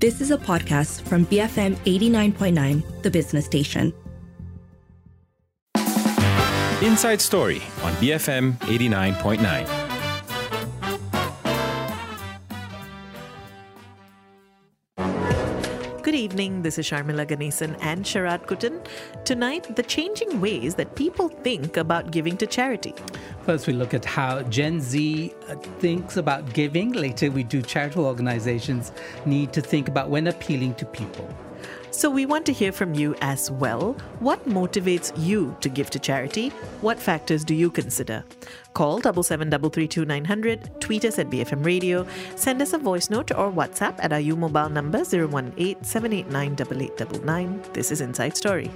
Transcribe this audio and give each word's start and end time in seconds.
This 0.00 0.22
is 0.22 0.30
a 0.30 0.38
podcast 0.38 1.02
from 1.02 1.26
BFM 1.26 1.76
89.9, 1.84 3.02
the 3.02 3.10
business 3.10 3.44
station. 3.44 3.92
Inside 6.80 7.20
Story 7.20 7.60
on 7.82 7.92
BFM 8.00 8.54
89.9. 8.60 9.79
evening. 16.40 16.62
This 16.62 16.78
is 16.78 16.86
Sharmila 16.86 17.26
Ganesan 17.26 17.76
and 17.82 18.04
Sharad 18.04 18.46
Kuttan. 18.46 18.86
Tonight, 19.24 19.76
the 19.76 19.82
changing 19.82 20.40
ways 20.40 20.74
that 20.76 20.94
people 20.94 21.28
think 21.28 21.76
about 21.76 22.10
giving 22.10 22.36
to 22.38 22.46
charity. 22.46 22.94
First, 23.44 23.66
we 23.66 23.74
look 23.74 23.92
at 23.92 24.04
how 24.06 24.42
Gen 24.44 24.80
Z 24.80 25.34
uh, 25.48 25.56
thinks 25.80 26.16
about 26.16 26.54
giving. 26.54 26.92
Later, 26.92 27.30
we 27.30 27.42
do 27.42 27.60
charitable 27.60 28.06
organizations 28.06 28.92
need 29.26 29.52
to 29.52 29.60
think 29.60 29.88
about 29.88 30.08
when 30.08 30.28
appealing 30.28 30.74
to 30.76 30.86
people. 30.86 31.28
So, 31.92 32.08
we 32.08 32.24
want 32.24 32.46
to 32.46 32.52
hear 32.52 32.70
from 32.70 32.94
you 32.94 33.16
as 33.20 33.50
well. 33.50 33.96
What 34.20 34.48
motivates 34.48 35.12
you 35.16 35.56
to 35.60 35.68
give 35.68 35.90
to 35.90 35.98
charity? 35.98 36.50
What 36.80 37.00
factors 37.00 37.44
do 37.44 37.54
you 37.54 37.70
consider? 37.70 38.24
Call 38.74 39.00
77332900, 39.00 40.80
tweet 40.80 41.04
us 41.04 41.18
at 41.18 41.28
BFM 41.28 41.64
Radio, 41.64 42.06
send 42.36 42.62
us 42.62 42.72
a 42.72 42.78
voice 42.78 43.10
note 43.10 43.32
or 43.32 43.50
WhatsApp 43.50 43.96
at 43.98 44.12
our 44.12 44.20
U 44.20 44.36
mobile 44.36 44.68
number 44.68 44.98
018 44.98 45.82
789 45.82 46.52
8899. 46.52 47.62
This 47.72 47.90
is 47.90 48.00
Inside 48.00 48.36
Story. 48.36 48.70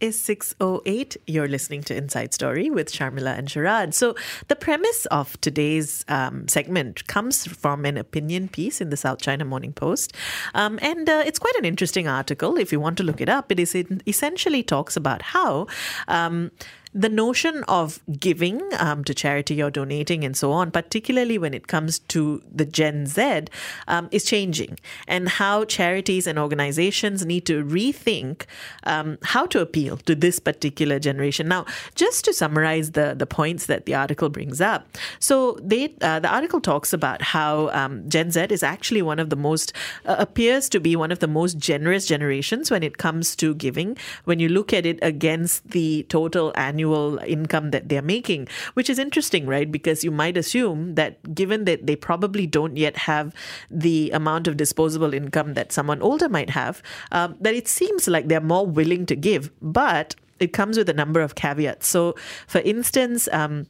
Is 0.00 0.16
6.08. 0.16 1.16
You're 1.26 1.48
listening 1.48 1.82
to 1.84 1.96
Inside 1.96 2.34
Story 2.34 2.70
with 2.70 2.90
Sharmila 2.90 3.38
and 3.38 3.48
Sharad. 3.48 3.94
So, 3.94 4.14
the 4.48 4.56
premise 4.56 5.06
of 5.06 5.40
today's 5.40 6.04
um, 6.08 6.48
segment 6.48 7.06
comes 7.06 7.46
from 7.46 7.84
an 7.84 7.96
opinion 7.96 8.48
piece 8.48 8.80
in 8.80 8.90
the 8.90 8.96
South 8.96 9.20
China 9.20 9.44
Morning 9.44 9.72
Post. 9.72 10.14
Um, 10.54 10.78
and 10.82 11.08
uh, 11.08 11.22
it's 11.26 11.38
quite 11.38 11.54
an 11.56 11.64
interesting 11.64 12.08
article. 12.08 12.56
If 12.56 12.72
you 12.72 12.80
want 12.80 12.96
to 12.98 13.04
look 13.04 13.20
it 13.20 13.28
up, 13.28 13.52
it 13.52 13.60
is 13.60 13.74
it 13.74 13.86
essentially 14.06 14.62
talks 14.62 14.96
about 14.96 15.22
how. 15.22 15.66
Um, 16.08 16.50
the 16.92 17.08
notion 17.08 17.62
of 17.68 18.00
giving 18.18 18.60
um, 18.78 19.04
to 19.04 19.14
charity 19.14 19.62
or 19.62 19.70
donating 19.70 20.24
and 20.24 20.36
so 20.36 20.50
on, 20.50 20.72
particularly 20.72 21.38
when 21.38 21.54
it 21.54 21.68
comes 21.68 22.00
to 22.00 22.42
the 22.52 22.64
Gen 22.64 23.06
Z, 23.06 23.44
um, 23.86 24.08
is 24.10 24.24
changing, 24.24 24.78
and 25.06 25.28
how 25.28 25.64
charities 25.64 26.26
and 26.26 26.38
organizations 26.38 27.24
need 27.24 27.46
to 27.46 27.64
rethink 27.64 28.42
um, 28.84 29.18
how 29.22 29.46
to 29.46 29.60
appeal 29.60 29.98
to 29.98 30.16
this 30.16 30.40
particular 30.40 30.98
generation. 30.98 31.46
Now, 31.46 31.64
just 31.94 32.24
to 32.24 32.34
summarize 32.34 32.92
the 32.92 33.14
the 33.16 33.26
points 33.26 33.66
that 33.66 33.86
the 33.86 33.94
article 33.94 34.28
brings 34.28 34.60
up, 34.60 34.98
so 35.20 35.58
they 35.62 35.94
uh, 36.00 36.18
the 36.18 36.28
article 36.28 36.60
talks 36.60 36.92
about 36.92 37.22
how 37.22 37.68
um, 37.68 38.08
Gen 38.08 38.32
Z 38.32 38.46
is 38.50 38.64
actually 38.64 39.02
one 39.02 39.20
of 39.20 39.30
the 39.30 39.36
most 39.36 39.72
uh, 40.06 40.16
appears 40.18 40.68
to 40.70 40.80
be 40.80 40.96
one 40.96 41.12
of 41.12 41.20
the 41.20 41.28
most 41.28 41.56
generous 41.56 42.06
generations 42.06 42.68
when 42.68 42.82
it 42.82 42.98
comes 42.98 43.36
to 43.36 43.54
giving. 43.54 43.96
When 44.24 44.40
you 44.40 44.48
look 44.48 44.72
at 44.72 44.86
it 44.86 44.98
against 45.02 45.70
the 45.70 46.04
total 46.08 46.52
annual 46.56 46.79
annual 46.80 47.18
income 47.26 47.70
that 47.70 47.88
they're 47.88 48.02
making, 48.02 48.48
which 48.74 48.88
is 48.88 48.98
interesting, 48.98 49.46
right? 49.46 49.70
Because 49.70 50.02
you 50.02 50.10
might 50.10 50.36
assume 50.36 50.94
that 50.94 51.34
given 51.34 51.64
that 51.64 51.86
they 51.86 51.96
probably 51.96 52.46
don't 52.46 52.76
yet 52.76 52.96
have 52.96 53.34
the 53.70 54.10
amount 54.12 54.48
of 54.48 54.56
disposable 54.56 55.12
income 55.12 55.54
that 55.54 55.72
someone 55.72 56.00
older 56.00 56.28
might 56.28 56.50
have, 56.50 56.82
um, 57.12 57.36
that 57.40 57.54
it 57.54 57.68
seems 57.68 58.08
like 58.08 58.28
they're 58.28 58.40
more 58.40 58.66
willing 58.66 59.04
to 59.06 59.16
give. 59.16 59.50
But 59.60 60.14
it 60.38 60.54
comes 60.54 60.78
with 60.78 60.88
a 60.88 60.94
number 60.94 61.20
of 61.20 61.34
caveats. 61.34 61.86
So, 61.86 62.14
for 62.46 62.60
instance, 62.62 63.28
um, 63.30 63.66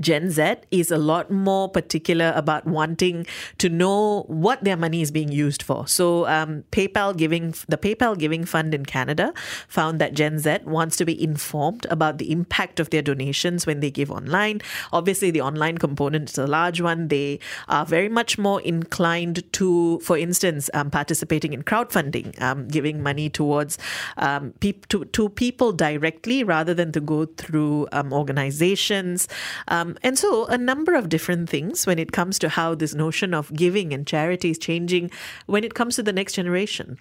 Gen 0.00 0.30
Z 0.30 0.56
is 0.70 0.90
a 0.90 0.98
lot 0.98 1.30
more 1.30 1.68
particular 1.68 2.32
about 2.34 2.66
wanting 2.66 3.26
to 3.58 3.68
know 3.68 4.22
what 4.28 4.64
their 4.64 4.76
money 4.76 5.02
is 5.02 5.10
being 5.10 5.30
used 5.30 5.62
for. 5.62 5.86
So, 5.86 6.26
um, 6.26 6.64
PayPal 6.72 7.16
giving 7.16 7.54
the 7.68 7.76
PayPal 7.76 8.16
Giving 8.18 8.44
Fund 8.44 8.74
in 8.74 8.86
Canada 8.86 9.32
found 9.68 10.00
that 10.00 10.14
Gen 10.14 10.38
Z 10.38 10.58
wants 10.64 10.96
to 10.96 11.04
be 11.04 11.22
informed 11.22 11.86
about 11.90 12.18
the 12.18 12.30
impact 12.30 12.80
of 12.80 12.90
their 12.90 13.02
donations 13.02 13.66
when 13.66 13.80
they 13.80 13.90
give 13.90 14.10
online. 14.10 14.60
Obviously, 14.92 15.30
the 15.30 15.40
online 15.40 15.78
component 15.78 16.30
is 16.30 16.38
a 16.38 16.46
large 16.46 16.80
one. 16.80 17.08
They 17.08 17.40
are 17.68 17.84
very 17.84 18.08
much 18.08 18.38
more 18.38 18.60
inclined 18.62 19.50
to, 19.54 19.98
for 20.00 20.16
instance, 20.16 20.70
um, 20.74 20.90
participating 20.90 21.52
in 21.52 21.62
crowdfunding, 21.62 22.40
um, 22.40 22.68
giving 22.68 23.02
money 23.02 23.28
towards 23.28 23.78
um, 24.16 24.52
pe- 24.60 24.72
to, 24.88 25.04
to 25.06 25.28
people 25.28 25.72
directly 25.72 26.44
rather 26.44 26.74
than 26.74 26.92
to 26.92 27.00
go 27.00 27.26
through 27.26 27.88
um, 27.92 28.12
organizations. 28.12 29.28
Um, 29.68 29.81
Um, 29.82 29.98
and 30.02 30.16
so, 30.16 30.46
a 30.46 30.56
number 30.56 30.94
of 30.94 31.08
different 31.08 31.50
things 31.50 31.86
when 31.86 31.98
it 31.98 32.12
comes 32.12 32.38
to 32.38 32.48
how 32.48 32.76
this 32.76 32.94
notion 32.94 33.34
of 33.34 33.52
giving 33.52 33.92
and 33.92 34.06
charity 34.06 34.50
is 34.50 34.58
changing 34.58 35.10
when 35.46 35.64
it 35.64 35.74
comes 35.74 35.96
to 35.96 36.04
the 36.04 36.12
next 36.12 36.34
generation. 36.34 37.00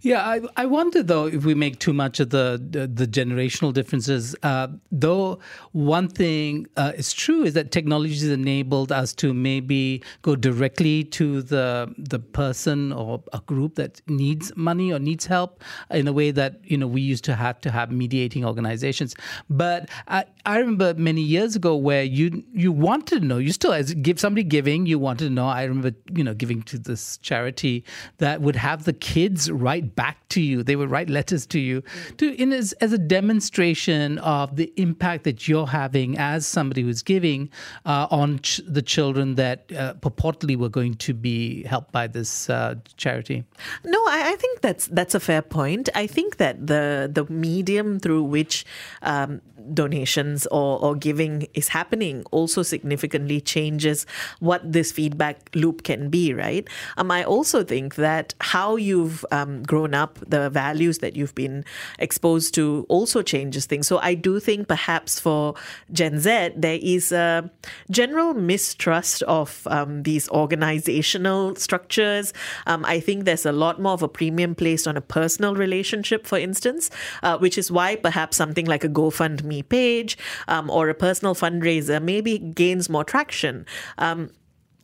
Yeah, 0.00 0.26
I, 0.26 0.40
I 0.56 0.66
wonder 0.66 1.02
though 1.02 1.26
if 1.26 1.44
we 1.44 1.54
make 1.54 1.80
too 1.80 1.92
much 1.92 2.20
of 2.20 2.30
the 2.30 2.62
the, 2.70 2.86
the 2.86 3.06
generational 3.06 3.72
differences. 3.72 4.36
Uh, 4.42 4.68
though 4.92 5.40
one 5.72 6.08
thing 6.08 6.66
uh, 6.76 6.92
is 6.96 7.12
true 7.12 7.42
is 7.42 7.54
that 7.54 7.72
technology 7.72 8.14
has 8.14 8.28
enabled 8.28 8.92
us 8.92 9.12
to 9.14 9.34
maybe 9.34 10.02
go 10.22 10.36
directly 10.36 11.04
to 11.04 11.42
the 11.42 11.92
the 11.98 12.18
person 12.18 12.92
or 12.92 13.22
a 13.32 13.40
group 13.40 13.74
that 13.74 14.00
needs 14.08 14.52
money 14.56 14.92
or 14.92 14.98
needs 14.98 15.26
help 15.26 15.62
in 15.90 16.06
a 16.06 16.12
way 16.12 16.30
that 16.30 16.60
you 16.64 16.78
know 16.78 16.86
we 16.86 17.00
used 17.00 17.24
to 17.24 17.34
have 17.34 17.60
to 17.60 17.70
have 17.70 17.90
mediating 17.90 18.44
organizations. 18.44 19.16
But 19.50 19.88
I, 20.06 20.24
I 20.46 20.58
remember 20.58 20.94
many 20.94 21.22
years 21.22 21.56
ago 21.56 21.74
where 21.74 22.04
you 22.04 22.44
you 22.52 22.70
wanted 22.70 23.20
to 23.20 23.26
know 23.26 23.38
you 23.38 23.52
still 23.52 23.72
as 23.72 23.92
give 23.94 24.20
somebody 24.20 24.44
giving 24.44 24.86
you 24.86 24.98
wanted 24.98 25.24
to 25.24 25.30
know. 25.30 25.46
I 25.46 25.64
remember 25.64 25.92
you 26.12 26.22
know 26.22 26.34
giving 26.34 26.62
to 26.64 26.78
this 26.78 27.18
charity 27.18 27.84
that 28.18 28.40
would 28.40 28.56
have 28.56 28.84
the 28.84 28.92
kids 28.92 29.50
write 29.60 29.94
back 29.94 30.28
to 30.30 30.40
you. 30.40 30.62
They 30.62 30.76
would 30.76 30.90
write 30.90 31.10
letters 31.10 31.46
to 31.46 31.58
you 31.58 31.82
to 32.18 32.34
in 32.40 32.52
as, 32.52 32.72
as 32.74 32.92
a 32.92 32.98
demonstration 32.98 34.18
of 34.18 34.56
the 34.56 34.72
impact 34.76 35.24
that 35.24 35.48
you're 35.48 35.66
having 35.66 36.18
as 36.18 36.46
somebody 36.46 36.82
who's 36.82 37.02
giving 37.02 37.50
uh, 37.84 38.06
on 38.10 38.38
ch- 38.40 38.60
the 38.66 38.82
children 38.82 39.34
that 39.36 39.70
uh, 39.72 39.94
purportedly 39.94 40.56
were 40.56 40.68
going 40.68 40.94
to 40.94 41.14
be 41.14 41.62
helped 41.64 41.92
by 41.92 42.06
this 42.06 42.50
uh, 42.50 42.74
charity. 42.96 43.44
No, 43.84 43.98
I, 44.06 44.32
I, 44.32 44.36
think 44.36 44.60
that's 44.60 44.86
that's 44.86 45.14
a 45.14 45.20
fair 45.20 45.42
point. 45.42 45.88
I 45.94 46.06
think 46.06 46.36
that 46.36 46.66
the 46.66 47.10
the 47.12 47.24
medium 47.32 47.98
through 48.00 48.24
which 48.24 48.64
um, 49.02 49.40
donations 49.74 50.46
or, 50.46 50.80
or 50.80 50.94
giving 50.94 51.46
is 51.54 51.68
happening 51.68 52.24
also 52.30 52.62
significantly 52.62 53.40
changes 53.40 54.06
what 54.40 54.60
this 54.72 54.92
feedback 54.92 55.50
loop 55.54 55.82
can 55.82 56.10
be, 56.10 56.32
right? 56.32 56.68
Um, 56.96 57.10
I 57.10 57.24
also 57.24 57.64
think 57.64 57.96
that 57.96 58.34
how 58.40 58.76
you've 58.76 59.24
um, 59.30 59.47
grown 59.62 59.94
up, 59.94 60.18
the 60.26 60.50
values 60.50 60.98
that 60.98 61.16
you've 61.16 61.34
been 61.34 61.64
exposed 61.98 62.54
to 62.54 62.86
also 62.88 63.22
changes 63.22 63.66
things. 63.66 63.86
So 63.86 63.98
I 63.98 64.14
do 64.14 64.40
think 64.40 64.68
perhaps 64.68 65.20
for 65.20 65.54
Gen 65.92 66.20
Z, 66.20 66.50
there 66.56 66.78
is 66.80 67.12
a 67.12 67.50
general 67.90 68.34
mistrust 68.34 69.22
of 69.24 69.66
um, 69.70 70.02
these 70.02 70.28
organizational 70.30 71.54
structures. 71.56 72.32
Um, 72.66 72.84
I 72.84 73.00
think 73.00 73.24
there's 73.24 73.46
a 73.46 73.52
lot 73.52 73.80
more 73.80 73.92
of 73.92 74.02
a 74.02 74.08
premium 74.08 74.54
placed 74.54 74.86
on 74.86 74.96
a 74.96 75.00
personal 75.00 75.54
relationship, 75.54 76.26
for 76.26 76.38
instance, 76.38 76.90
uh, 77.22 77.38
which 77.38 77.58
is 77.58 77.70
why 77.70 77.96
perhaps 77.96 78.36
something 78.36 78.66
like 78.66 78.84
a 78.84 78.88
GoFundMe 78.88 79.68
page 79.68 80.18
um, 80.48 80.70
or 80.70 80.88
a 80.88 80.94
personal 80.94 81.34
fundraiser 81.34 82.02
maybe 82.02 82.38
gains 82.38 82.88
more 82.88 83.04
traction. 83.04 83.66
Um, 83.98 84.30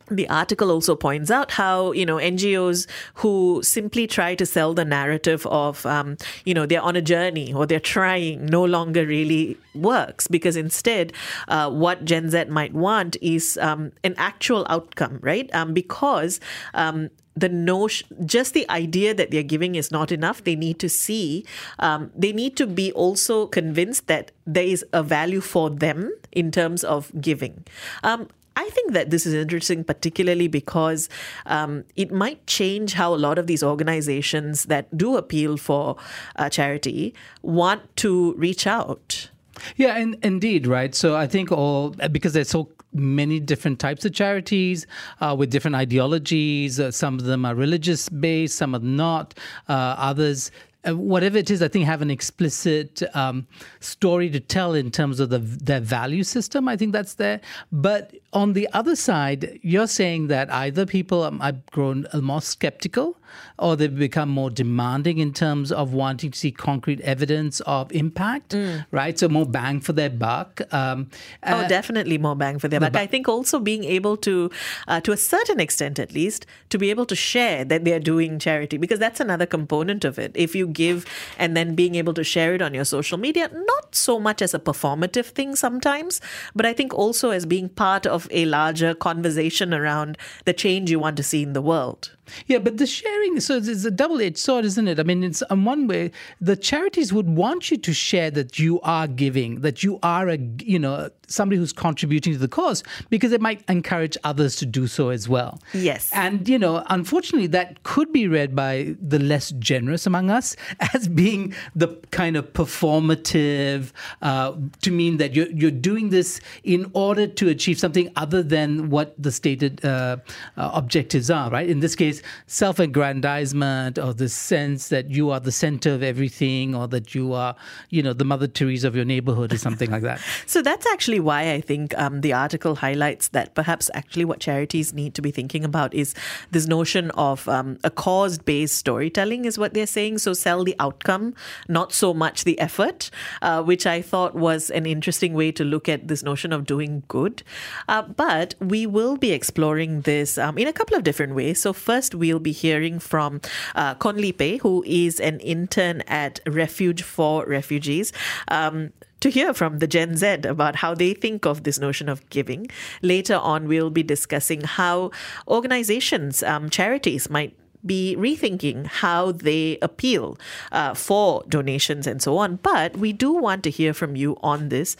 the 0.09 0.27
article 0.29 0.71
also 0.71 0.95
points 0.95 1.31
out 1.31 1.51
how 1.51 1.91
you 1.91 2.05
know 2.05 2.17
NGOs 2.17 2.87
who 3.15 3.61
simply 3.63 4.07
try 4.07 4.35
to 4.35 4.45
sell 4.45 4.73
the 4.73 4.85
narrative 4.85 5.45
of 5.47 5.85
um, 5.85 6.17
you 6.45 6.53
know 6.53 6.65
they're 6.65 6.81
on 6.81 6.95
a 6.95 7.01
journey 7.01 7.53
or 7.53 7.65
they're 7.65 7.79
trying 7.79 8.45
no 8.45 8.63
longer 8.63 9.05
really 9.05 9.57
works 9.73 10.27
because 10.27 10.55
instead 10.55 11.11
uh, 11.47 11.69
what 11.69 12.05
Gen 12.05 12.29
Z 12.29 12.45
might 12.45 12.73
want 12.73 13.17
is 13.21 13.57
um, 13.61 13.91
an 14.03 14.15
actual 14.17 14.65
outcome, 14.69 15.19
right? 15.21 15.53
Um, 15.53 15.73
because 15.73 16.39
um, 16.73 17.09
the 17.35 17.49
notion, 17.49 18.07
just 18.25 18.53
the 18.53 18.69
idea 18.69 19.13
that 19.13 19.31
they're 19.31 19.43
giving 19.43 19.75
is 19.75 19.91
not 19.91 20.11
enough. 20.11 20.43
They 20.43 20.55
need 20.55 20.79
to 20.79 20.89
see, 20.89 21.45
um, 21.79 22.11
they 22.15 22.31
need 22.31 22.55
to 22.57 22.65
be 22.65 22.91
also 22.93 23.45
convinced 23.47 24.07
that 24.07 24.31
there 24.45 24.63
is 24.63 24.85
a 24.93 25.03
value 25.03 25.41
for 25.41 25.69
them 25.69 26.13
in 26.31 26.51
terms 26.51 26.83
of 26.83 27.11
giving. 27.19 27.65
Um, 28.03 28.29
I 28.55 28.69
think 28.69 28.93
that 28.93 29.09
this 29.09 29.25
is 29.25 29.33
interesting, 29.33 29.83
particularly 29.83 30.47
because 30.47 31.09
um, 31.45 31.83
it 31.95 32.11
might 32.11 32.45
change 32.47 32.93
how 32.93 33.13
a 33.13 33.17
lot 33.17 33.37
of 33.37 33.47
these 33.47 33.63
organizations 33.63 34.65
that 34.65 34.95
do 34.97 35.17
appeal 35.17 35.57
for 35.57 35.97
uh, 36.37 36.49
charity 36.49 37.13
want 37.41 37.95
to 37.97 38.33
reach 38.33 38.65
out. 38.65 39.29
Yeah, 39.77 39.97
and 39.97 40.17
indeed, 40.23 40.67
right. 40.67 40.93
So 40.93 41.15
I 41.15 41.27
think 41.27 41.51
all 41.51 41.91
because 42.11 42.33
they're 42.33 42.43
so 42.43 42.69
many 42.93 43.39
different 43.39 43.79
types 43.79 44.05
of 44.05 44.13
charities 44.13 44.87
uh, 45.19 45.35
with 45.37 45.49
different 45.49 45.75
ideologies. 45.75 46.79
Uh, 46.79 46.91
some 46.91 47.15
of 47.15 47.25
them 47.25 47.45
are 47.45 47.55
religious 47.55 48.09
based, 48.09 48.57
some 48.57 48.75
are 48.75 48.79
not. 48.79 49.33
Uh, 49.67 49.95
others 49.97 50.51
uh, 50.87 50.95
whatever 50.95 51.37
it 51.37 51.49
is, 51.49 51.61
I 51.61 51.67
think 51.67 51.85
have 51.85 52.01
an 52.01 52.11
explicit 52.11 53.01
um, 53.15 53.47
story 53.79 54.29
to 54.29 54.39
tell 54.39 54.73
in 54.73 54.91
terms 54.91 55.19
of 55.19 55.29
the, 55.29 55.39
their 55.39 55.79
value 55.79 56.23
system. 56.23 56.67
I 56.67 56.77
think 56.77 56.93
that's 56.93 57.15
there. 57.15 57.41
But 57.71 58.13
on 58.35 58.53
the 58.53 58.67
other 58.73 58.95
side, 58.95 59.59
you're 59.63 59.87
saying 59.87 60.27
that 60.27 60.51
either 60.51 60.85
people 60.85 61.23
have 61.23 61.65
grown 61.67 62.05
more 62.13 62.41
skeptical 62.41 63.17
or 63.57 63.75
they've 63.75 63.97
become 63.97 64.29
more 64.29 64.49
demanding 64.49 65.19
in 65.19 65.33
terms 65.33 65.71
of 65.71 65.93
wanting 65.93 66.31
to 66.31 66.37
see 66.37 66.51
concrete 66.51 66.99
evidence 67.01 67.61
of 67.61 67.91
impact, 67.91 68.49
mm. 68.49 68.85
right? 68.91 69.17
So 69.17 69.29
more 69.29 69.45
bang 69.45 69.79
for 69.79 69.93
their 69.93 70.09
buck. 70.09 70.61
Um, 70.73 71.09
oh, 71.43 71.59
uh, 71.59 71.67
definitely 71.67 72.17
more 72.17 72.35
bang 72.35 72.59
for 72.59 72.67
their 72.67 72.79
buck. 72.79 72.93
Bu- 72.93 72.99
I 72.99 73.07
think 73.07 73.29
also 73.29 73.59
being 73.59 73.83
able 73.85 74.17
to, 74.17 74.51
uh, 74.87 74.99
to 75.01 75.11
a 75.11 75.17
certain 75.17 75.59
extent 75.59 75.99
at 75.99 76.11
least, 76.11 76.45
to 76.69 76.77
be 76.77 76.89
able 76.89 77.05
to 77.05 77.15
share 77.15 77.63
that 77.65 77.85
they're 77.85 77.99
doing 77.99 78.39
charity 78.39 78.77
because 78.77 78.99
that's 78.99 79.19
another 79.19 79.45
component 79.45 80.03
of 80.03 80.19
it. 80.19 80.31
If 80.35 80.55
you 80.55 80.67
give 80.67 81.05
and 81.37 81.55
then 81.55 81.75
being 81.75 81.95
able 81.95 82.13
to 82.15 82.23
share 82.23 82.55
it 82.55 82.61
on 82.61 82.73
your 82.73 82.85
social 82.85 83.17
media, 83.17 83.49
not 83.53 83.95
so 83.95 84.19
much 84.19 84.41
as 84.41 84.53
a 84.53 84.59
performative 84.59 85.27
thing 85.27 85.55
sometimes, 85.55 86.19
but 86.53 86.65
I 86.65 86.73
think 86.73 86.93
also 86.93 87.29
as 87.29 87.45
being 87.45 87.69
part 87.69 88.05
of 88.05 88.24
a 88.31 88.45
larger 88.45 88.93
conversation 88.93 89.73
around 89.73 90.17
the 90.45 90.53
change 90.53 90.91
you 90.91 90.99
want 90.99 91.17
to 91.17 91.23
see 91.23 91.43
in 91.43 91.53
the 91.53 91.61
world. 91.61 92.11
Yeah, 92.47 92.59
but 92.59 92.77
the 92.77 92.87
sharing, 92.87 93.39
so 93.39 93.57
it's 93.57 93.85
a 93.85 93.91
double 93.91 94.21
edged 94.21 94.37
sword, 94.37 94.65
isn't 94.65 94.87
it? 94.87 94.99
I 94.99 95.03
mean, 95.03 95.23
it's 95.23 95.43
in 95.49 95.65
one 95.65 95.87
way, 95.87 96.11
the 96.41 96.55
charities 96.55 97.13
would 97.13 97.29
want 97.29 97.71
you 97.71 97.77
to 97.77 97.93
share 97.93 98.31
that 98.31 98.59
you 98.59 98.79
are 98.81 99.07
giving, 99.07 99.61
that 99.61 99.83
you 99.83 99.99
are 100.03 100.29
a, 100.29 100.37
you 100.59 100.79
know, 100.79 101.09
somebody 101.27 101.57
who's 101.57 101.73
contributing 101.73 102.33
to 102.33 102.39
the 102.39 102.47
cause 102.47 102.83
because 103.09 103.31
it 103.31 103.41
might 103.41 103.63
encourage 103.67 104.17
others 104.23 104.55
to 104.57 104.65
do 104.65 104.87
so 104.87 105.09
as 105.09 105.27
well. 105.27 105.59
Yes. 105.73 106.11
And, 106.13 106.47
you 106.47 106.59
know, 106.59 106.83
unfortunately, 106.89 107.47
that 107.47 107.83
could 107.83 108.11
be 108.11 108.27
read 108.27 108.55
by 108.55 108.95
the 109.01 109.19
less 109.19 109.51
generous 109.51 110.05
among 110.05 110.29
us 110.29 110.55
as 110.93 111.07
being 111.07 111.53
the 111.75 111.87
kind 112.11 112.37
of 112.37 112.53
performative, 112.53 113.91
uh, 114.21 114.53
to 114.81 114.91
mean 114.91 115.17
that 115.17 115.35
you're, 115.35 115.49
you're 115.49 115.71
doing 115.71 116.09
this 116.09 116.39
in 116.63 116.89
order 116.93 117.27
to 117.27 117.49
achieve 117.49 117.79
something 117.79 118.11
other 118.15 118.43
than 118.43 118.89
what 118.89 119.15
the 119.21 119.31
stated 119.31 119.83
uh, 119.83 120.17
uh, 120.57 120.71
objectives 120.73 121.29
are, 121.29 121.49
right? 121.49 121.69
In 121.69 121.79
this 121.79 121.95
case, 121.95 122.14
self 122.47 122.79
aggrandizement 122.79 123.97
or 123.97 124.13
the 124.13 124.29
sense 124.29 124.89
that 124.89 125.09
you 125.09 125.29
are 125.29 125.39
the 125.39 125.51
center 125.51 125.93
of 125.93 126.03
everything 126.03 126.75
or 126.75 126.87
that 126.87 127.15
you 127.15 127.33
are, 127.33 127.55
you 127.89 128.01
know, 128.03 128.13
the 128.13 128.25
Mother 128.25 128.47
Teresa 128.47 128.87
of 128.87 128.95
your 128.95 129.05
neighborhood 129.05 129.53
or 129.53 129.57
something 129.57 129.91
like 129.91 130.03
that. 130.03 130.21
So 130.47 130.61
that's 130.61 130.85
actually 130.87 131.19
why 131.19 131.51
I 131.51 131.61
think 131.61 131.97
um, 131.97 132.21
the 132.21 132.33
article 132.33 132.75
highlights 132.75 133.29
that 133.29 133.55
perhaps 133.55 133.89
actually 133.93 134.25
what 134.25 134.39
charities 134.39 134.93
need 134.93 135.13
to 135.15 135.21
be 135.21 135.31
thinking 135.31 135.63
about 135.65 135.93
is 135.93 136.13
this 136.51 136.67
notion 136.67 137.11
of 137.11 137.47
um, 137.49 137.77
a 137.83 137.89
cause 137.89 138.37
based 138.37 138.75
storytelling, 138.75 139.45
is 139.45 139.57
what 139.57 139.73
they're 139.73 139.87
saying. 139.87 140.19
So 140.19 140.33
sell 140.33 140.63
the 140.63 140.75
outcome, 140.79 141.33
not 141.67 141.93
so 141.93 142.13
much 142.13 142.43
the 142.43 142.59
effort, 142.59 143.09
uh, 143.41 143.63
which 143.63 143.85
I 143.85 144.01
thought 144.01 144.35
was 144.35 144.69
an 144.69 144.85
interesting 144.85 145.33
way 145.33 145.51
to 145.53 145.63
look 145.63 145.89
at 145.89 146.07
this 146.07 146.23
notion 146.23 146.53
of 146.53 146.65
doing 146.65 147.03
good. 147.07 147.43
Uh, 147.87 148.03
but 148.03 148.55
we 148.59 148.85
will 148.85 149.17
be 149.17 149.31
exploring 149.31 150.01
this 150.01 150.37
um, 150.37 150.57
in 150.57 150.67
a 150.67 150.73
couple 150.73 150.95
of 150.95 151.03
different 151.03 151.35
ways. 151.35 151.61
So, 151.61 151.73
first, 151.73 152.04
we'll 152.13 152.39
be 152.39 152.51
hearing 152.51 152.99
from 152.99 153.41
uh, 153.75 153.95
Pei, 153.95 154.57
who 154.57 154.83
is 154.85 155.19
an 155.19 155.39
intern 155.39 156.01
at 156.01 156.39
Refuge 156.45 157.01
for 157.01 157.45
Refugees. 157.45 158.11
Um, 158.49 158.91
to 159.21 159.29
hear 159.29 159.55
from 159.55 159.79
the 159.79 159.87
Gen 159.87 160.17
Z 160.17 160.27
about 160.43 160.75
how 160.75 160.93
they 160.93 161.15
think 161.15 161.47
of 161.47 161.63
this 161.63 161.79
notion 161.79 162.09
of 162.09 162.29
giving. 162.29 162.67
Later 163.01 163.37
on, 163.37 163.67
we'll 163.67 163.89
be 163.89 164.03
discussing 164.03 164.61
how 164.61 165.09
organizations, 165.47 166.43
um, 166.43 166.69
charities 166.69 167.27
might 167.27 167.57
be 167.85 168.15
rethinking 168.17 168.85
how 168.87 169.31
they 169.31 169.77
appeal 169.81 170.37
uh, 170.71 170.93
for 170.93 171.43
donations 171.47 172.07
and 172.07 172.21
so 172.21 172.37
on. 172.37 172.57
But 172.57 172.97
we 172.97 173.13
do 173.13 173.31
want 173.31 173.63
to 173.63 173.69
hear 173.69 173.93
from 173.93 174.15
you 174.15 174.37
on 174.43 174.69
this. 174.69 174.97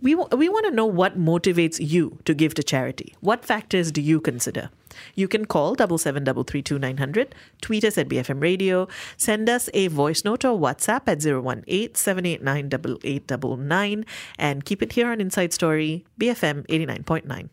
We, 0.00 0.14
we 0.14 0.48
want 0.48 0.66
to 0.66 0.70
know 0.70 0.86
what 0.86 1.18
motivates 1.18 1.78
you 1.80 2.18
to 2.24 2.34
give 2.34 2.54
to 2.54 2.62
charity. 2.62 3.14
What 3.20 3.44
factors 3.44 3.90
do 3.90 4.00
you 4.00 4.20
consider? 4.20 4.70
You 5.14 5.26
can 5.26 5.44
call 5.44 5.74
double 5.74 5.98
seven 5.98 6.22
double 6.22 6.44
three 6.44 6.62
two 6.62 6.78
nine 6.78 6.98
hundred, 6.98 7.34
tweet 7.60 7.84
us 7.84 7.98
at 7.98 8.08
BFM 8.08 8.40
Radio, 8.40 8.86
send 9.16 9.48
us 9.48 9.68
a 9.74 9.88
voice 9.88 10.24
note 10.24 10.44
or 10.44 10.58
WhatsApp 10.58 11.02
at 11.06 11.24
018 11.24 11.94
789 11.94 12.66
8899, 13.02 14.06
and 14.38 14.64
keep 14.64 14.82
it 14.82 14.92
here 14.92 15.08
on 15.08 15.20
Inside 15.20 15.52
Story, 15.52 16.04
BFM 16.20 16.66
89.9. 16.68 17.48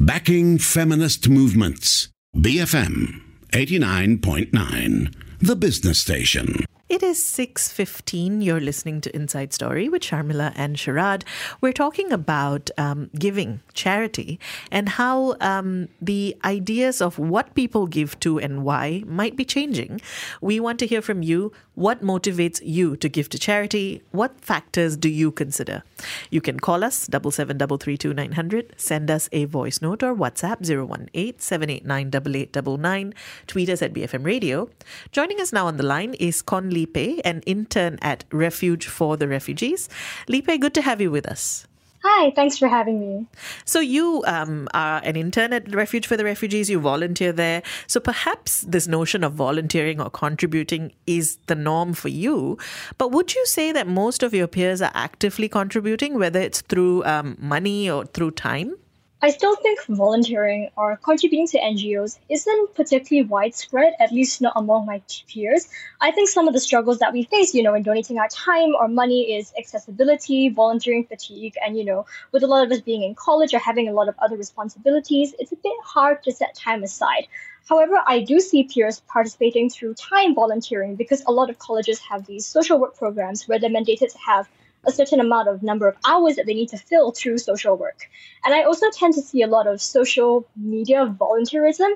Backing 0.00 0.58
feminist 0.58 1.28
movements. 1.28 2.08
BFM 2.36 3.20
89.9, 3.52 5.14
the 5.40 5.56
business 5.56 5.98
station. 5.98 6.64
It 6.88 7.02
is 7.02 7.22
6.15. 7.22 8.42
You're 8.42 8.60
listening 8.60 9.02
to 9.02 9.14
Inside 9.14 9.52
Story 9.52 9.90
with 9.90 10.00
Sharmila 10.00 10.54
and 10.56 10.74
Sharad. 10.74 11.22
We're 11.60 11.74
talking 11.74 12.10
about 12.12 12.70
um, 12.78 13.10
giving, 13.18 13.60
charity, 13.74 14.40
and 14.70 14.88
how 14.88 15.36
um, 15.42 15.88
the 16.00 16.34
ideas 16.46 17.02
of 17.02 17.18
what 17.18 17.54
people 17.54 17.88
give 17.88 18.18
to 18.20 18.38
and 18.40 18.64
why 18.64 19.02
might 19.06 19.36
be 19.36 19.44
changing. 19.44 20.00
We 20.40 20.60
want 20.60 20.78
to 20.78 20.86
hear 20.86 21.02
from 21.02 21.22
you. 21.22 21.52
What 21.74 22.02
motivates 22.02 22.60
you 22.64 22.96
to 22.96 23.08
give 23.08 23.28
to 23.28 23.38
charity? 23.38 24.02
What 24.10 24.40
factors 24.40 24.96
do 24.96 25.10
you 25.10 25.30
consider? 25.30 25.84
You 26.30 26.40
can 26.40 26.58
call 26.58 26.82
us, 26.82 27.06
double 27.06 27.30
seven 27.30 27.58
double 27.58 27.76
three 27.76 27.98
two 27.98 28.14
nine 28.14 28.32
hundred. 28.32 28.74
Send 28.78 29.10
us 29.10 29.28
a 29.30 29.44
voice 29.44 29.82
note 29.82 30.02
or 30.02 30.14
WhatsApp, 30.14 30.66
018 31.14 31.38
789 31.38 33.14
Tweet 33.46 33.68
us 33.68 33.82
at 33.82 33.92
BFM 33.92 34.24
Radio. 34.24 34.70
Joining 35.12 35.38
us 35.38 35.52
now 35.52 35.66
on 35.66 35.76
the 35.76 35.84
line 35.84 36.14
is 36.14 36.42
Con 36.42 36.77
Li 36.78 36.86
Pei, 36.86 37.20
an 37.24 37.42
intern 37.44 37.98
at 38.02 38.24
Refuge 38.30 38.86
for 38.86 39.16
the 39.16 39.26
Refugees. 39.26 39.88
Li 40.28 40.40
Pei, 40.42 40.58
good 40.58 40.74
to 40.74 40.82
have 40.82 41.00
you 41.00 41.10
with 41.10 41.26
us. 41.26 41.66
Hi, 42.04 42.30
thanks 42.36 42.56
for 42.56 42.68
having 42.68 43.00
me. 43.00 43.26
So, 43.64 43.80
you 43.80 44.22
um, 44.28 44.68
are 44.72 45.00
an 45.02 45.16
intern 45.16 45.52
at 45.52 45.74
Refuge 45.74 46.06
for 46.06 46.16
the 46.16 46.24
Refugees, 46.24 46.70
you 46.70 46.78
volunteer 46.78 47.32
there. 47.32 47.64
So, 47.88 47.98
perhaps 47.98 48.60
this 48.60 48.86
notion 48.86 49.24
of 49.24 49.32
volunteering 49.32 50.00
or 50.00 50.08
contributing 50.08 50.92
is 51.08 51.38
the 51.46 51.56
norm 51.56 51.94
for 51.94 52.08
you. 52.08 52.56
But 52.98 53.10
would 53.10 53.34
you 53.34 53.44
say 53.46 53.72
that 53.72 53.88
most 53.88 54.22
of 54.22 54.32
your 54.32 54.46
peers 54.46 54.80
are 54.80 54.92
actively 54.94 55.48
contributing, 55.48 56.14
whether 56.14 56.40
it's 56.40 56.60
through 56.60 57.04
um, 57.04 57.36
money 57.40 57.90
or 57.90 58.06
through 58.06 58.30
time? 58.30 58.76
I 59.20 59.30
still 59.30 59.56
think 59.56 59.84
volunteering 59.86 60.70
or 60.76 60.96
contributing 60.96 61.48
to 61.48 61.58
NGOs 61.58 62.20
isn't 62.28 62.74
particularly 62.76 63.28
widespread, 63.28 63.94
at 63.98 64.12
least 64.12 64.40
not 64.40 64.52
among 64.54 64.86
my 64.86 65.02
peers. 65.26 65.68
I 66.00 66.12
think 66.12 66.28
some 66.28 66.46
of 66.46 66.54
the 66.54 66.60
struggles 66.60 67.00
that 67.00 67.12
we 67.12 67.24
face, 67.24 67.52
you 67.52 67.64
know, 67.64 67.74
in 67.74 67.82
donating 67.82 68.20
our 68.20 68.28
time 68.28 68.76
or 68.76 68.86
money 68.86 69.36
is 69.36 69.52
accessibility, 69.58 70.50
volunteering 70.50 71.04
fatigue, 71.04 71.54
and, 71.64 71.76
you 71.76 71.84
know, 71.84 72.06
with 72.30 72.44
a 72.44 72.46
lot 72.46 72.64
of 72.64 72.70
us 72.70 72.80
being 72.80 73.02
in 73.02 73.16
college 73.16 73.52
or 73.52 73.58
having 73.58 73.88
a 73.88 73.92
lot 73.92 74.08
of 74.08 74.14
other 74.20 74.36
responsibilities, 74.36 75.34
it's 75.40 75.50
a 75.50 75.56
bit 75.56 75.76
hard 75.82 76.22
to 76.22 76.30
set 76.30 76.54
time 76.54 76.84
aside. 76.84 77.26
However, 77.68 78.00
I 78.06 78.20
do 78.20 78.38
see 78.38 78.62
peers 78.62 79.00
participating 79.00 79.68
through 79.68 79.94
time 79.94 80.36
volunteering 80.36 80.94
because 80.94 81.24
a 81.26 81.32
lot 81.32 81.50
of 81.50 81.58
colleges 81.58 81.98
have 81.98 82.24
these 82.24 82.46
social 82.46 82.78
work 82.78 82.96
programs 82.96 83.48
where 83.48 83.58
they're 83.58 83.68
mandated 83.68 84.12
to 84.12 84.18
have 84.24 84.48
a 84.84 84.92
certain 84.92 85.20
amount 85.20 85.48
of 85.48 85.62
number 85.62 85.88
of 85.88 85.96
hours 86.06 86.36
that 86.36 86.46
they 86.46 86.54
need 86.54 86.68
to 86.70 86.78
fill 86.78 87.12
through 87.12 87.38
social 87.38 87.76
work. 87.76 88.08
And 88.44 88.54
I 88.54 88.62
also 88.62 88.90
tend 88.90 89.14
to 89.14 89.22
see 89.22 89.42
a 89.42 89.46
lot 89.46 89.66
of 89.66 89.80
social 89.80 90.46
media 90.56 91.06
volunteerism, 91.06 91.90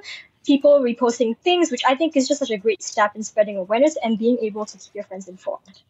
people 0.45 0.81
reposting 0.81 1.37
things, 1.39 1.71
which 1.71 1.83
I 1.87 1.95
think 1.95 2.17
is 2.17 2.29
just 2.29 2.41
such 2.41 2.51
a 2.51 2.57
great 2.57 2.83
step 2.83 3.15
in 3.15 3.23
spreading 3.23 3.57
awareness 3.57 3.97
and 4.03 4.19
being 4.19 4.39
able 4.43 4.67
to 4.67 4.79
keep 4.79 4.95
your 4.95 5.05
friends 5.05 5.29
informed. 5.29 5.83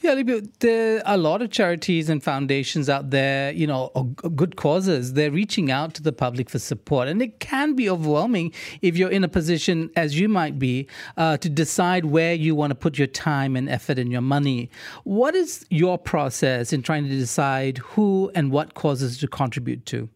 Yeah, 0.00 0.22
there 0.60 1.06
are 1.06 1.14
a 1.14 1.16
lot 1.16 1.42
of 1.42 1.50
charities 1.50 2.08
and 2.08 2.22
foundations 2.22 2.88
out 2.88 3.10
there, 3.10 3.52
you 3.52 3.66
know, 3.66 3.88
good 4.34 4.56
causes. 4.56 5.14
They're 5.14 5.30
reaching 5.30 5.70
out 5.70 5.94
to 5.94 6.02
the 6.02 6.12
public 6.12 6.50
for 6.50 6.58
support. 6.58 7.08
And 7.08 7.20
it 7.20 7.40
can 7.40 7.74
be 7.74 7.88
overwhelming 7.88 8.52
if 8.82 8.96
you're 8.96 9.10
in 9.10 9.24
a 9.24 9.28
position, 9.28 9.90
as 9.96 10.18
you 10.18 10.28
might 10.28 10.58
be, 10.58 10.88
uh, 11.16 11.36
to 11.38 11.48
decide 11.48 12.06
where 12.06 12.34
you 12.34 12.54
want 12.54 12.70
to 12.70 12.74
put 12.74 12.98
your 12.98 13.06
time 13.06 13.56
and 13.56 13.68
effort 13.68 13.98
and 13.98 14.10
your 14.12 14.20
money. 14.20 14.70
What 15.04 15.34
is 15.34 15.66
your 15.70 15.98
process 15.98 16.72
in 16.72 16.82
trying 16.82 17.04
to 17.04 17.10
decide 17.10 17.78
who 17.78 18.30
and 18.34 18.50
what 18.50 18.74
causes 18.74 19.18
to 19.18 19.28
contribute 19.28 19.86
to? 19.86 20.08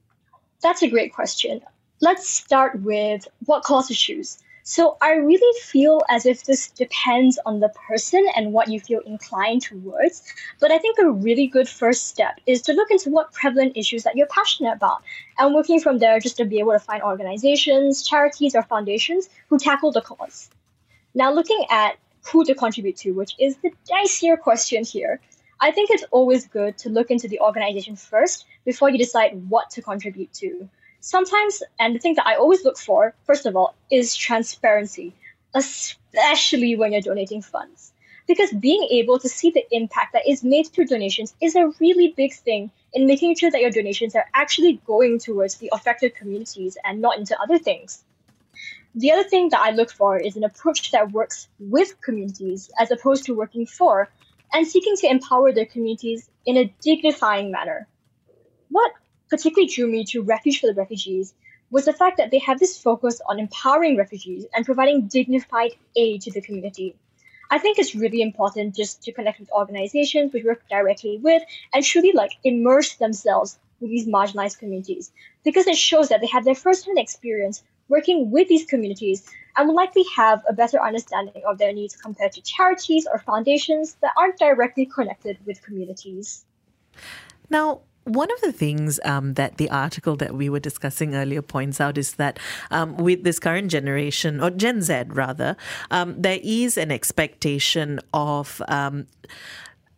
That's 0.62 0.82
a 0.82 0.88
great 0.88 1.14
question. 1.14 1.60
Let's 2.00 2.28
start 2.28 2.80
with 2.80 3.26
what 3.46 3.62
causes 3.62 3.98
choose. 3.98 4.38
So 4.62 4.96
I 5.00 5.12
really 5.12 5.60
feel 5.60 6.02
as 6.08 6.26
if 6.26 6.44
this 6.44 6.68
depends 6.70 7.38
on 7.46 7.60
the 7.60 7.70
person 7.70 8.26
and 8.36 8.52
what 8.52 8.68
you 8.68 8.78
feel 8.78 9.00
inclined 9.00 9.62
towards. 9.62 10.22
But 10.60 10.70
I 10.70 10.78
think 10.78 10.98
a 10.98 11.10
really 11.10 11.46
good 11.46 11.68
first 11.68 12.08
step 12.08 12.38
is 12.46 12.62
to 12.62 12.72
look 12.72 12.90
into 12.90 13.10
what 13.10 13.32
prevalent 13.32 13.76
issues 13.76 14.04
that 14.04 14.16
you're 14.16 14.26
passionate 14.26 14.72
about. 14.72 15.02
And 15.38 15.54
working 15.54 15.80
from 15.80 15.98
there 15.98 16.20
just 16.20 16.36
to 16.36 16.44
be 16.44 16.58
able 16.58 16.72
to 16.72 16.78
find 16.78 17.02
organizations, 17.02 18.06
charities, 18.06 18.54
or 18.54 18.62
foundations 18.62 19.28
who 19.48 19.58
tackle 19.58 19.92
the 19.92 20.02
cause. 20.02 20.50
Now, 21.14 21.32
looking 21.32 21.64
at 21.70 21.96
who 22.30 22.44
to 22.44 22.54
contribute 22.54 22.96
to, 22.98 23.12
which 23.12 23.34
is 23.38 23.56
the 23.56 23.72
dicier 23.90 24.38
question 24.38 24.84
here, 24.84 25.20
I 25.60 25.70
think 25.70 25.90
it's 25.90 26.04
always 26.10 26.46
good 26.46 26.78
to 26.78 26.88
look 26.88 27.10
into 27.10 27.28
the 27.28 27.40
organization 27.40 27.96
first 27.96 28.46
before 28.64 28.90
you 28.90 28.98
decide 28.98 29.48
what 29.48 29.70
to 29.70 29.82
contribute 29.82 30.32
to. 30.34 30.68
Sometimes, 31.00 31.62
and 31.78 31.94
the 31.94 31.98
thing 31.98 32.14
that 32.16 32.26
I 32.26 32.34
always 32.34 32.64
look 32.64 32.76
for, 32.76 33.14
first 33.24 33.46
of 33.46 33.56
all, 33.56 33.74
is 33.90 34.14
transparency, 34.14 35.14
especially 35.54 36.76
when 36.76 36.92
you're 36.92 37.00
donating 37.00 37.40
funds. 37.40 37.92
Because 38.26 38.52
being 38.52 38.86
able 38.92 39.18
to 39.18 39.28
see 39.28 39.50
the 39.50 39.64
impact 39.74 40.12
that 40.12 40.28
is 40.28 40.44
made 40.44 40.68
through 40.68 40.86
donations 40.86 41.34
is 41.40 41.56
a 41.56 41.72
really 41.80 42.14
big 42.16 42.34
thing 42.34 42.70
in 42.92 43.06
making 43.06 43.34
sure 43.34 43.50
that 43.50 43.62
your 43.62 43.70
donations 43.70 44.14
are 44.14 44.26
actually 44.34 44.80
going 44.86 45.18
towards 45.18 45.56
the 45.56 45.70
affected 45.72 46.14
communities 46.14 46.76
and 46.84 47.00
not 47.00 47.18
into 47.18 47.40
other 47.40 47.58
things. 47.58 48.04
The 48.94 49.12
other 49.12 49.24
thing 49.24 49.48
that 49.50 49.60
I 49.60 49.70
look 49.70 49.90
for 49.90 50.18
is 50.18 50.36
an 50.36 50.44
approach 50.44 50.90
that 50.90 51.12
works 51.12 51.48
with 51.58 52.00
communities 52.00 52.70
as 52.78 52.90
opposed 52.90 53.24
to 53.24 53.34
working 53.34 53.64
for 53.64 54.10
and 54.52 54.66
seeking 54.66 54.96
to 54.96 55.10
empower 55.10 55.52
their 55.52 55.66
communities 55.66 56.28
in 56.44 56.56
a 56.56 56.74
dignifying 56.82 57.50
manner. 57.50 57.88
What 58.68 58.92
particularly 59.30 59.72
drew 59.72 59.86
me 59.86 60.04
to 60.06 60.22
Refuge 60.22 60.60
for 60.60 60.66
the 60.66 60.74
Refugees 60.74 61.32
was 61.70 61.84
the 61.84 61.92
fact 61.92 62.16
that 62.16 62.30
they 62.30 62.40
have 62.40 62.58
this 62.58 62.76
focus 62.76 63.20
on 63.28 63.38
empowering 63.38 63.96
refugees 63.96 64.44
and 64.54 64.66
providing 64.66 65.06
dignified 65.06 65.70
aid 65.96 66.20
to 66.22 66.32
the 66.32 66.40
community. 66.40 66.96
I 67.50 67.58
think 67.58 67.78
it's 67.78 67.94
really 67.94 68.22
important 68.22 68.76
just 68.76 69.02
to 69.04 69.12
connect 69.12 69.40
with 69.40 69.50
organizations 69.52 70.32
we 70.32 70.42
work 70.42 70.62
directly 70.68 71.18
with 71.18 71.42
and 71.72 71.84
truly 71.84 72.12
like 72.12 72.32
immerse 72.44 72.94
themselves 72.94 73.58
with 73.80 73.90
these 73.90 74.06
marginalized 74.06 74.58
communities 74.58 75.10
because 75.44 75.66
it 75.66 75.76
shows 75.76 76.08
that 76.08 76.20
they 76.20 76.26
have 76.28 76.44
their 76.44 76.54
first-hand 76.54 76.98
experience 76.98 77.62
working 77.88 78.30
with 78.30 78.48
these 78.48 78.66
communities 78.66 79.28
and 79.56 79.66
will 79.66 79.74
likely 79.74 80.04
have 80.14 80.44
a 80.48 80.52
better 80.52 80.80
understanding 80.80 81.42
of 81.46 81.58
their 81.58 81.72
needs 81.72 81.96
compared 81.96 82.32
to 82.32 82.40
charities 82.42 83.06
or 83.10 83.18
foundations 83.18 83.96
that 84.00 84.12
aren't 84.16 84.38
directly 84.38 84.86
connected 84.86 85.36
with 85.44 85.60
communities. 85.62 86.44
Now, 87.48 87.80
one 88.14 88.30
of 88.32 88.40
the 88.40 88.52
things 88.52 89.00
um, 89.04 89.34
that 89.34 89.56
the 89.56 89.70
article 89.70 90.16
that 90.16 90.34
we 90.34 90.48
were 90.48 90.60
discussing 90.60 91.14
earlier 91.14 91.42
points 91.42 91.80
out 91.80 91.96
is 91.96 92.14
that 92.14 92.38
um, 92.70 92.96
with 92.96 93.24
this 93.24 93.38
current 93.38 93.70
generation, 93.70 94.40
or 94.40 94.50
Gen 94.50 94.82
Z 94.82 95.04
rather, 95.08 95.56
um, 95.90 96.20
there 96.20 96.40
is 96.42 96.76
an 96.76 96.90
expectation 96.90 98.00
of 98.12 98.60
um, 98.68 99.06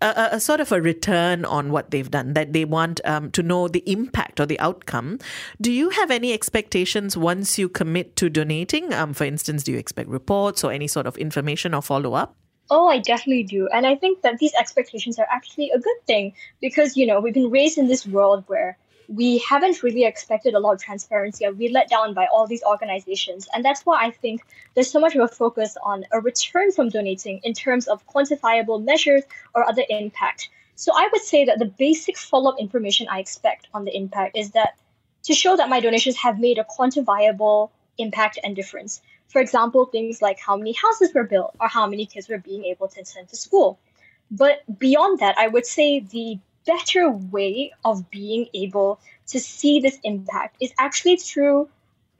a, 0.02 0.30
a, 0.32 0.40
sort 0.40 0.60
of 0.60 0.72
a 0.72 0.80
return 0.80 1.44
on 1.44 1.70
what 1.70 1.90
they've 1.90 2.10
done, 2.10 2.34
that 2.34 2.52
they 2.52 2.64
want 2.64 3.00
um, 3.04 3.30
to 3.30 3.42
know 3.42 3.68
the 3.68 3.82
impact 3.90 4.40
or 4.40 4.46
the 4.46 4.58
outcome. 4.60 5.18
Do 5.60 5.70
you 5.70 5.90
have 5.90 6.10
any 6.10 6.32
expectations 6.32 7.16
once 7.16 7.58
you 7.58 7.68
commit 7.68 8.16
to 8.16 8.28
donating? 8.28 8.92
Um, 8.92 9.14
for 9.14 9.24
instance, 9.24 9.62
do 9.62 9.72
you 9.72 9.78
expect 9.78 10.08
reports 10.08 10.64
or 10.64 10.72
any 10.72 10.88
sort 10.88 11.06
of 11.06 11.16
information 11.16 11.74
or 11.74 11.82
follow 11.82 12.14
up? 12.14 12.36
Oh, 12.74 12.88
I 12.88 13.00
definitely 13.00 13.42
do. 13.42 13.68
And 13.68 13.86
I 13.86 13.96
think 13.96 14.22
that 14.22 14.38
these 14.38 14.54
expectations 14.54 15.18
are 15.18 15.26
actually 15.30 15.70
a 15.72 15.78
good 15.78 16.06
thing 16.06 16.32
because, 16.62 16.96
you 16.96 17.06
know, 17.06 17.20
we've 17.20 17.34
been 17.34 17.50
raised 17.50 17.76
in 17.76 17.86
this 17.86 18.06
world 18.06 18.44
where 18.46 18.78
we 19.08 19.36
haven't 19.46 19.82
really 19.82 20.06
expected 20.06 20.54
a 20.54 20.58
lot 20.58 20.72
of 20.72 20.80
transparency 20.80 21.44
and 21.44 21.58
we're 21.58 21.70
let 21.70 21.90
down 21.90 22.14
by 22.14 22.26
all 22.32 22.46
these 22.46 22.62
organizations. 22.62 23.46
And 23.52 23.62
that's 23.62 23.84
why 23.84 24.02
I 24.02 24.10
think 24.10 24.40
there's 24.72 24.90
so 24.90 25.00
much 25.00 25.14
of 25.14 25.20
a 25.20 25.28
focus 25.28 25.76
on 25.82 26.06
a 26.12 26.20
return 26.20 26.72
from 26.72 26.88
donating 26.88 27.40
in 27.44 27.52
terms 27.52 27.88
of 27.88 28.06
quantifiable 28.06 28.82
measures 28.82 29.24
or 29.54 29.68
other 29.68 29.84
impact. 29.90 30.48
So 30.74 30.92
I 30.96 31.10
would 31.12 31.20
say 31.20 31.44
that 31.44 31.58
the 31.58 31.66
basic 31.66 32.16
follow 32.16 32.52
up 32.52 32.58
information 32.58 33.06
I 33.10 33.18
expect 33.18 33.68
on 33.74 33.84
the 33.84 33.94
impact 33.94 34.34
is 34.34 34.52
that 34.52 34.78
to 35.24 35.34
show 35.34 35.58
that 35.58 35.68
my 35.68 35.80
donations 35.80 36.16
have 36.16 36.40
made 36.40 36.56
a 36.56 36.64
quantifiable 36.64 37.68
impact 37.98 38.38
and 38.42 38.56
difference. 38.56 39.02
For 39.32 39.40
example, 39.40 39.86
things 39.86 40.20
like 40.20 40.38
how 40.38 40.56
many 40.56 40.72
houses 40.72 41.14
were 41.14 41.24
built 41.24 41.56
or 41.58 41.66
how 41.66 41.86
many 41.86 42.04
kids 42.04 42.28
were 42.28 42.36
being 42.38 42.66
able 42.66 42.88
to 42.88 43.00
attend 43.00 43.30
to 43.30 43.36
school. 43.36 43.78
But 44.30 44.60
beyond 44.78 45.20
that, 45.20 45.38
I 45.38 45.48
would 45.48 45.64
say 45.64 46.00
the 46.00 46.38
better 46.66 47.10
way 47.10 47.72
of 47.82 48.10
being 48.10 48.48
able 48.52 49.00
to 49.28 49.40
see 49.40 49.80
this 49.80 49.98
impact 50.04 50.56
is 50.60 50.72
actually 50.78 51.16
through 51.16 51.70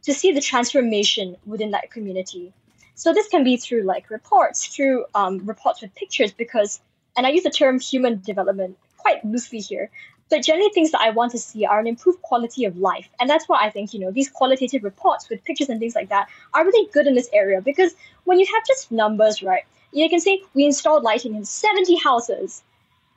to 0.04 0.14
see 0.14 0.32
the 0.32 0.40
transformation 0.40 1.36
within 1.44 1.72
that 1.72 1.90
community. 1.90 2.54
So 2.94 3.12
this 3.12 3.28
can 3.28 3.44
be 3.44 3.58
through 3.58 3.82
like 3.82 4.08
reports, 4.08 4.66
through 4.66 5.04
um, 5.14 5.44
reports 5.44 5.82
with 5.82 5.94
pictures, 5.94 6.32
because 6.32 6.80
and 7.14 7.26
I 7.26 7.30
use 7.30 7.42
the 7.42 7.50
term 7.50 7.78
human 7.78 8.22
development 8.22 8.78
quite 8.96 9.22
loosely 9.22 9.58
here, 9.58 9.90
but 10.32 10.42
generally, 10.42 10.70
things 10.70 10.92
that 10.92 11.02
I 11.02 11.10
want 11.10 11.30
to 11.32 11.38
see 11.38 11.66
are 11.66 11.78
an 11.78 11.86
improved 11.86 12.22
quality 12.22 12.64
of 12.64 12.78
life. 12.78 13.06
And 13.20 13.28
that's 13.28 13.50
why 13.50 13.62
I 13.62 13.68
think, 13.68 13.92
you 13.92 14.00
know, 14.00 14.10
these 14.10 14.30
qualitative 14.30 14.82
reports 14.82 15.28
with 15.28 15.44
pictures 15.44 15.68
and 15.68 15.78
things 15.78 15.94
like 15.94 16.08
that 16.08 16.26
are 16.54 16.64
really 16.64 16.88
good 16.90 17.06
in 17.06 17.14
this 17.14 17.28
area 17.34 17.60
because 17.60 17.94
when 18.24 18.40
you 18.40 18.46
have 18.46 18.66
just 18.66 18.90
numbers, 18.90 19.42
right, 19.42 19.64
you 19.92 20.08
can 20.08 20.20
say 20.20 20.40
we 20.54 20.64
installed 20.64 21.02
lighting 21.02 21.34
in 21.34 21.44
70 21.44 21.96
houses. 21.96 22.62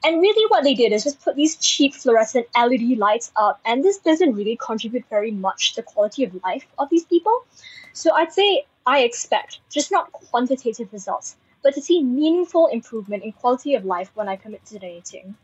And 0.04 0.20
really, 0.20 0.46
what 0.50 0.66
they 0.66 0.74
did 0.74 0.92
is 0.92 1.06
just 1.06 1.22
put 1.22 1.38
these 1.38 1.56
cheap 1.56 1.96
fluorescent 1.96 2.48
LED 2.54 2.98
lights 2.98 3.32
up, 3.38 3.62
and 3.64 3.82
this 3.82 3.98
doesn't 4.00 4.34
really 4.34 4.58
contribute 4.58 5.06
very 5.10 5.32
much 5.32 5.76
to 5.76 5.76
the 5.78 5.84
quality 5.84 6.26
of 6.26 6.44
life 6.44 6.68
of 6.78 6.90
these 6.90 7.06
people. 7.06 7.46
So 7.94 8.14
I'd 8.14 8.34
say 8.34 8.66
I 8.86 9.04
expect 9.04 9.62
just 9.72 9.90
not 9.90 10.12
quantitative 10.12 10.92
results, 10.92 11.38
but 11.64 11.76
to 11.76 11.82
see 11.82 12.04
meaningful 12.04 12.68
improvement 12.68 13.24
in 13.24 13.32
quality 13.32 13.74
of 13.76 13.86
life 13.86 14.12
when 14.16 14.28
I 14.28 14.36
commit 14.36 14.66
to 14.66 14.80
donating. 14.80 15.38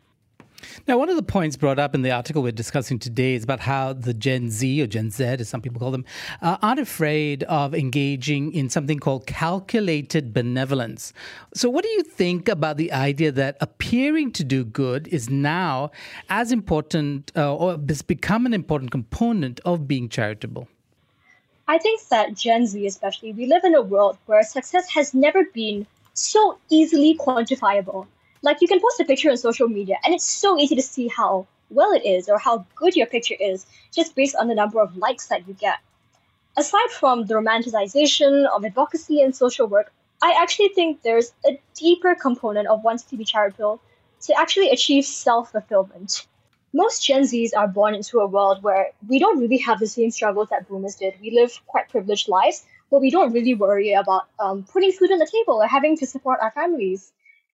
Now, 0.88 0.98
one 0.98 1.10
of 1.10 1.16
the 1.16 1.24
points 1.24 1.58
brought 1.58 1.80
up 1.80 1.96
in 1.96 2.02
the 2.02 2.12
article 2.12 2.44
we're 2.44 2.52
discussing 2.52 3.00
today 3.00 3.36
is 3.36 3.44
about 3.44 3.60
how 3.60 3.94
the 3.94 4.14
Gen 4.14 4.50
Z 4.50 4.82
or 4.82 4.88
Gen 4.88 5.12
Z, 5.12 5.24
as 5.24 5.50
some 5.50 5.62
people 5.62 5.80
call 5.80 5.92
them, 5.92 6.06
uh, 6.42 6.58
aren't 6.62 6.80
afraid 6.80 7.44
of 7.44 7.74
engaging 7.74 8.54
in 8.54 8.70
something 8.70 9.00
called 9.00 9.26
calculated 9.26 10.34
benevolence. 10.34 11.14
So, 11.54 11.70
what 11.70 11.84
do 11.84 11.90
you 11.90 12.04
think 12.04 12.48
about 12.48 12.78
the 12.78 12.92
idea 12.92 13.32
that 13.32 13.58
appearing 13.62 14.32
to 14.34 14.44
do 14.44 14.64
good 14.64 15.08
is 15.08 15.30
now 15.30 15.92
as 16.30 16.52
important 16.52 17.32
uh, 17.36 17.56
or 17.56 17.80
has 17.88 18.02
become 18.02 18.46
an 18.46 18.54
important 18.54 18.92
component 18.92 19.60
of 19.62 19.88
being 19.88 20.10
charitable? 20.10 20.68
I 21.68 21.78
think 21.78 22.02
that 22.10 22.36
Gen 22.36 22.68
Z, 22.68 22.86
especially, 22.86 23.32
we 23.34 23.46
live 23.46 23.64
in 23.64 23.76
a 23.76 23.82
world 23.82 24.18
where 24.26 24.44
success 24.44 24.90
has 24.94 25.14
never 25.14 25.46
been 25.46 25.88
so 26.14 26.58
easily 26.70 27.18
quantifiable 27.18 28.08
like 28.42 28.62
you 28.62 28.68
can 28.68 28.80
post 28.80 29.00
a 29.00 29.06
picture 29.06 29.30
on 29.30 29.38
social 29.38 29.68
media 29.68 29.98
and 30.04 30.14
it's 30.14 30.26
so 30.26 30.58
easy 30.58 30.76
to 30.76 30.82
see 30.82 31.08
how 31.08 31.48
well 31.70 31.92
it 31.94 32.06
is 32.06 32.30
or 32.30 32.38
how 32.38 32.66
good 32.76 32.96
your 32.96 33.08
picture 33.08 33.36
is 33.40 33.66
just 33.92 34.16
based 34.16 34.36
on 34.36 34.48
the 34.48 34.56
number 34.56 34.80
of 34.82 34.98
likes 34.98 35.28
that 35.28 35.48
you 35.48 35.54
get. 35.54 35.78
Aside 36.58 36.90
from 36.90 37.26
the 37.26 37.36
romanticization 37.36 38.46
of 38.48 38.66
advocacy 38.66 39.22
and 39.22 39.36
social 39.36 39.68
work, 39.68 39.94
I 40.22 40.36
actually 40.38 40.70
think 40.70 41.02
there's 41.02 41.32
a 41.46 41.60
deeper 41.76 42.14
component 42.14 42.68
of 42.68 42.84
wanting 42.84 43.08
to 43.10 43.18
be 43.18 43.24
charitable 43.24 43.82
to 44.22 44.40
actually 44.40 44.70
achieve 44.70 45.06
self 45.06 45.52
fulfillment. 45.52 46.28
Most 46.74 47.06
Gen 47.06 47.24
Zs 47.24 47.52
are 47.58 47.68
born 47.68 47.96
into 47.96 48.20
a 48.20 48.28
world 48.28 48.64
where 48.64 48.92
we 49.08 49.20
don't 49.20 49.40
really 49.40 49.58
have 49.58 49.80
the 49.80 49.88
same 49.88 50.12
struggles 50.12 50.50
that 50.50 50.70
boomers 50.70 50.96
did. 50.96 51.16
We 51.22 51.32
live 51.32 51.60
quite 51.68 51.90
privileged 51.90 52.30
lives, 52.30 52.66
but 52.90 53.02
we 53.02 53.10
don't 53.10 53.34
really 53.34 53.56
worry 53.56 53.94
about 53.94 54.28
um, 54.40 54.64
putting 54.64 54.92
food 54.92 55.12
on 55.12 55.20
the 55.20 55.26
table 55.26 55.56
or 55.56 55.68
having 55.68 55.98
to 55.98 56.06
support 56.06 56.40
our 56.42 56.52
families. 56.52 57.12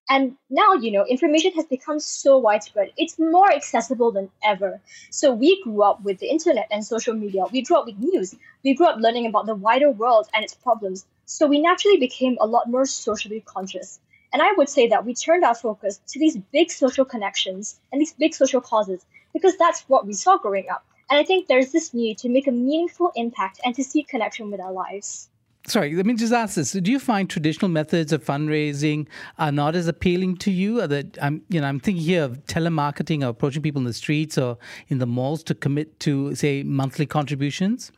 And 0.09 0.37
now, 0.49 0.73
you 0.73 0.91
know, 0.91 1.05
information 1.05 1.51
has 1.53 1.65
become 1.65 1.99
so 1.99 2.37
widespread. 2.37 2.93
It's 2.95 3.19
more 3.19 3.51
accessible 3.51 4.11
than 4.11 4.31
ever. 4.41 4.79
So 5.09 5.33
we 5.33 5.61
grew 5.63 5.83
up 5.83 6.01
with 6.01 6.19
the 6.19 6.29
internet 6.29 6.67
and 6.71 6.85
social 6.85 7.13
media. 7.13 7.43
We 7.51 7.61
grew 7.61 7.77
up 7.77 7.85
with 7.85 7.97
news. 7.97 8.33
We 8.63 8.73
grew 8.73 8.87
up 8.87 8.99
learning 8.99 9.25
about 9.25 9.47
the 9.47 9.55
wider 9.55 9.91
world 9.91 10.29
and 10.33 10.45
its 10.45 10.55
problems. 10.55 11.05
So 11.25 11.45
we 11.45 11.59
naturally 11.59 11.97
became 11.97 12.37
a 12.39 12.47
lot 12.47 12.69
more 12.69 12.85
socially 12.85 13.41
conscious. 13.41 13.99
And 14.31 14.41
I 14.41 14.53
would 14.53 14.69
say 14.69 14.87
that 14.87 15.05
we 15.05 15.13
turned 15.13 15.43
our 15.43 15.55
focus 15.55 15.99
to 16.07 16.19
these 16.19 16.37
big 16.37 16.71
social 16.71 17.03
connections 17.03 17.77
and 17.91 17.99
these 17.99 18.13
big 18.13 18.33
social 18.33 18.61
causes 18.61 19.05
because 19.33 19.57
that's 19.57 19.81
what 19.89 20.07
we 20.07 20.13
saw 20.13 20.37
growing 20.37 20.69
up. 20.69 20.85
And 21.09 21.19
I 21.19 21.23
think 21.23 21.47
there's 21.47 21.71
this 21.73 21.93
need 21.93 22.17
to 22.19 22.29
make 22.29 22.47
a 22.47 22.51
meaningful 22.51 23.11
impact 23.15 23.59
and 23.65 23.75
to 23.75 23.83
seek 23.83 24.07
connection 24.07 24.51
with 24.51 24.61
our 24.61 24.71
lives 24.71 25.29
sorry, 25.67 25.93
let 25.95 26.05
me 26.05 26.15
just 26.15 26.33
ask 26.33 26.55
this: 26.55 26.71
Do 26.71 26.91
you 26.91 26.99
find 26.99 27.29
traditional 27.29 27.69
methods 27.69 28.11
of 28.11 28.23
fundraising 28.23 29.07
are 29.37 29.51
not 29.51 29.75
as 29.75 29.87
appealing 29.87 30.37
to 30.37 30.51
you? 30.51 30.81
Or 30.81 30.87
that 30.87 31.17
I'm, 31.21 31.43
you 31.49 31.61
know, 31.61 31.67
I'm 31.67 31.79
thinking 31.79 32.03
here 32.03 32.23
of 32.23 32.45
telemarketing 32.45 33.23
or 33.23 33.29
approaching 33.29 33.61
people 33.61 33.79
in 33.79 33.85
the 33.85 33.93
streets 33.93 34.37
or 34.37 34.57
in 34.87 34.97
the 34.97 35.05
malls 35.05 35.43
to 35.43 35.55
commit 35.55 35.99
to, 36.01 36.33
say, 36.35 36.63
monthly 36.63 37.05
contributions. 37.05 37.91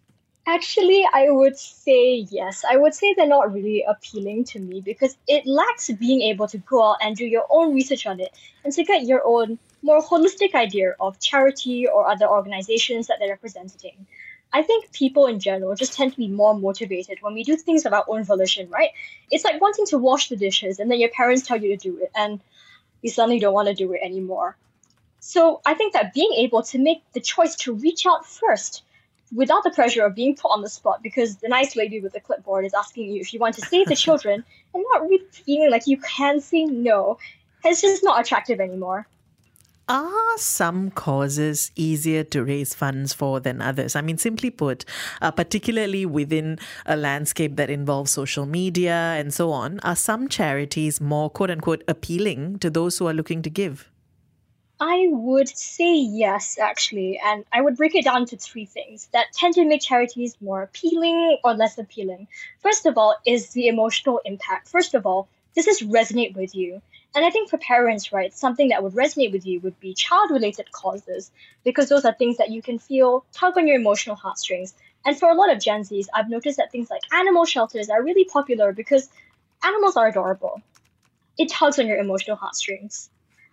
Actually, 0.47 1.05
I 1.13 1.29
would 1.29 1.57
say 1.59 2.25
yes. 2.31 2.65
I 2.67 2.75
would 2.75 2.95
say 2.95 3.13
they're 3.13 3.27
not 3.27 3.53
really 3.53 3.85
appealing 3.87 4.45
to 4.45 4.59
me 4.59 4.81
because 4.81 5.15
it 5.27 5.45
lacks 5.45 5.91
being 5.91 6.21
able 6.23 6.47
to 6.47 6.57
go 6.57 6.83
out 6.83 6.97
and 7.01 7.15
do 7.15 7.25
your 7.25 7.45
own 7.51 7.75
research 7.75 8.07
on 8.07 8.19
it 8.19 8.35
and 8.63 8.73
to 8.73 8.83
get 8.83 9.03
your 9.03 9.21
own 9.25 9.59
more 9.83 10.01
holistic 10.01 10.55
idea 10.55 10.95
of 10.99 11.19
charity 11.19 11.87
or 11.87 12.09
other 12.09 12.27
organizations 12.27 13.05
that 13.07 13.17
they're 13.19 13.29
representing. 13.29 14.07
I 14.51 14.63
think 14.63 14.91
people 14.91 15.27
in 15.27 15.39
general 15.39 15.75
just 15.75 15.93
tend 15.93 16.11
to 16.11 16.17
be 16.17 16.27
more 16.27 16.57
motivated 16.57 17.19
when 17.21 17.33
we 17.33 17.43
do 17.43 17.55
things 17.55 17.85
of 17.85 17.93
our 17.93 18.03
own 18.07 18.23
volition, 18.23 18.69
right? 18.69 18.89
It's 19.29 19.43
like 19.43 19.61
wanting 19.61 19.85
to 19.87 19.97
wash 19.97 20.29
the 20.29 20.35
dishes 20.35 20.79
and 20.79 20.89
then 20.89 20.99
your 20.99 21.09
parents 21.09 21.45
tell 21.45 21.61
you 21.61 21.77
to 21.77 21.77
do 21.77 21.97
it 22.01 22.11
and 22.15 22.39
you 23.01 23.09
suddenly 23.09 23.39
don't 23.39 23.53
want 23.53 23.67
to 23.67 23.75
do 23.75 23.93
it 23.93 24.01
anymore. 24.03 24.57
So 25.19 25.61
I 25.65 25.73
think 25.75 25.93
that 25.93 26.13
being 26.13 26.33
able 26.37 26.63
to 26.63 26.79
make 26.79 27.03
the 27.13 27.19
choice 27.19 27.55
to 27.57 27.73
reach 27.73 28.05
out 28.05 28.25
first 28.25 28.83
without 29.35 29.63
the 29.63 29.69
pressure 29.69 30.03
of 30.03 30.15
being 30.15 30.35
put 30.35 30.49
on 30.49 30.61
the 30.61 30.69
spot 30.69 31.03
because 31.03 31.37
the 31.37 31.47
nice 31.47 31.75
lady 31.75 31.99
with 31.99 32.13
the 32.13 32.19
clipboard 32.19 32.65
is 32.65 32.73
asking 32.73 33.11
you 33.11 33.21
if 33.21 33.33
you 33.33 33.39
want 33.39 33.53
to 33.55 33.61
save 33.61 33.87
the 33.87 33.95
children 33.95 34.43
and 34.73 34.85
not 34.91 35.03
really 35.03 35.23
feeling 35.31 35.69
like 35.69 35.85
you 35.85 35.97
can 35.97 36.41
say 36.41 36.65
no 36.65 37.19
is 37.65 37.81
just 37.81 38.03
not 38.03 38.19
attractive 38.19 38.59
anymore. 38.59 39.05
Are 39.89 40.37
some 40.37 40.91
causes 40.91 41.71
easier 41.75 42.23
to 42.23 42.43
raise 42.43 42.75
funds 42.75 43.11
for 43.11 43.39
than 43.39 43.61
others? 43.61 43.95
I 43.95 44.01
mean, 44.01 44.19
simply 44.19 44.51
put, 44.51 44.85
uh, 45.21 45.31
particularly 45.31 46.05
within 46.05 46.59
a 46.85 46.95
landscape 46.95 47.55
that 47.55 47.71
involves 47.71 48.11
social 48.11 48.45
media 48.45 48.93
and 48.93 49.33
so 49.33 49.51
on, 49.51 49.79
are 49.79 49.95
some 49.95 50.29
charities 50.29 51.01
more 51.01 51.29
quote 51.29 51.49
unquote 51.49 51.83
appealing 51.87 52.59
to 52.59 52.69
those 52.69 52.99
who 52.99 53.07
are 53.07 53.13
looking 53.13 53.41
to 53.41 53.49
give? 53.49 53.89
I 54.79 55.07
would 55.09 55.49
say 55.49 55.93
yes, 55.93 56.57
actually, 56.57 57.19
and 57.25 57.43
I 57.51 57.59
would 57.59 57.75
break 57.75 57.95
it 57.95 58.05
down 58.05 58.25
to 58.27 58.37
three 58.37 58.65
things 58.65 59.09
that 59.11 59.33
tend 59.33 59.55
to 59.55 59.65
make 59.65 59.81
charities 59.81 60.37
more 60.39 60.61
appealing 60.61 61.37
or 61.43 61.53
less 61.53 61.77
appealing. 61.77 62.29
First 62.59 62.85
of 62.85 62.97
all, 62.97 63.17
is 63.25 63.49
the 63.49 63.67
emotional 63.67 64.21
impact. 64.23 64.69
First 64.69 64.93
of 64.93 65.05
all, 65.05 65.27
does 65.53 65.65
this 65.65 65.81
resonate 65.81 66.35
with 66.35 66.55
you? 66.55 66.81
And 67.15 67.25
I 67.25 67.31
think 67.31 67.49
for 67.49 67.57
parents, 67.57 68.13
right, 68.13 68.33
something 68.33 68.69
that 68.69 68.83
would 68.83 68.93
resonate 68.93 69.31
with 69.31 69.45
you 69.45 69.59
would 69.61 69.79
be 69.79 69.93
child 69.93 70.29
related 70.31 70.71
causes, 70.71 71.31
because 71.63 71.89
those 71.89 72.05
are 72.05 72.13
things 72.13 72.37
that 72.37 72.51
you 72.51 72.61
can 72.61 72.77
feel 72.77 73.25
tug 73.31 73.57
on 73.57 73.67
your 73.67 73.77
emotional 73.77 74.15
heartstrings. 74.15 74.75
And 75.05 75.17
for 75.17 75.29
a 75.29 75.33
lot 75.33 75.51
of 75.51 75.59
Gen 75.59 75.81
Zs, 75.81 76.07
I've 76.13 76.29
noticed 76.29 76.57
that 76.57 76.71
things 76.71 76.89
like 76.89 77.01
animal 77.11 77.45
shelters 77.45 77.89
are 77.89 78.03
really 78.03 78.25
popular 78.25 78.73
because 78.73 79.09
animals 79.63 79.97
are 79.97 80.07
adorable. 80.07 80.61
It 81.37 81.49
tugs 81.49 81.79
on 81.79 81.87
your 81.87 81.97
emotional 81.97 82.37
heartstrings. 82.37 83.09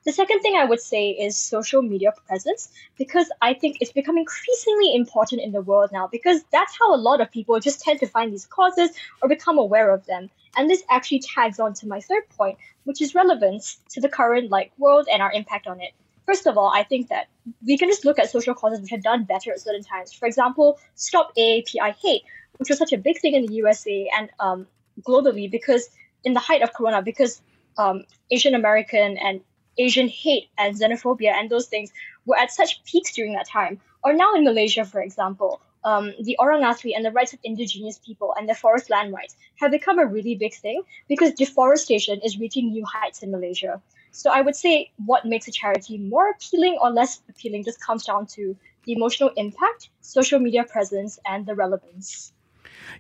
The 0.06 0.12
second 0.12 0.38
thing 0.38 0.54
I 0.54 0.64
would 0.64 0.80
say 0.80 1.10
is 1.10 1.36
social 1.36 1.82
media 1.82 2.12
presence, 2.28 2.70
because 2.96 3.28
I 3.42 3.54
think 3.54 3.78
it's 3.80 3.90
become 3.90 4.16
increasingly 4.16 4.94
important 4.94 5.42
in 5.42 5.50
the 5.50 5.60
world 5.60 5.90
now, 5.92 6.06
because 6.06 6.44
that's 6.52 6.78
how 6.78 6.94
a 6.94 6.96
lot 6.96 7.20
of 7.20 7.32
people 7.32 7.58
just 7.58 7.80
tend 7.80 7.98
to 7.98 8.06
find 8.06 8.32
these 8.32 8.46
causes 8.46 8.90
or 9.20 9.28
become 9.28 9.58
aware 9.58 9.90
of 9.90 10.06
them. 10.06 10.30
And 10.56 10.70
this 10.70 10.84
actually 10.88 11.22
tags 11.34 11.58
on 11.58 11.74
to 11.74 11.88
my 11.88 12.00
third 12.00 12.22
point, 12.30 12.56
which 12.84 13.02
is 13.02 13.16
relevance 13.16 13.80
to 13.90 14.00
the 14.00 14.08
current 14.08 14.48
like 14.48 14.70
world 14.78 15.08
and 15.12 15.20
our 15.20 15.32
impact 15.32 15.66
on 15.66 15.80
it. 15.80 15.90
First 16.24 16.46
of 16.46 16.56
all, 16.56 16.70
I 16.72 16.84
think 16.84 17.08
that 17.08 17.26
we 17.66 17.76
can 17.76 17.88
just 17.88 18.04
look 18.04 18.20
at 18.20 18.30
social 18.30 18.54
causes 18.54 18.80
which 18.80 18.90
have 18.90 19.02
done 19.02 19.24
better 19.24 19.50
at 19.50 19.60
certain 19.60 19.82
times. 19.82 20.12
For 20.12 20.26
example, 20.26 20.78
Stop 20.94 21.34
AAPI 21.36 21.96
Hate, 22.00 22.22
which 22.58 22.68
was 22.68 22.78
such 22.78 22.92
a 22.92 22.98
big 22.98 23.18
thing 23.18 23.34
in 23.34 23.44
the 23.44 23.54
USA 23.54 24.08
and 24.16 24.30
um, 24.38 24.68
globally 25.02 25.50
because 25.50 25.88
in 26.22 26.32
the 26.32 26.40
height 26.40 26.62
of 26.62 26.72
Corona, 26.72 27.02
because 27.02 27.42
um, 27.76 28.04
Asian 28.30 28.54
American 28.54 29.18
and 29.18 29.40
Asian 29.78 30.08
hate 30.08 30.48
and 30.58 30.76
xenophobia 30.76 31.32
and 31.32 31.50
those 31.50 31.66
things 31.66 31.92
were 32.24 32.36
at 32.36 32.50
such 32.50 32.82
peaks 32.84 33.14
during 33.14 33.32
that 33.34 33.48
time. 33.48 33.80
Or 34.04 34.12
now 34.12 34.34
in 34.34 34.44
Malaysia, 34.44 34.84
for 34.84 35.00
example, 35.00 35.60
um, 35.84 36.12
the 36.20 36.36
Orang 36.38 36.62
Asli 36.62 36.92
and 36.96 37.04
the 37.04 37.12
rights 37.12 37.32
of 37.32 37.38
indigenous 37.44 37.98
people 37.98 38.34
and 38.36 38.48
their 38.48 38.56
forest 38.56 38.90
land 38.90 39.12
rights 39.12 39.36
have 39.56 39.70
become 39.70 39.98
a 39.98 40.06
really 40.06 40.34
big 40.34 40.54
thing 40.54 40.82
because 41.08 41.32
deforestation 41.32 42.20
is 42.24 42.38
reaching 42.38 42.70
new 42.70 42.84
heights 42.84 43.22
in 43.22 43.30
Malaysia. 43.30 43.80
So 44.10 44.30
I 44.30 44.40
would 44.40 44.56
say 44.56 44.90
what 45.04 45.24
makes 45.24 45.46
a 45.46 45.52
charity 45.52 45.98
more 45.98 46.30
appealing 46.30 46.78
or 46.80 46.90
less 46.90 47.20
appealing 47.28 47.64
just 47.64 47.80
comes 47.80 48.04
down 48.04 48.26
to 48.34 48.56
the 48.84 48.92
emotional 48.92 49.30
impact, 49.36 49.90
social 50.00 50.40
media 50.40 50.64
presence, 50.64 51.18
and 51.26 51.46
the 51.46 51.54
relevance. 51.54 52.32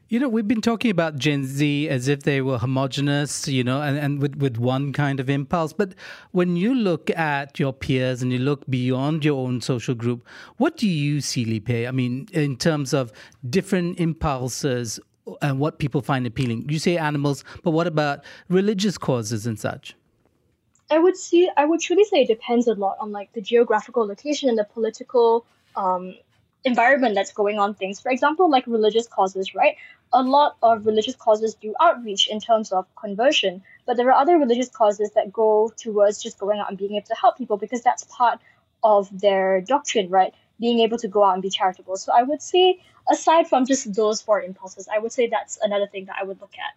You 0.08 0.20
know, 0.20 0.28
we've 0.28 0.48
been 0.48 0.60
talking 0.60 0.90
about 0.90 1.16
Gen 1.16 1.44
Z 1.44 1.88
as 1.88 2.08
if 2.08 2.22
they 2.22 2.40
were 2.40 2.58
homogenous, 2.58 3.48
you 3.48 3.64
know, 3.64 3.82
and, 3.82 3.98
and 3.98 4.20
with, 4.20 4.36
with 4.36 4.56
one 4.56 4.92
kind 4.92 5.20
of 5.20 5.28
impulse. 5.28 5.72
But 5.72 5.94
when 6.32 6.56
you 6.56 6.74
look 6.74 7.10
at 7.10 7.58
your 7.58 7.72
peers 7.72 8.22
and 8.22 8.32
you 8.32 8.38
look 8.38 8.66
beyond 8.68 9.24
your 9.24 9.46
own 9.46 9.60
social 9.60 9.94
group, 9.94 10.26
what 10.56 10.76
do 10.76 10.88
you 10.88 11.20
see, 11.20 11.44
Li 11.44 11.60
Pei? 11.60 11.86
I 11.86 11.90
mean, 11.90 12.28
in 12.32 12.56
terms 12.56 12.92
of 12.92 13.12
different 13.48 14.00
impulses 14.00 15.00
and 15.42 15.58
what 15.58 15.78
people 15.78 16.02
find 16.02 16.26
appealing. 16.26 16.68
You 16.68 16.78
say 16.78 16.96
animals, 16.96 17.44
but 17.62 17.72
what 17.72 17.86
about 17.86 18.24
religious 18.48 18.96
causes 18.96 19.46
and 19.46 19.58
such? 19.58 19.96
I 20.90 20.98
would 20.98 21.16
see. 21.16 21.50
I 21.56 21.64
would 21.64 21.80
truly 21.80 22.04
say 22.04 22.22
it 22.22 22.28
depends 22.28 22.68
a 22.68 22.74
lot 22.74 22.96
on 23.00 23.10
like 23.10 23.32
the 23.32 23.40
geographical 23.40 24.06
location 24.06 24.48
and 24.48 24.56
the 24.56 24.64
political 24.64 25.44
um, 25.74 26.14
environment 26.66 27.14
that's 27.14 27.32
going 27.32 27.58
on 27.58 27.74
things. 27.74 28.00
For 28.00 28.10
example, 28.10 28.50
like 28.50 28.66
religious 28.66 29.06
causes, 29.06 29.54
right? 29.54 29.76
A 30.12 30.22
lot 30.22 30.56
of 30.62 30.84
religious 30.84 31.14
causes 31.14 31.54
do 31.54 31.74
outreach 31.80 32.28
in 32.28 32.40
terms 32.40 32.72
of 32.72 32.86
conversion, 32.96 33.62
but 33.86 33.96
there 33.96 34.08
are 34.08 34.20
other 34.20 34.36
religious 34.36 34.68
causes 34.68 35.10
that 35.14 35.32
go 35.32 35.72
towards 35.76 36.22
just 36.22 36.38
going 36.38 36.58
out 36.58 36.68
and 36.68 36.76
being 36.76 36.96
able 36.96 37.06
to 37.06 37.14
help 37.14 37.38
people 37.38 37.56
because 37.56 37.82
that's 37.82 38.04
part 38.04 38.40
of 38.82 39.08
their 39.20 39.60
doctrine, 39.60 40.10
right? 40.10 40.34
Being 40.60 40.80
able 40.80 40.98
to 40.98 41.08
go 41.08 41.24
out 41.24 41.34
and 41.34 41.42
be 41.42 41.50
charitable. 41.50 41.96
So 41.96 42.12
I 42.12 42.22
would 42.22 42.42
say, 42.42 42.80
aside 43.10 43.48
from 43.48 43.64
just 43.64 43.94
those 43.94 44.20
four 44.20 44.40
impulses, 44.42 44.88
I 44.92 44.98
would 44.98 45.12
say 45.12 45.28
that's 45.28 45.58
another 45.62 45.86
thing 45.86 46.06
that 46.06 46.16
I 46.20 46.24
would 46.24 46.40
look 46.40 46.54
at. 46.58 46.74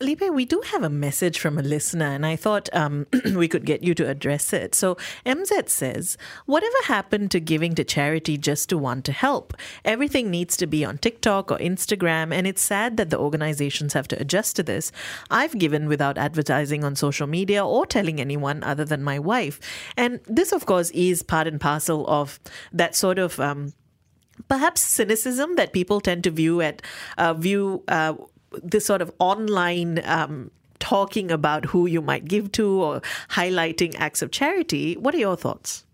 Li 0.00 0.16
Pei, 0.16 0.28
we 0.28 0.44
do 0.44 0.60
have 0.72 0.82
a 0.82 0.90
message 0.90 1.38
from 1.38 1.56
a 1.56 1.62
listener, 1.62 2.06
and 2.06 2.26
I 2.26 2.34
thought 2.34 2.68
um, 2.72 3.06
we 3.36 3.46
could 3.46 3.64
get 3.64 3.84
you 3.84 3.94
to 3.94 4.08
address 4.08 4.52
it. 4.52 4.74
So, 4.74 4.96
MZ 5.24 5.68
says, 5.68 6.18
Whatever 6.46 6.76
happened 6.86 7.30
to 7.30 7.40
giving 7.40 7.76
to 7.76 7.84
charity 7.84 8.36
just 8.36 8.68
to 8.70 8.78
want 8.78 9.04
to 9.04 9.12
help? 9.12 9.54
Everything 9.84 10.32
needs 10.32 10.56
to 10.56 10.66
be 10.66 10.84
on 10.84 10.98
TikTok 10.98 11.52
or 11.52 11.58
Instagram, 11.58 12.34
and 12.34 12.44
it's 12.44 12.60
sad 12.60 12.96
that 12.96 13.10
the 13.10 13.18
organizations 13.18 13.92
have 13.92 14.08
to 14.08 14.20
adjust 14.20 14.56
to 14.56 14.64
this. 14.64 14.90
I've 15.30 15.56
given 15.60 15.86
without 15.86 16.18
advertising 16.18 16.82
on 16.82 16.96
social 16.96 17.28
media 17.28 17.64
or 17.64 17.86
telling 17.86 18.20
anyone 18.20 18.64
other 18.64 18.84
than 18.84 19.04
my 19.04 19.20
wife. 19.20 19.60
And 19.96 20.18
this, 20.26 20.50
of 20.50 20.66
course, 20.66 20.90
is 20.90 21.22
part 21.22 21.46
and 21.46 21.60
parcel 21.60 22.04
of 22.08 22.40
that 22.72 22.96
sort 22.96 23.20
of. 23.20 23.38
Um, 23.38 23.74
perhaps 24.48 24.80
cynicism 24.80 25.54
that 25.54 25.72
people 25.72 26.00
tend 26.00 26.24
to 26.24 26.30
view 26.30 26.60
at 26.60 26.82
uh, 27.18 27.34
view 27.34 27.84
uh, 27.86 28.14
this 28.62 28.86
sort 28.86 29.02
of 29.02 29.12
online 29.18 30.02
um, 30.04 30.50
talking 30.78 31.30
about 31.30 31.64
who 31.66 31.86
you 31.86 32.02
might 32.02 32.26
give 32.26 32.52
to 32.52 32.82
or 32.82 33.02
highlighting 33.30 33.94
acts 33.98 34.22
of 34.22 34.30
charity. 34.30 34.96
What 34.96 35.14
are 35.14 35.18
your 35.18 35.36
thoughts? 35.36 35.84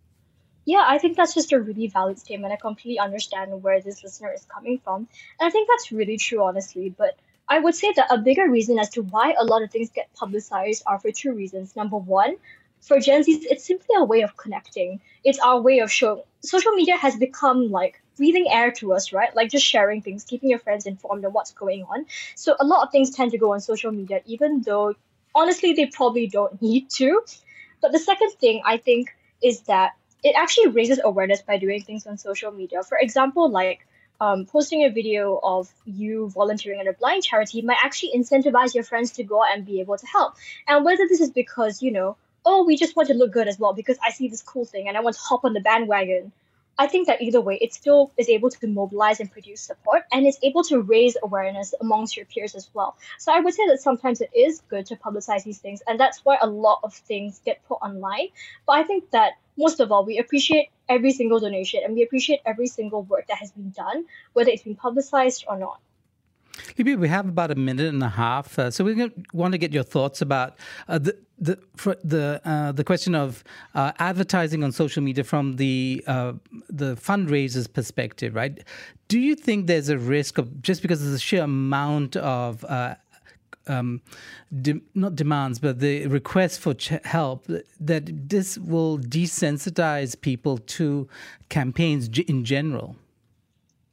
Yeah, 0.65 0.85
I 0.87 0.99
think 0.99 1.17
that's 1.17 1.35
just 1.35 1.53
a 1.53 1.61
really 1.61 1.89
valid 1.89 2.19
statement. 2.19 2.53
I 2.53 2.57
completely 2.57 2.99
understand 2.99 3.63
where 3.63 3.81
this 3.81 4.03
listener 4.03 4.33
is 4.33 4.45
coming 4.45 4.79
from. 4.85 5.09
And 5.39 5.47
I 5.47 5.51
think 5.51 5.69
that's 5.69 5.91
really 5.91 6.17
true, 6.17 6.43
honestly. 6.43 6.95
But 6.97 7.17
I 7.49 7.59
would 7.59 7.75
say 7.75 7.93
that 7.97 8.07
a 8.11 8.19
bigger 8.19 8.49
reason 8.49 8.79
as 8.79 8.91
to 8.91 9.03
why 9.03 9.35
a 9.39 9.45
lot 9.45 9.63
of 9.63 9.71
things 9.71 9.91
get 9.91 10.13
publicized 10.15 10.83
are 10.87 10.99
for 10.99 11.11
two 11.11 11.33
reasons. 11.33 11.75
Number 11.75 11.97
one, 11.97 12.37
for 12.81 13.01
Gen 13.01 13.23
Zs, 13.23 13.43
it's 13.51 13.65
simply 13.65 13.95
a 13.97 14.05
way 14.05 14.23
of 14.23 14.37
connecting. 14.37 15.01
It's 15.25 15.39
our 15.39 15.61
way 15.61 15.81
of 15.81 15.91
showing. 15.91 16.23
Social 16.41 16.73
media 16.73 16.97
has 16.97 17.17
become 17.17 17.71
like 17.71 18.01
breathing 18.21 18.49
air 18.51 18.71
to 18.71 18.93
us, 18.93 19.15
right? 19.15 19.35
Like 19.35 19.51
just 19.51 19.65
sharing 19.65 20.03
things, 20.03 20.25
keeping 20.25 20.51
your 20.51 20.59
friends 20.59 20.85
informed 20.85 21.25
on 21.25 21.33
what's 21.33 21.53
going 21.53 21.85
on. 21.85 22.05
So 22.35 22.55
a 22.61 22.67
lot 22.67 22.87
of 22.87 22.93
things 22.93 23.11
tend 23.17 23.31
to 23.31 23.39
go 23.39 23.55
on 23.55 23.61
social 23.61 23.91
media, 23.91 24.21
even 24.27 24.61
though 24.61 24.95
honestly 25.35 25.73
they 25.73 25.87
probably 25.87 26.27
don't 26.27 26.61
need 26.69 26.91
to. 27.01 27.23
But 27.81 27.93
the 27.93 27.99
second 27.99 28.33
thing 28.33 28.61
I 28.67 28.77
think 28.77 29.17
is 29.43 29.63
that 29.73 29.93
it 30.23 30.35
actually 30.37 30.69
raises 30.69 31.01
awareness 31.03 31.41
by 31.41 31.57
doing 31.57 31.81
things 31.81 32.07
on 32.07 32.19
social 32.19 32.53
media. 32.53 32.83
For 32.83 32.99
example, 32.99 33.49
like 33.51 33.87
um, 34.21 34.45
posting 34.45 34.85
a 34.85 34.91
video 34.91 35.41
of 35.43 35.73
you 35.87 36.29
volunteering 36.29 36.79
at 36.81 36.87
a 36.87 36.93
blind 36.93 37.23
charity 37.23 37.63
might 37.63 37.79
actually 37.83 38.13
incentivize 38.15 38.75
your 38.75 38.85
friends 38.85 39.13
to 39.13 39.25
go 39.25 39.43
out 39.43 39.55
and 39.55 39.65
be 39.65 39.81
able 39.81 39.97
to 39.97 40.07
help. 40.07 40.35
And 40.69 40.85
whether 40.85 41.09
this 41.09 41.23
is 41.23 41.31
because, 41.31 41.81
you 41.81 41.91
know, 41.91 42.19
oh, 42.45 42.65
we 42.67 42.77
just 42.77 42.97
want 42.97 43.09
to 43.09 43.15
look 43.15 43.33
good 43.33 43.49
as 43.49 43.59
well 43.59 43.73
because 43.73 43.99
I 44.05 44.11
see 44.11 44.29
this 44.29 44.43
cool 44.43 44.67
thing 44.67 44.89
and 44.89 44.97
I 44.99 45.01
want 45.01 45.17
to 45.17 45.23
hop 45.23 45.47
on 45.47 45.55
the 45.55 45.61
bandwagon 45.61 46.33
I 46.81 46.87
think 46.87 47.09
that 47.09 47.21
either 47.21 47.43
way, 47.43 47.59
it 47.61 47.75
still 47.75 48.11
is 48.17 48.31
able 48.31 48.49
to 48.49 48.67
mobilize 48.67 49.21
and 49.21 49.31
produce 49.31 49.61
support 49.61 50.05
and 50.11 50.27
it's 50.27 50.39
able 50.43 50.65
to 50.65 50.81
raise 50.81 51.15
awareness 51.23 51.75
amongst 51.79 52.17
your 52.17 52.25
peers 52.25 52.55
as 52.55 52.71
well. 52.73 52.97
So 53.19 53.33
I 53.33 53.41
would 53.41 53.53
say 53.53 53.67
that 53.67 53.83
sometimes 53.83 54.23
it 54.23 54.31
is 54.35 54.63
good 54.71 54.87
to 54.87 54.97
publicize 54.97 55.45
these 55.45 55.59
things, 55.59 55.83
and 55.87 56.01
that's 56.01 56.25
why 56.25 56.39
a 56.41 56.47
lot 56.47 56.81
of 56.83 56.95
things 56.95 57.43
get 57.45 57.63
put 57.69 57.75
online. 57.83 58.29
But 58.67 58.79
I 58.79 58.85
think 58.85 59.11
that 59.11 59.33
most 59.59 59.81
of 59.81 59.93
all, 59.93 60.07
we 60.07 60.17
appreciate 60.17 60.71
every 60.89 61.13
single 61.13 61.39
donation 61.39 61.83
and 61.85 61.95
we 61.95 62.03
appreciate 62.03 62.41
every 62.47 62.67
single 62.67 63.03
work 63.03 63.27
that 63.27 63.37
has 63.37 63.51
been 63.51 63.73
done, 63.73 64.07
whether 64.33 64.49
it's 64.49 64.63
been 64.63 64.75
publicized 64.75 65.45
or 65.47 65.59
not. 65.59 65.81
Libby, 66.77 66.97
we 66.97 67.09
have 67.09 67.29
about 67.29 67.51
a 67.51 67.55
minute 67.55 67.87
and 67.87 68.03
a 68.03 68.09
half, 68.09 68.59
uh, 68.59 68.71
so 68.71 68.85
we 68.85 69.11
want 69.33 69.53
to 69.53 69.59
get 69.59 69.73
your 69.73 69.83
thoughts 69.83 70.21
about 70.21 70.57
uh, 70.89 70.99
the 70.99 71.17
the 71.39 71.59
the 72.05 72.41
uh, 72.45 72.73
the 72.73 72.85
question 72.85 73.15
of 73.15 73.43
uh, 73.75 73.93
advertising 73.99 74.63
on 74.63 74.73
social 74.73 75.03
media 75.03 75.25
from 75.25 75.57
the 75.57 76.03
uh, 76.07 76.33
the 76.69 76.97
fundraisers' 76.97 77.73
perspective, 77.73 78.35
right? 78.35 78.63
Do 79.09 79.19
you 79.19 79.35
think 79.35 79.67
there's 79.67 79.89
a 79.89 79.99
risk 79.99 80.39
of 80.39 80.63
just 80.63 80.83
because 80.83 81.05
of 81.05 81.13
the 81.13 81.19
sheer 81.19 81.43
amount 81.45 82.17
of 82.17 82.65
uh, 82.65 82.95
um, 83.67 84.03
de- 84.61 84.83
not 84.95 85.15
demands, 85.17 85.59
but 85.59 85.81
the 85.81 86.07
requests 86.07 86.59
for 86.59 86.75
ch- 86.75 87.01
help, 87.05 87.47
that 87.81 88.29
this 88.29 88.59
will 88.59 88.99
desensitize 88.99 90.21
people 90.21 90.59
to 90.59 91.09
campaigns 91.49 92.09
g- 92.09 92.23
in 92.23 92.45
general? 92.45 92.97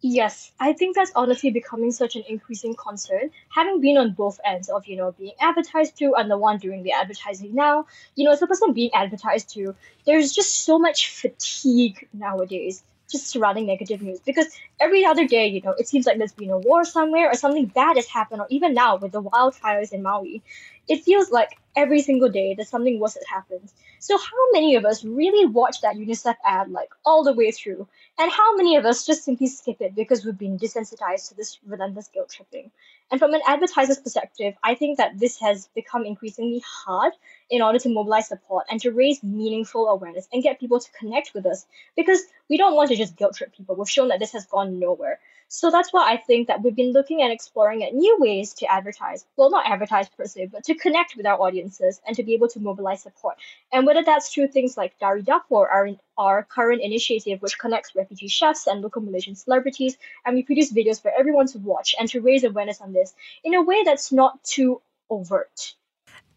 Yes, 0.01 0.51
I 0.59 0.73
think 0.73 0.95
that's 0.95 1.11
honestly 1.15 1.49
becoming 1.49 1.91
such 1.91 2.15
an 2.15 2.23
increasing 2.29 2.75
concern. 2.75 3.31
Having 3.49 3.81
been 3.81 3.97
on 3.97 4.11
both 4.13 4.39
ends 4.45 4.69
of, 4.69 4.85
you 4.87 4.95
know, 4.95 5.11
being 5.13 5.33
advertised 5.39 5.97
to 5.97 6.13
and 6.15 6.29
the 6.29 6.37
one 6.37 6.59
doing 6.59 6.83
the 6.83 6.91
advertising 6.91 7.55
now, 7.55 7.87
you 8.15 8.23
know, 8.25 8.31
as 8.31 8.41
a 8.41 8.47
person 8.47 8.73
being 8.73 8.91
advertised 8.93 9.49
to, 9.55 9.75
there's 10.05 10.33
just 10.33 10.63
so 10.65 10.77
much 10.77 11.09
fatigue 11.09 12.07
nowadays 12.13 12.83
just 13.09 13.27
surrounding 13.27 13.65
negative 13.65 14.01
news 14.01 14.19
because 14.19 14.47
every 14.81 15.05
other 15.05 15.25
day, 15.25 15.47
you 15.47 15.61
know, 15.61 15.71
it 15.77 15.87
seems 15.87 16.05
like 16.05 16.17
there's 16.17 16.33
been 16.33 16.49
a 16.51 16.57
war 16.57 16.83
somewhere 16.83 17.31
or 17.31 17.35
something 17.35 17.65
bad 17.65 17.95
has 17.95 18.05
happened, 18.07 18.41
or 18.41 18.47
even 18.49 18.73
now 18.73 18.97
with 18.97 19.13
the 19.13 19.21
wildfires 19.23 19.93
in 19.93 20.03
Maui, 20.03 20.43
it 20.89 21.03
feels 21.03 21.31
like 21.31 21.57
every 21.75 22.01
single 22.01 22.29
day 22.29 22.53
there's 22.53 22.69
something 22.69 22.99
worse 22.99 23.13
that 23.13 23.23
happens. 23.31 23.73
So 23.99 24.17
how 24.17 24.51
many 24.51 24.75
of 24.75 24.85
us 24.85 25.05
really 25.05 25.45
watch 25.45 25.81
that 25.81 25.95
UNICEF 25.95 26.35
ad 26.45 26.69
like 26.69 26.89
all 27.05 27.23
the 27.23 27.33
way 27.33 27.51
through? 27.51 27.87
And 28.19 28.31
how 28.31 28.55
many 28.55 28.75
of 28.77 28.85
us 28.85 29.05
just 29.05 29.23
simply 29.23 29.45
skip 29.45 29.79
it 29.79 29.93
because 29.93 30.25
we've 30.25 30.37
been 30.37 30.57
desensitized 30.57 31.29
to 31.29 31.35
this 31.35 31.59
relentless 31.67 32.07
guilt 32.07 32.31
tripping? 32.35 32.71
And 33.11 33.19
from 33.19 33.35
an 33.35 33.41
advertiser's 33.47 33.99
perspective, 33.99 34.55
I 34.63 34.73
think 34.73 34.97
that 34.97 35.19
this 35.19 35.39
has 35.39 35.67
become 35.75 36.03
increasingly 36.03 36.63
hard 36.65 37.13
in 37.51 37.61
order 37.61 37.77
to 37.77 37.89
mobilize 37.89 38.27
support 38.27 38.65
and 38.71 38.81
to 38.81 38.91
raise 38.91 39.21
meaningful 39.21 39.87
awareness 39.87 40.27
and 40.33 40.41
get 40.41 40.59
people 40.59 40.79
to 40.79 40.91
connect 40.93 41.35
with 41.35 41.45
us 41.45 41.67
because 41.95 42.23
we 42.49 42.57
don't 42.57 42.75
want 42.75 42.89
to 42.89 42.95
just 42.95 43.15
guilt 43.15 43.35
trip 43.35 43.55
people. 43.55 43.75
We've 43.75 43.89
shown 43.89 44.07
that 44.07 44.19
this 44.19 44.33
has 44.33 44.47
gone 44.47 44.79
nowhere. 44.79 45.19
So 45.49 45.71
that's 45.71 45.93
why 45.93 46.11
I 46.11 46.17
think 46.17 46.47
that 46.47 46.61
we've 46.61 46.75
been 46.75 46.91
looking 46.91 47.21
and 47.21 47.31
exploring 47.31 47.83
at 47.83 47.93
new 47.93 48.17
ways 48.19 48.53
to 48.55 48.71
advertise. 48.71 49.25
Well, 49.37 49.49
not 49.49 49.65
advertise 49.65 50.09
per 50.09 50.25
se, 50.25 50.47
but 50.51 50.65
to 50.65 50.75
connect 50.75 51.15
with 51.15 51.25
our 51.25 51.39
audiences 51.39 52.01
and 52.05 52.15
to 52.17 52.23
be 52.23 52.33
able 52.33 52.49
to 52.49 52.59
mobilize 52.59 53.01
support. 53.01 53.37
And 53.71 53.85
whether 53.85 54.03
that's 54.03 54.33
through 54.33 54.49
things 54.49 54.75
like 54.75 54.99
Dari 54.99 55.23
Dapur, 55.23 55.67
our, 55.71 55.89
our 56.17 56.43
current 56.43 56.81
initiative, 56.81 57.41
which 57.41 57.57
connects 57.57 57.95
refugee 57.95 58.27
chefs 58.27 58.67
and 58.67 58.81
local 58.81 59.01
Malaysian 59.01 59.35
celebrities, 59.35 59.97
and 60.25 60.35
we 60.35 60.43
produce 60.43 60.73
videos 60.73 61.01
for 61.01 61.11
everyone 61.17 61.47
to 61.47 61.59
watch 61.59 61.95
and 61.97 62.09
to 62.09 62.19
raise 62.19 62.43
awareness 62.43 62.81
on 62.81 62.91
this 62.91 63.13
in 63.43 63.53
a 63.53 63.61
way 63.61 63.83
that's 63.83 64.11
not 64.11 64.43
too 64.43 64.81
overt. 65.09 65.75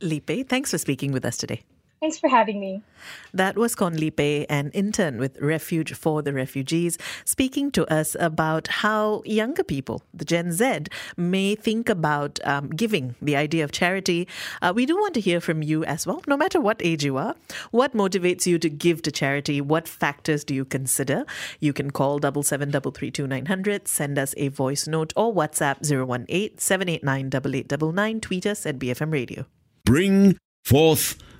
Li 0.00 0.20
Pei, 0.20 0.44
thanks 0.44 0.70
for 0.70 0.78
speaking 0.78 1.10
with 1.12 1.24
us 1.24 1.36
today. 1.36 1.62
Thanks 2.00 2.18
for 2.18 2.28
having 2.28 2.60
me. 2.60 2.82
That 3.34 3.58
was 3.58 3.74
Conlipe, 3.74 4.46
an 4.48 4.70
intern 4.70 5.18
with 5.18 5.36
Refuge 5.38 5.92
for 5.92 6.22
the 6.22 6.32
Refugees, 6.32 6.96
speaking 7.26 7.70
to 7.72 7.86
us 7.92 8.16
about 8.18 8.68
how 8.68 9.20
younger 9.26 9.62
people, 9.62 10.02
the 10.14 10.24
Gen 10.24 10.50
Z, 10.50 10.84
may 11.18 11.54
think 11.54 11.90
about 11.90 12.38
um, 12.42 12.70
giving, 12.70 13.16
the 13.20 13.36
idea 13.36 13.64
of 13.64 13.70
charity. 13.70 14.26
Uh, 14.62 14.72
we 14.74 14.86
do 14.86 14.96
want 14.96 15.12
to 15.12 15.20
hear 15.20 15.42
from 15.42 15.62
you 15.62 15.84
as 15.84 16.06
well, 16.06 16.22
no 16.26 16.38
matter 16.38 16.58
what 16.58 16.80
age 16.82 17.04
you 17.04 17.18
are. 17.18 17.34
What 17.70 17.92
motivates 17.92 18.46
you 18.46 18.58
to 18.60 18.70
give 18.70 19.02
to 19.02 19.12
charity? 19.12 19.60
What 19.60 19.86
factors 19.86 20.42
do 20.42 20.54
you 20.54 20.64
consider? 20.64 21.26
You 21.60 21.74
can 21.74 21.90
call 21.90 22.18
double 22.18 22.42
seven 22.42 22.70
double 22.70 22.92
three 22.92 23.10
two 23.10 23.26
nine 23.26 23.44
hundred, 23.44 23.86
send 23.86 24.18
us 24.18 24.32
a 24.38 24.48
voice 24.48 24.86
note, 24.86 25.12
or 25.16 25.34
WhatsApp 25.34 25.84
018 25.84 26.56
789 26.56 27.26
8899, 27.26 28.20
tweet 28.20 28.46
us 28.46 28.64
at 28.64 28.78
BFM 28.78 29.12
Radio. 29.12 29.44
Bring 29.84 30.38
forth 30.64 31.18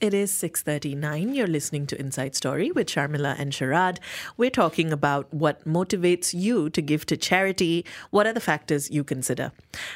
It 0.00 0.14
is 0.14 0.30
6:39. 0.30 1.34
You're 1.34 1.48
listening 1.48 1.84
to 1.88 1.98
Inside 1.98 2.36
Story 2.36 2.70
with 2.70 2.86
Sharmila 2.86 3.36
and 3.36 3.52
Sharad. 3.52 3.98
We're 4.36 4.48
talking 4.48 4.92
about 4.92 5.34
what 5.34 5.64
motivates 5.64 6.32
you 6.32 6.70
to 6.70 6.80
give 6.80 7.04
to 7.06 7.16
charity. 7.16 7.84
What 8.10 8.24
are 8.24 8.32
the 8.32 8.40
factors 8.40 8.92
you 8.92 9.02
consider? 9.02 9.50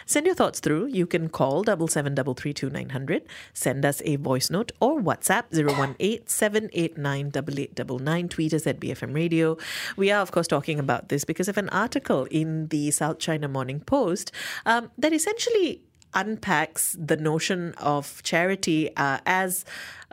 Send 0.04 0.26
your 0.26 0.34
thoughts 0.34 0.58
through. 0.58 0.86
You 0.86 1.06
can 1.06 1.28
call 1.28 1.62
double 1.62 1.86
seven 1.86 2.16
double 2.16 2.34
three 2.34 2.52
two 2.52 2.68
nine 2.68 2.88
hundred. 2.88 3.22
Send 3.54 3.84
us 3.84 4.02
a 4.04 4.16
voice 4.16 4.50
note 4.50 4.72
or 4.80 5.00
WhatsApp 5.00 5.44
018-789-8899. 5.52 8.28
Tweet 8.28 8.54
us 8.54 8.66
at 8.66 8.80
BFM 8.80 9.14
Radio. 9.14 9.56
We 9.96 10.10
are 10.10 10.20
of 10.20 10.32
course 10.32 10.48
talking 10.48 10.80
about 10.80 11.10
this 11.10 11.24
because 11.24 11.46
of 11.46 11.56
an 11.56 11.68
article 11.68 12.26
in 12.28 12.66
the 12.68 12.90
South 12.90 13.20
China 13.20 13.46
Morning 13.46 13.78
Post 13.78 14.32
um, 14.66 14.90
that 14.98 15.12
essentially 15.12 15.84
unpacks 16.14 16.96
the 16.98 17.16
notion 17.16 17.74
of 17.78 18.22
charity 18.22 18.94
uh, 18.96 19.18
as 19.26 19.64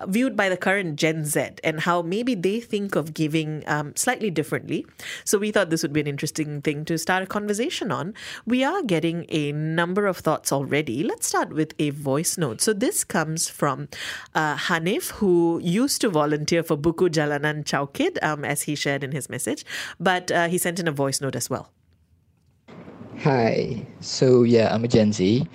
viewed 0.08 0.36
by 0.36 0.48
the 0.48 0.58
current 0.58 0.96
Gen 0.96 1.26
Z 1.26 1.60
and 1.64 1.82
how 1.82 2.02
maybe 2.02 2.36
they 2.36 2.60
think 2.60 2.96
of 2.96 3.14
giving 3.14 3.64
um, 3.68 3.94
slightly 3.96 4.30
differently. 4.30 4.86
So 5.26 5.38
we 5.38 5.52
thought 5.52 5.70
this 5.70 5.84
would 5.84 5.94
be 5.94 6.00
an 6.00 6.08
interesting 6.08 6.62
thing 6.62 6.86
to 6.86 6.98
start 6.98 7.24
a 7.24 7.26
conversation 7.26 7.92
on. 7.92 8.14
We 8.46 8.64
are 8.64 8.82
getting 8.84 9.26
a 9.30 9.52
number 9.52 10.08
of 10.08 10.18
thoughts 10.18 10.52
already. 10.52 11.04
Let's 11.04 11.28
start 11.28 11.50
with 11.50 11.74
a 11.80 11.90
voice 11.90 12.38
note. 12.38 12.62
So 12.62 12.74
this 12.74 13.04
comes 13.04 13.50
from 13.50 13.90
uh, 14.34 14.56
Hanif, 14.56 15.12
who 15.12 15.60
used 15.62 16.02
to 16.02 16.10
volunteer 16.10 16.64
for 16.64 16.78
Buku 16.78 17.10
Jalanan 17.10 17.66
Chow 17.66 17.88
Kit, 17.88 18.22
um, 18.24 18.46
as 18.46 18.64
he 18.64 18.76
shared 18.76 19.04
in 19.04 19.12
his 19.12 19.30
message, 19.30 19.66
but 20.00 20.32
uh, 20.32 20.48
he 20.48 20.58
sent 20.58 20.80
in 20.80 20.88
a 20.88 20.92
voice 20.92 21.20
note 21.22 21.36
as 21.36 21.50
well. 21.50 21.72
Hi. 23.20 23.86
So 24.00 24.44
yeah, 24.44 24.74
I'm 24.74 24.86
a 24.86 24.88
Gen 24.88 25.12
Z. 25.12 25.46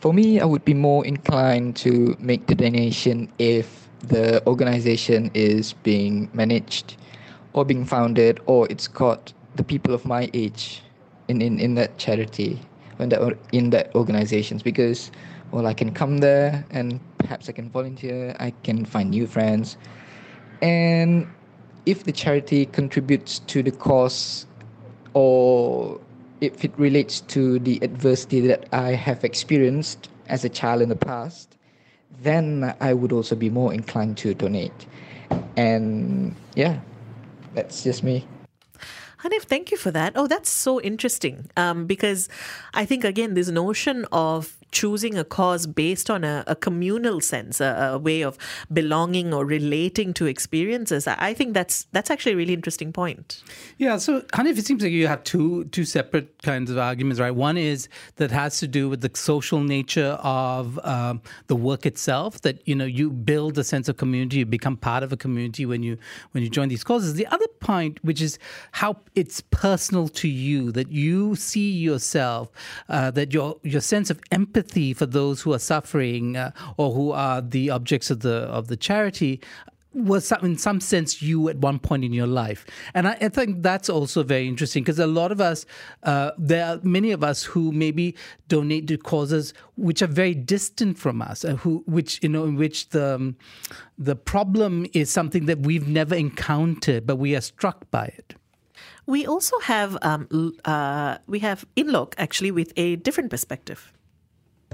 For 0.00 0.14
me, 0.14 0.40
I 0.40 0.46
would 0.46 0.64
be 0.64 0.72
more 0.72 1.04
inclined 1.04 1.76
to 1.76 2.16
make 2.18 2.46
the 2.46 2.54
donation 2.54 3.30
if 3.38 3.86
the 4.00 4.42
organization 4.46 5.30
is 5.34 5.74
being 5.74 6.30
managed 6.32 6.96
or 7.52 7.66
being 7.66 7.84
founded 7.84 8.40
or 8.46 8.66
it's 8.70 8.88
got 8.88 9.34
the 9.56 9.62
people 9.62 9.92
of 9.92 10.06
my 10.06 10.30
age 10.32 10.82
in, 11.28 11.42
in, 11.42 11.60
in 11.60 11.74
that 11.74 11.98
charity 11.98 12.58
in 12.98 13.10
that, 13.10 13.36
in 13.52 13.70
that 13.70 13.94
organizations. 13.94 14.62
Because 14.62 15.10
well 15.50 15.66
I 15.66 15.74
can 15.74 15.92
come 15.92 16.18
there 16.18 16.64
and 16.70 16.98
perhaps 17.18 17.50
I 17.50 17.52
can 17.52 17.68
volunteer 17.68 18.34
I 18.40 18.54
can 18.62 18.86
find 18.86 19.10
new 19.10 19.26
friends. 19.26 19.76
And 20.62 21.28
if 21.84 22.04
the 22.04 22.12
charity 22.12 22.64
contributes 22.64 23.40
to 23.40 23.62
the 23.62 23.70
cause 23.70 24.46
or 25.12 26.00
if 26.40 26.64
it 26.64 26.72
relates 26.78 27.20
to 27.20 27.58
the 27.58 27.78
adversity 27.82 28.40
that 28.48 28.68
I 28.72 28.90
have 28.90 29.24
experienced 29.24 30.08
as 30.28 30.44
a 30.44 30.48
child 30.48 30.82
in 30.82 30.88
the 30.88 30.96
past, 30.96 31.56
then 32.22 32.74
I 32.80 32.94
would 32.94 33.12
also 33.12 33.34
be 33.34 33.50
more 33.50 33.72
inclined 33.72 34.16
to 34.18 34.34
donate. 34.34 34.86
And 35.56 36.34
yeah, 36.54 36.80
that's 37.54 37.82
just 37.82 38.02
me. 38.02 38.26
Hanif, 39.22 39.42
thank 39.42 39.70
you 39.70 39.76
for 39.76 39.90
that. 39.90 40.14
Oh, 40.16 40.26
that's 40.26 40.48
so 40.48 40.80
interesting. 40.80 41.50
Um, 41.56 41.86
because 41.86 42.28
I 42.72 42.86
think, 42.86 43.04
again, 43.04 43.34
this 43.34 43.48
notion 43.48 44.06
of 44.12 44.56
choosing 44.72 45.18
a 45.18 45.24
cause 45.24 45.66
based 45.66 46.10
on 46.10 46.24
a, 46.24 46.44
a 46.46 46.54
communal 46.54 47.20
sense, 47.20 47.60
a, 47.60 47.90
a, 47.92 47.98
way 47.98 48.22
of 48.22 48.38
belonging 48.72 49.34
or 49.34 49.44
relating 49.44 50.14
to 50.14 50.26
experiences, 50.26 51.06
I 51.06 51.34
think 51.34 51.54
that's 51.54 51.86
that's 51.92 52.10
actually 52.10 52.32
a 52.32 52.36
really 52.36 52.54
interesting 52.54 52.92
point. 52.92 53.42
Yeah. 53.78 53.96
So, 53.98 54.20
Hanif, 54.32 54.58
it 54.58 54.66
seems 54.66 54.82
like 54.82 54.92
you 54.92 55.06
have 55.06 55.24
two 55.24 55.64
two 55.66 55.84
separate 55.84 56.42
kinds 56.42 56.70
of 56.70 56.78
arguments, 56.78 57.20
right? 57.20 57.34
One 57.34 57.56
is 57.56 57.88
that 58.16 58.30
has 58.30 58.58
to 58.58 58.68
do 58.68 58.88
with 58.88 59.00
the 59.00 59.10
social 59.14 59.60
nature 59.60 60.18
of 60.22 60.78
um, 60.84 61.20
the 61.48 61.56
work 61.56 61.84
itself. 61.86 62.40
That 62.42 62.66
you 62.66 62.74
know 62.74 62.84
you 62.84 63.10
build 63.10 63.58
a 63.58 63.64
sense 63.64 63.88
of 63.88 63.96
community, 63.96 64.38
you 64.38 64.46
become 64.46 64.76
part 64.76 65.02
of 65.02 65.12
a 65.12 65.16
community 65.16 65.66
when 65.66 65.82
you 65.82 65.98
when 66.32 66.44
you 66.44 66.50
join 66.50 66.68
these 66.68 66.84
causes. 66.84 67.14
The 67.14 67.26
other 67.26 67.48
point, 67.60 68.02
which 68.04 68.22
is 68.22 68.38
how 68.72 68.96
it's 69.14 69.40
personal 69.50 70.08
to 70.08 70.28
you, 70.28 70.72
that 70.72 70.90
you 70.90 71.34
see 71.34 71.72
yourself, 71.72 72.50
uh, 72.88 73.10
that 73.12 73.34
your 73.34 73.56
your 73.62 73.80
sense 73.80 74.10
of 74.10 74.20
empathy 74.30 74.59
empathy 74.60 74.94
for 74.94 75.06
those 75.06 75.42
who 75.42 75.52
are 75.52 75.58
suffering 75.58 76.36
uh, 76.36 76.52
or 76.76 76.92
who 76.92 77.12
are 77.12 77.40
the 77.40 77.70
objects 77.70 78.10
of 78.10 78.20
the 78.20 78.36
of 78.58 78.68
the 78.68 78.76
charity 78.76 79.40
was 79.92 80.24
some, 80.24 80.44
in 80.44 80.56
some 80.56 80.80
sense 80.80 81.20
you 81.20 81.48
at 81.48 81.56
one 81.56 81.76
point 81.80 82.04
in 82.04 82.12
your 82.12 82.26
life. 82.26 82.64
And 82.94 83.08
i, 83.08 83.16
I 83.20 83.28
think 83.28 83.62
that's 83.62 83.88
also 83.90 84.22
very 84.22 84.46
interesting 84.46 84.84
because 84.84 85.00
a 85.00 85.06
lot 85.06 85.32
of 85.32 85.40
us 85.40 85.66
uh, 86.04 86.30
there 86.38 86.64
are 86.66 86.80
many 86.82 87.10
of 87.12 87.24
us 87.24 87.44
who 87.44 87.72
maybe 87.72 88.14
donate 88.48 88.86
to 88.88 88.96
causes 88.98 89.54
which 89.76 90.02
are 90.02 90.12
very 90.22 90.34
distant 90.34 90.98
from 90.98 91.22
us 91.22 91.44
uh, 91.44 91.56
who 91.62 91.82
which 91.86 92.22
you 92.22 92.28
know 92.28 92.44
in 92.44 92.56
which 92.56 92.90
the 92.90 93.14
um, 93.14 93.36
the 93.98 94.16
problem 94.16 94.86
is 94.92 95.10
something 95.10 95.46
that 95.46 95.60
we've 95.60 95.88
never 95.88 96.14
encountered 96.14 97.06
but 97.06 97.16
we 97.16 97.34
are 97.36 97.42
struck 97.42 97.90
by 97.90 98.06
it. 98.18 98.34
We 99.06 99.26
also 99.26 99.58
have 99.60 99.98
um, 100.02 100.28
uh, 100.64 101.18
we 101.26 101.40
have 101.40 101.64
Inlock 101.74 102.14
actually 102.16 102.52
with 102.52 102.72
a 102.76 102.96
different 102.96 103.30
perspective 103.30 103.92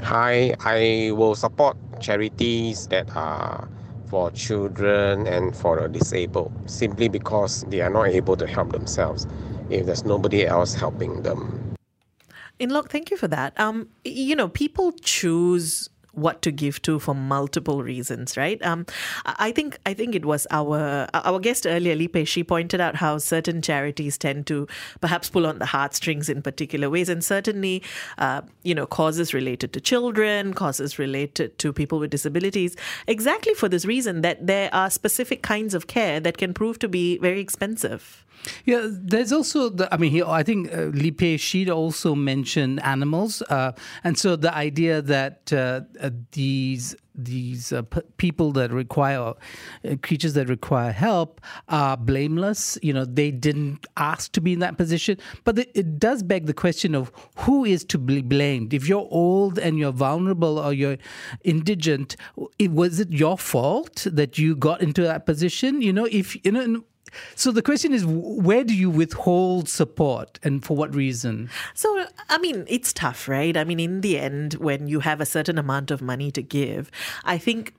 Hi, 0.02 0.54
I 0.61 1.11
will 1.12 1.35
support 1.35 1.76
charities 2.00 2.87
that 2.88 3.14
are 3.16 3.68
for 4.09 4.30
children 4.30 5.26
and 5.26 5.56
for 5.56 5.80
the 5.80 5.88
disabled 5.88 6.52
simply 6.66 7.09
because 7.09 7.64
they 7.68 7.80
are 7.80 7.90
not 7.90 8.09
able 8.09 8.37
to 8.37 8.46
help 8.46 8.72
themselves 8.72 9.26
if 9.70 9.87
there's 9.87 10.04
nobody 10.04 10.46
else 10.46 10.74
helping 10.74 11.22
them. 11.22 11.74
Inlock, 12.61 12.88
thank 12.88 13.11
you 13.11 13.16
for 13.16 13.28
that. 13.28 13.59
Um, 13.59 13.88
you 14.04 14.37
know, 14.37 14.48
people 14.48 14.92
choose 14.92 15.90
what 16.16 16.42
to 16.42 16.50
give 16.50 16.83
to 16.83 16.98
for 16.98 17.14
multiple 17.14 17.83
reasons, 17.83 18.37
right? 18.37 18.62
Um, 18.64 18.87
I 19.24 19.52
think 19.52 19.79
I 19.87 19.94
think 19.94 20.14
it 20.14 20.24
was 20.24 20.46
our 20.50 21.09
our 21.14 21.38
guest 21.38 21.66
earlier, 21.66 21.94
Li 21.94 22.09
Pei. 22.09 22.24
She 22.24 22.42
pointed 22.42 22.81
out 22.81 22.96
how 22.96 23.18
certain 23.18 23.62
charities 23.62 24.18
tend 24.18 24.46
to 24.48 24.66
perhaps 25.00 25.31
pull 25.31 25.46
on 25.46 25.59
the 25.59 25.66
heartstrings 25.66 26.29
in 26.29 26.42
particular 26.42 26.90
ways, 26.90 27.09
and 27.09 27.24
certainly, 27.24 27.83
uh, 28.18 28.42
you 28.62 28.74
know, 28.74 28.87
causes 28.87 29.33
related 29.33 29.72
to 29.74 29.81
children, 29.81 30.55
causes 30.55 30.98
related 30.98 31.59
to 31.59 31.72
people 31.72 31.98
with 31.98 32.11
disabilities, 32.11 32.76
exactly 33.07 33.55
for 33.55 33.68
this 33.68 33.85
reason 33.85 34.22
that 34.22 34.46
there 34.46 34.74
are 34.74 34.90
specific 34.90 35.42
kinds 35.42 35.74
of 35.74 35.87
care 35.87 36.18
that 36.20 36.38
can 36.38 36.55
prove 36.55 36.79
to 36.79 36.88
be 36.88 37.18
very 37.18 37.40
expensive. 37.40 38.24
Yeah, 38.64 38.88
there's 38.90 39.33
also 39.33 39.68
the. 39.68 39.92
I 39.92 39.96
mean, 39.96 40.12
he, 40.12 40.22
I 40.22 40.42
think 40.42 40.72
uh, 40.72 41.37
She'd 41.37 41.70
also 41.70 42.14
mentioned 42.14 42.83
animals, 42.83 43.42
uh, 43.42 43.72
and 44.05 44.18
so 44.18 44.37
the 44.37 44.55
idea 44.55 45.03
that 45.03 45.53
uh, 45.53 45.83
uh, 46.01 46.11
these 46.33 46.94
these 47.16 47.72
uh, 47.72 47.83
p- 47.83 48.03
people 48.18 48.53
that 48.53 48.70
require 48.70 49.35
uh, 49.85 49.96
creatures 50.03 50.35
that 50.35 50.49
require 50.49 50.92
help 50.92 51.40
are 51.68 51.96
blameless. 51.96 52.79
You 52.83 52.92
know, 52.92 53.05
they 53.05 53.31
didn't 53.31 53.87
ask 53.96 54.33
to 54.33 54.40
be 54.40 54.53
in 54.53 54.59
that 54.61 54.77
position. 54.77 55.18
But 55.44 55.57
the, 55.57 55.79
it 55.79 55.99
does 55.99 56.22
beg 56.22 56.46
the 56.46 56.55
question 56.55 56.94
of 56.94 57.11
who 57.38 57.64
is 57.64 57.85
to 57.87 57.99
be 57.99 58.22
blamed. 58.22 58.75
If 58.75 58.88
you're 58.88 59.09
old 59.11 59.59
and 59.59 59.79
you're 59.79 59.92
vulnerable 59.92 60.59
or 60.59 60.72
you're 60.72 60.99
indigent, 61.44 62.16
it, 62.59 62.72
was 62.72 63.01
it 63.01 63.11
your 63.11 63.38
fault 63.38 64.07
that 64.11 64.38
you 64.38 64.55
got 64.55 64.83
into 64.83 65.03
that 65.03 65.27
position? 65.27 65.81
You 65.81 65.92
know, 65.92 66.07
if 66.11 66.44
you 66.44 66.53
know 66.53 66.85
so 67.35 67.53
the 67.53 67.62
question 67.62 67.92
is, 67.92 68.05
where 68.07 68.64
do 68.64 68.75
you 68.75 68.90
withhold 68.90 69.69
support 69.69 70.38
and 70.42 70.64
for 70.64 70.77
what 70.77 70.95
reason? 70.95 71.51
So, 71.75 72.07
I 72.29 72.38
mean, 72.38 72.64
it's 72.69 72.92
tough, 72.92 73.29
right? 73.29 73.57
I 73.57 73.64
mean, 73.64 73.81
in 73.81 74.01
the 74.01 74.19
end, 74.19 74.55
when 74.55 74.87
you 74.87 75.01
have 75.01 75.21
a 75.21 75.27
certain 75.27 75.59
amount 75.59 75.90
of 75.90 76.03
money 76.03 76.31
to 76.33 76.42
give, 76.42 76.90
I 77.25 77.38
think 77.38 77.75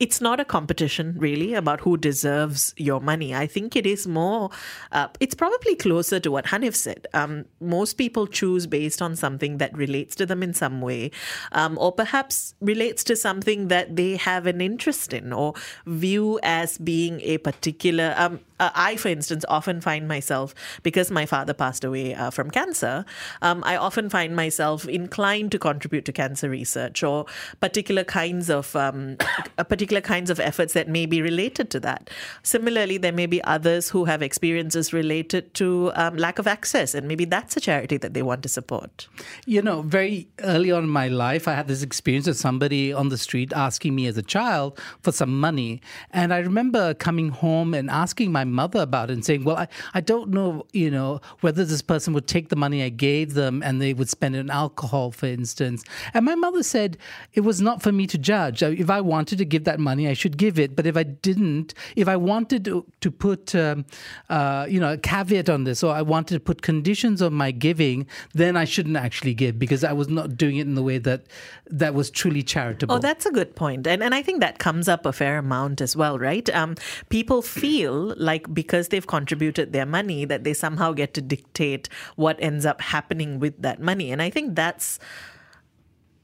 it's 0.00 0.20
not 0.20 0.40
a 0.40 0.44
competition 0.44 1.14
really 1.18 1.54
about 1.54 1.80
who 1.80 1.96
deserves 1.96 2.74
your 2.76 3.00
money. 3.00 3.34
I 3.34 3.46
think 3.46 3.76
it 3.76 3.86
is 3.86 4.06
more, 4.06 4.50
uh, 4.92 5.08
it's 5.20 5.34
probably 5.34 5.76
closer 5.76 6.18
to 6.20 6.30
what 6.30 6.46
Hanif 6.46 6.74
said. 6.74 7.06
Um, 7.14 7.44
most 7.60 7.94
people 7.94 8.26
choose 8.26 8.66
based 8.66 9.00
on 9.00 9.14
something 9.16 9.58
that 9.58 9.76
relates 9.76 10.14
to 10.16 10.26
them 10.26 10.42
in 10.42 10.52
some 10.52 10.80
way, 10.80 11.10
um, 11.52 11.78
or 11.78 11.92
perhaps 11.92 12.54
relates 12.60 13.04
to 13.04 13.16
something 13.16 13.68
that 13.68 13.96
they 13.96 14.16
have 14.16 14.46
an 14.46 14.60
interest 14.60 15.12
in 15.12 15.32
or 15.32 15.54
view 15.86 16.40
as 16.42 16.78
being 16.78 17.20
a 17.20 17.38
particular. 17.38 18.14
Um, 18.16 18.40
uh, 18.60 18.70
I, 18.74 18.96
for 18.96 19.08
instance, 19.08 19.44
often 19.48 19.80
find 19.80 20.06
myself, 20.06 20.54
because 20.82 21.10
my 21.10 21.26
father 21.26 21.54
passed 21.54 21.84
away 21.84 22.14
uh, 22.14 22.30
from 22.30 22.50
cancer, 22.50 23.04
um, 23.42 23.62
I 23.66 23.76
often 23.76 24.08
find 24.08 24.36
myself 24.36 24.86
inclined 24.86 25.52
to 25.52 25.58
contribute 25.58 26.04
to 26.04 26.12
cancer 26.12 26.48
research 26.48 27.02
or 27.02 27.26
particular 27.60 28.04
kinds 28.04 28.50
of 28.50 28.74
um, 28.76 29.16
particular 29.68 30.00
kinds 30.00 30.30
of 30.30 30.38
efforts 30.38 30.72
that 30.74 30.88
may 30.88 31.06
be 31.06 31.20
related 31.20 31.70
to 31.70 31.80
that. 31.80 32.10
Similarly, 32.42 32.98
there 32.98 33.12
may 33.12 33.26
be 33.26 33.42
others 33.44 33.90
who 33.90 34.04
have 34.04 34.22
experiences 34.22 34.92
related 34.92 35.52
to 35.54 35.90
um, 35.94 36.16
lack 36.16 36.38
of 36.38 36.46
access, 36.46 36.94
and 36.94 37.08
maybe 37.08 37.24
that's 37.24 37.56
a 37.56 37.60
charity 37.60 37.96
that 37.96 38.14
they 38.14 38.22
want 38.22 38.42
to 38.44 38.48
support. 38.48 39.08
You 39.46 39.62
know, 39.62 39.82
very 39.82 40.28
early 40.40 40.70
on 40.70 40.84
in 40.84 40.90
my 40.90 41.08
life, 41.08 41.48
I 41.48 41.54
had 41.54 41.66
this 41.66 41.82
experience 41.82 42.28
of 42.28 42.36
somebody 42.36 42.92
on 42.92 43.08
the 43.08 43.18
street 43.18 43.52
asking 43.52 43.94
me 43.94 44.06
as 44.06 44.16
a 44.16 44.22
child 44.22 44.78
for 45.02 45.10
some 45.10 45.40
money, 45.40 45.80
and 46.10 46.32
I 46.32 46.38
remember 46.38 46.94
coming 46.94 47.30
home 47.30 47.74
and 47.74 47.90
asking 47.90 48.30
my 48.30 48.43
mother 48.44 48.80
about 48.80 49.10
it 49.10 49.14
and 49.14 49.24
saying, 49.24 49.44
Well, 49.44 49.56
I, 49.56 49.68
I 49.94 50.00
don't 50.00 50.30
know, 50.30 50.66
you 50.72 50.90
know, 50.90 51.20
whether 51.40 51.64
this 51.64 51.82
person 51.82 52.12
would 52.14 52.26
take 52.26 52.48
the 52.48 52.56
money 52.56 52.82
I 52.82 52.88
gave 52.88 53.34
them 53.34 53.62
and 53.62 53.80
they 53.80 53.94
would 53.94 54.08
spend 54.08 54.36
it 54.36 54.40
on 54.40 54.50
alcohol, 54.50 55.10
for 55.10 55.26
instance. 55.26 55.84
And 56.12 56.24
my 56.24 56.34
mother 56.34 56.62
said 56.62 56.96
it 57.32 57.40
was 57.40 57.60
not 57.60 57.82
for 57.82 57.92
me 57.92 58.06
to 58.08 58.18
judge. 58.18 58.62
If 58.62 58.90
I 58.90 59.00
wanted 59.00 59.38
to 59.38 59.44
give 59.44 59.64
that 59.64 59.80
money, 59.80 60.08
I 60.08 60.14
should 60.14 60.36
give 60.36 60.58
it. 60.58 60.76
But 60.76 60.86
if 60.86 60.96
I 60.96 61.02
didn't, 61.02 61.74
if 61.96 62.08
I 62.08 62.16
wanted 62.16 62.64
to, 62.66 62.84
to 63.00 63.10
put, 63.10 63.54
um, 63.54 63.84
uh, 64.28 64.66
you 64.68 64.80
know, 64.80 64.92
a 64.92 64.98
caveat 64.98 65.48
on 65.48 65.64
this, 65.64 65.82
or 65.82 65.94
I 65.94 66.02
wanted 66.02 66.34
to 66.34 66.40
put 66.40 66.62
conditions 66.62 67.22
on 67.22 67.34
my 67.34 67.50
giving, 67.50 68.06
then 68.32 68.56
I 68.56 68.64
shouldn't 68.64 68.96
actually 68.96 69.34
give 69.34 69.58
because 69.58 69.84
I 69.84 69.92
was 69.92 70.08
not 70.08 70.36
doing 70.36 70.56
it 70.56 70.66
in 70.66 70.74
the 70.74 70.82
way 70.82 70.98
that 70.98 71.22
that 71.70 71.94
was 71.94 72.10
truly 72.10 72.42
charitable. 72.42 72.96
Oh, 72.96 72.98
that's 72.98 73.26
a 73.26 73.30
good 73.30 73.56
point. 73.56 73.86
And, 73.86 74.02
and 74.02 74.14
I 74.14 74.22
think 74.22 74.40
that 74.40 74.58
comes 74.58 74.88
up 74.88 75.06
a 75.06 75.12
fair 75.12 75.38
amount 75.38 75.80
as 75.80 75.96
well, 75.96 76.18
right? 76.18 76.48
Um, 76.54 76.76
people 77.08 77.42
feel 77.42 78.14
like 78.16 78.33
like 78.34 78.52
because 78.52 78.88
they've 78.88 79.06
contributed 79.06 79.72
their 79.72 79.86
money 79.86 80.24
that 80.24 80.42
they 80.44 80.54
somehow 80.54 80.92
get 80.92 81.14
to 81.14 81.22
dictate 81.34 81.88
what 82.16 82.36
ends 82.50 82.66
up 82.66 82.80
happening 82.80 83.38
with 83.38 83.54
that 83.62 83.80
money. 83.80 84.10
And 84.10 84.20
I 84.20 84.30
think 84.30 84.56
that's 84.56 84.98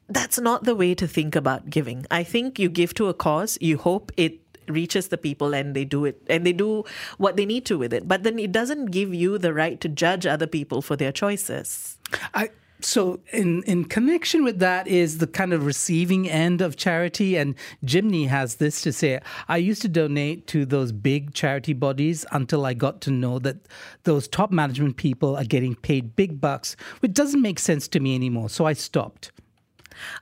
that's 0.08 0.38
not 0.40 0.64
the 0.64 0.74
way 0.74 0.92
to 0.94 1.06
think 1.06 1.36
about 1.36 1.70
giving. 1.70 2.04
I 2.10 2.22
think 2.24 2.58
you 2.58 2.68
give 2.68 2.94
to 2.94 3.06
a 3.06 3.14
cause, 3.14 3.56
you 3.60 3.78
hope 3.78 4.10
it 4.16 4.40
reaches 4.66 5.08
the 5.08 5.18
people 5.18 5.54
and 5.54 5.74
they 5.74 5.84
do 5.84 6.04
it 6.04 6.20
and 6.28 6.44
they 6.46 6.52
do 6.52 6.84
what 7.18 7.36
they 7.36 7.46
need 7.46 7.64
to 7.66 7.78
with 7.78 7.92
it. 7.92 8.06
But 8.06 8.24
then 8.24 8.38
it 8.38 8.50
doesn't 8.50 8.86
give 8.86 9.14
you 9.14 9.38
the 9.38 9.54
right 9.54 9.80
to 9.80 9.88
judge 9.88 10.26
other 10.26 10.46
people 10.46 10.82
for 10.82 10.96
their 10.96 11.12
choices. 11.12 11.96
I 12.34 12.50
so 12.82 13.20
in 13.32 13.62
in 13.64 13.84
connection 13.84 14.44
with 14.44 14.58
that 14.58 14.86
is 14.86 15.18
the 15.18 15.26
kind 15.26 15.52
of 15.52 15.66
receiving 15.66 16.28
end 16.28 16.60
of 16.60 16.76
charity. 16.76 17.36
And 17.36 17.54
Jimny 17.84 18.28
has 18.28 18.56
this 18.56 18.80
to 18.82 18.92
say 18.92 19.20
I 19.48 19.56
used 19.56 19.82
to 19.82 19.88
donate 19.88 20.46
to 20.48 20.64
those 20.64 20.92
big 20.92 21.34
charity 21.34 21.72
bodies 21.72 22.24
until 22.32 22.64
I 22.66 22.74
got 22.74 23.00
to 23.02 23.10
know 23.10 23.38
that 23.40 23.56
those 24.04 24.28
top 24.28 24.50
management 24.50 24.96
people 24.96 25.36
are 25.36 25.44
getting 25.44 25.74
paid 25.74 26.16
big 26.16 26.40
bucks 26.40 26.76
which 27.00 27.12
doesn't 27.14 27.42
make 27.42 27.58
sense 27.58 27.88
to 27.88 28.00
me 28.00 28.14
anymore. 28.14 28.48
So 28.48 28.66
I 28.66 28.72
stopped. 28.72 29.32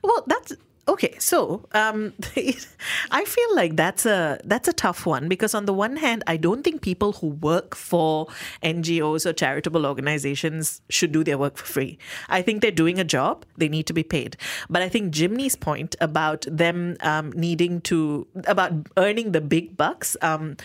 Well, 0.03 0.23
that's 0.27 0.53
Okay, 0.89 1.15
so 1.19 1.67
um, 1.73 2.13
I 3.11 3.23
feel 3.23 3.55
like 3.55 3.75
that's 3.75 4.07
a 4.07 4.39
that's 4.43 4.67
a 4.67 4.73
tough 4.73 5.05
one 5.05 5.29
because 5.29 5.53
on 5.53 5.65
the 5.65 5.73
one 5.73 5.97
hand, 5.97 6.23
I 6.25 6.35
don't 6.35 6.63
think 6.63 6.81
people 6.81 7.11
who 7.13 7.27
work 7.27 7.75
for 7.75 8.25
NGOs 8.63 9.27
or 9.27 9.33
charitable 9.33 9.85
organizations 9.85 10.81
should 10.89 11.11
do 11.11 11.23
their 11.23 11.37
work 11.37 11.57
for 11.57 11.65
free. 11.67 11.99
I 12.27 12.41
think 12.41 12.63
they're 12.63 12.71
doing 12.71 12.97
a 12.97 13.03
job; 13.03 13.45
they 13.55 13.69
need 13.69 13.85
to 13.85 13.93
be 13.93 14.01
paid. 14.01 14.35
But 14.67 14.81
I 14.81 14.89
think 14.89 15.13
Jimny's 15.13 15.55
point 15.55 15.95
about 16.01 16.47
them 16.49 16.97
um, 17.01 17.33
needing 17.33 17.81
to 17.81 18.25
about 18.47 18.73
earning 18.97 19.31
the 19.31 19.41
big 19.41 19.77
bucks. 19.77 20.17
Um, 20.23 20.57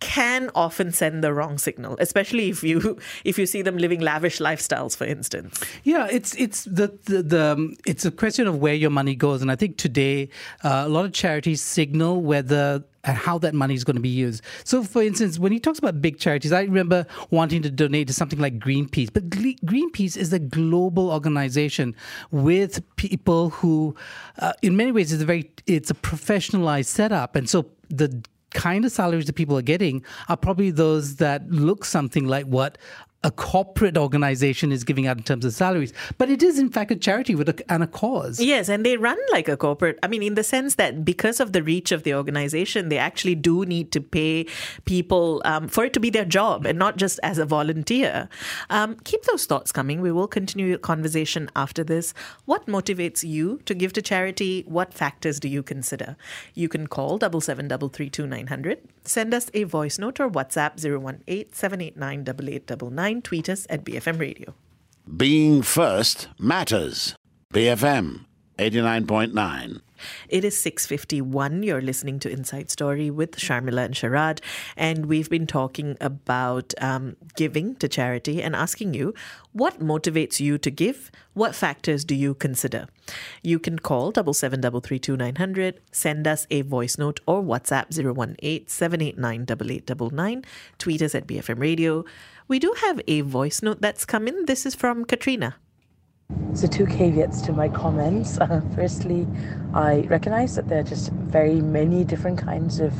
can 0.00 0.50
often 0.54 0.92
send 0.92 1.24
the 1.24 1.32
wrong 1.32 1.58
signal, 1.58 1.96
especially 2.00 2.48
if 2.50 2.62
you 2.62 2.98
if 3.24 3.38
you 3.38 3.46
see 3.46 3.62
them 3.62 3.76
living 3.76 4.00
lavish 4.00 4.38
lifestyles, 4.38 4.96
for 4.96 5.04
instance. 5.04 5.60
Yeah, 5.84 6.06
it's 6.10 6.34
it's 6.36 6.64
the 6.64 6.98
the, 7.04 7.22
the 7.22 7.52
um, 7.52 7.76
it's 7.86 8.04
a 8.04 8.10
question 8.10 8.46
of 8.46 8.58
where 8.58 8.74
your 8.74 8.90
money 8.90 9.14
goes, 9.14 9.42
and 9.42 9.50
I 9.50 9.56
think 9.56 9.76
today 9.76 10.28
uh, 10.64 10.82
a 10.86 10.88
lot 10.88 11.04
of 11.04 11.12
charities 11.12 11.62
signal 11.62 12.20
whether 12.20 12.84
and 13.04 13.16
how 13.16 13.38
that 13.38 13.54
money 13.54 13.74
is 13.74 13.84
going 13.84 13.96
to 13.96 14.02
be 14.02 14.08
used. 14.08 14.42
So, 14.64 14.82
for 14.82 15.02
instance, 15.02 15.38
when 15.38 15.52
he 15.52 15.58
talks 15.58 15.78
about 15.78 16.02
big 16.02 16.18
charities, 16.18 16.52
I 16.52 16.62
remember 16.62 17.06
wanting 17.30 17.62
to 17.62 17.70
donate 17.70 18.08
to 18.08 18.12
something 18.12 18.38
like 18.38 18.58
Greenpeace, 18.58 19.10
but 19.12 19.30
Greenpeace 19.30 20.16
is 20.16 20.32
a 20.32 20.38
global 20.38 21.10
organization 21.10 21.94
with 22.30 22.82
people 22.96 23.50
who, 23.50 23.94
uh, 24.40 24.52
in 24.62 24.76
many 24.76 24.92
ways, 24.92 25.12
is 25.12 25.22
a 25.22 25.24
very 25.24 25.50
it's 25.66 25.90
a 25.90 25.94
professionalized 25.94 26.86
setup, 26.86 27.34
and 27.34 27.48
so 27.48 27.66
the 27.88 28.22
kind 28.54 28.84
of 28.84 28.92
salaries 28.92 29.26
that 29.26 29.34
people 29.34 29.56
are 29.56 29.62
getting 29.62 30.02
are 30.28 30.36
probably 30.36 30.70
those 30.70 31.16
that 31.16 31.48
look 31.50 31.84
something 31.84 32.26
like 32.26 32.46
what 32.46 32.78
a 33.24 33.32
corporate 33.32 33.98
organization 33.98 34.70
is 34.70 34.84
giving 34.84 35.08
out 35.08 35.16
in 35.16 35.24
terms 35.24 35.44
of 35.44 35.52
salaries, 35.52 35.92
but 36.18 36.30
it 36.30 36.40
is 36.40 36.56
in 36.56 36.68
fact 36.70 36.92
a 36.92 36.96
charity 36.96 37.34
with 37.34 37.48
a, 37.48 37.72
and 37.72 37.82
a 37.82 37.86
cause. 37.86 38.38
Yes, 38.38 38.68
and 38.68 38.86
they 38.86 38.96
run 38.96 39.18
like 39.32 39.48
a 39.48 39.56
corporate. 39.56 39.98
I 40.04 40.06
mean, 40.06 40.22
in 40.22 40.34
the 40.34 40.44
sense 40.44 40.76
that 40.76 41.04
because 41.04 41.40
of 41.40 41.52
the 41.52 41.62
reach 41.62 41.90
of 41.90 42.04
the 42.04 42.14
organization, 42.14 42.90
they 42.90 42.98
actually 42.98 43.34
do 43.34 43.64
need 43.64 43.90
to 43.92 44.00
pay 44.00 44.46
people 44.84 45.42
um, 45.44 45.66
for 45.66 45.84
it 45.84 45.92
to 45.94 46.00
be 46.00 46.10
their 46.10 46.24
job 46.24 46.64
and 46.64 46.78
not 46.78 46.96
just 46.96 47.18
as 47.24 47.38
a 47.38 47.44
volunteer. 47.44 48.28
Um, 48.70 48.96
keep 49.02 49.24
those 49.24 49.46
thoughts 49.46 49.72
coming. 49.72 50.00
We 50.00 50.12
will 50.12 50.28
continue 50.28 50.72
the 50.72 50.78
conversation 50.78 51.50
after 51.56 51.82
this. 51.82 52.14
What 52.44 52.66
motivates 52.66 53.28
you 53.28 53.60
to 53.64 53.74
give 53.74 53.92
to 53.94 54.02
charity? 54.02 54.64
What 54.68 54.94
factors 54.94 55.40
do 55.40 55.48
you 55.48 55.64
consider? 55.64 56.16
You 56.54 56.68
can 56.68 56.86
call 56.86 57.18
double 57.18 57.40
seven 57.40 57.66
double 57.66 57.88
three 57.88 58.10
two 58.10 58.28
nine 58.28 58.46
hundred. 58.46 58.78
Send 59.08 59.32
us 59.32 59.50
a 59.54 59.64
voice 59.64 59.98
note 59.98 60.20
or 60.20 60.28
WhatsApp 60.28 60.84
018 60.84 61.54
789 61.54 62.20
8899 62.28 63.22
tweet 63.22 63.48
us 63.48 63.66
at 63.70 63.82
BFM 63.82 64.20
Radio. 64.20 64.54
Being 65.16 65.62
first 65.62 66.28
matters. 66.38 67.16
BFM 67.54 68.26
89.9. 68.58 69.80
It 70.28 70.44
is 70.44 70.56
6:51. 70.56 71.62
You're 71.64 71.80
listening 71.80 72.18
to 72.20 72.30
Inside 72.30 72.70
Story 72.70 73.10
with 73.10 73.36
Sharmila 73.36 73.84
and 73.84 73.94
Sharad, 73.94 74.40
and 74.76 75.06
we've 75.06 75.30
been 75.30 75.46
talking 75.46 75.96
about 76.00 76.74
um, 76.80 77.16
giving 77.36 77.74
to 77.76 77.88
charity 77.88 78.42
and 78.42 78.54
asking 78.54 78.94
you 78.94 79.14
what 79.52 79.80
motivates 79.80 80.40
you 80.40 80.58
to 80.58 80.70
give. 80.70 81.10
What 81.34 81.54
factors 81.54 82.04
do 82.04 82.14
you 82.14 82.34
consider? 82.34 82.86
You 83.42 83.58
can 83.58 83.78
call 83.78 84.10
double 84.10 84.34
seven 84.34 84.60
double 84.60 84.80
three 84.80 84.98
two 84.98 85.16
nine 85.16 85.36
hundred. 85.36 85.80
Send 85.92 86.26
us 86.26 86.46
a 86.50 86.62
voice 86.62 86.98
note 86.98 87.20
or 87.26 87.42
WhatsApp 87.42 87.86
018 88.38 89.46
Tweet 90.78 91.02
us 91.02 91.14
at 91.14 91.26
BFM 91.26 91.60
Radio. 91.60 92.04
We 92.48 92.58
do 92.58 92.74
have 92.80 93.00
a 93.06 93.20
voice 93.22 93.62
note 93.62 93.80
that's 93.80 94.04
come 94.04 94.26
in. 94.28 94.46
This 94.46 94.64
is 94.66 94.74
from 94.74 95.04
Katrina. 95.04 95.56
So, 96.58 96.66
two 96.66 96.86
caveats 96.86 97.40
to 97.42 97.52
my 97.52 97.68
comments. 97.68 98.38
Uh, 98.48 98.60
firstly, 98.74 99.26
I 99.74 100.00
recognize 100.08 100.56
that 100.56 100.68
there 100.68 100.80
are 100.80 100.82
just 100.94 101.12
very 101.12 101.60
many 101.60 102.02
different 102.02 102.38
kinds 102.38 102.80
of 102.80 102.92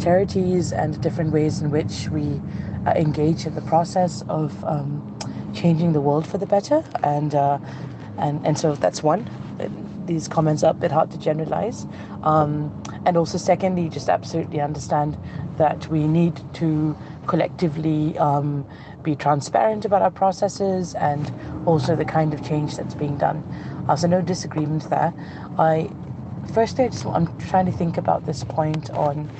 charities 0.00 0.72
and 0.72 1.00
different 1.00 1.32
ways 1.32 1.60
in 1.60 1.70
which 1.70 2.08
we 2.08 2.40
uh, 2.86 2.92
engage 2.96 3.46
in 3.46 3.54
the 3.54 3.60
process 3.60 4.22
of 4.28 4.64
um, 4.64 5.16
changing 5.54 5.92
the 5.92 6.00
world 6.00 6.26
for 6.26 6.38
the 6.38 6.46
better. 6.46 6.82
And, 7.04 7.34
uh, 7.34 7.58
and, 8.18 8.44
and 8.46 8.58
so 8.58 8.74
that's 8.74 9.02
one. 9.02 9.28
These 10.06 10.28
comments 10.28 10.62
are 10.62 10.70
a 10.70 10.74
bit 10.74 10.92
hard 10.92 11.10
to 11.10 11.18
generalize. 11.18 11.86
Um, 12.22 12.72
and 13.04 13.16
also, 13.16 13.38
secondly, 13.38 13.88
just 13.88 14.08
absolutely 14.08 14.60
understand 14.60 15.16
that 15.58 15.88
we 15.88 16.06
need 16.06 16.40
to 16.54 16.96
collectively 17.26 18.16
um, 18.18 18.66
be 19.02 19.16
transparent 19.16 19.84
about 19.84 20.02
our 20.02 20.10
processes 20.10 20.94
and 20.94 21.32
also 21.66 21.96
the 21.96 22.04
kind 22.04 22.34
of 22.34 22.46
change 22.46 22.76
that's 22.76 22.94
being 22.94 23.16
done. 23.16 23.42
Uh, 23.88 23.96
so 23.96 24.06
no 24.06 24.20
disagreement 24.20 24.88
there. 24.90 25.12
I 25.58 25.90
firstly, 26.52 26.84
I 26.84 26.88
just, 26.88 27.06
I'm 27.06 27.26
trying 27.38 27.66
to 27.66 27.72
think 27.72 27.96
about 27.96 28.26
this 28.26 28.44
point 28.44 28.90
on 28.90 29.30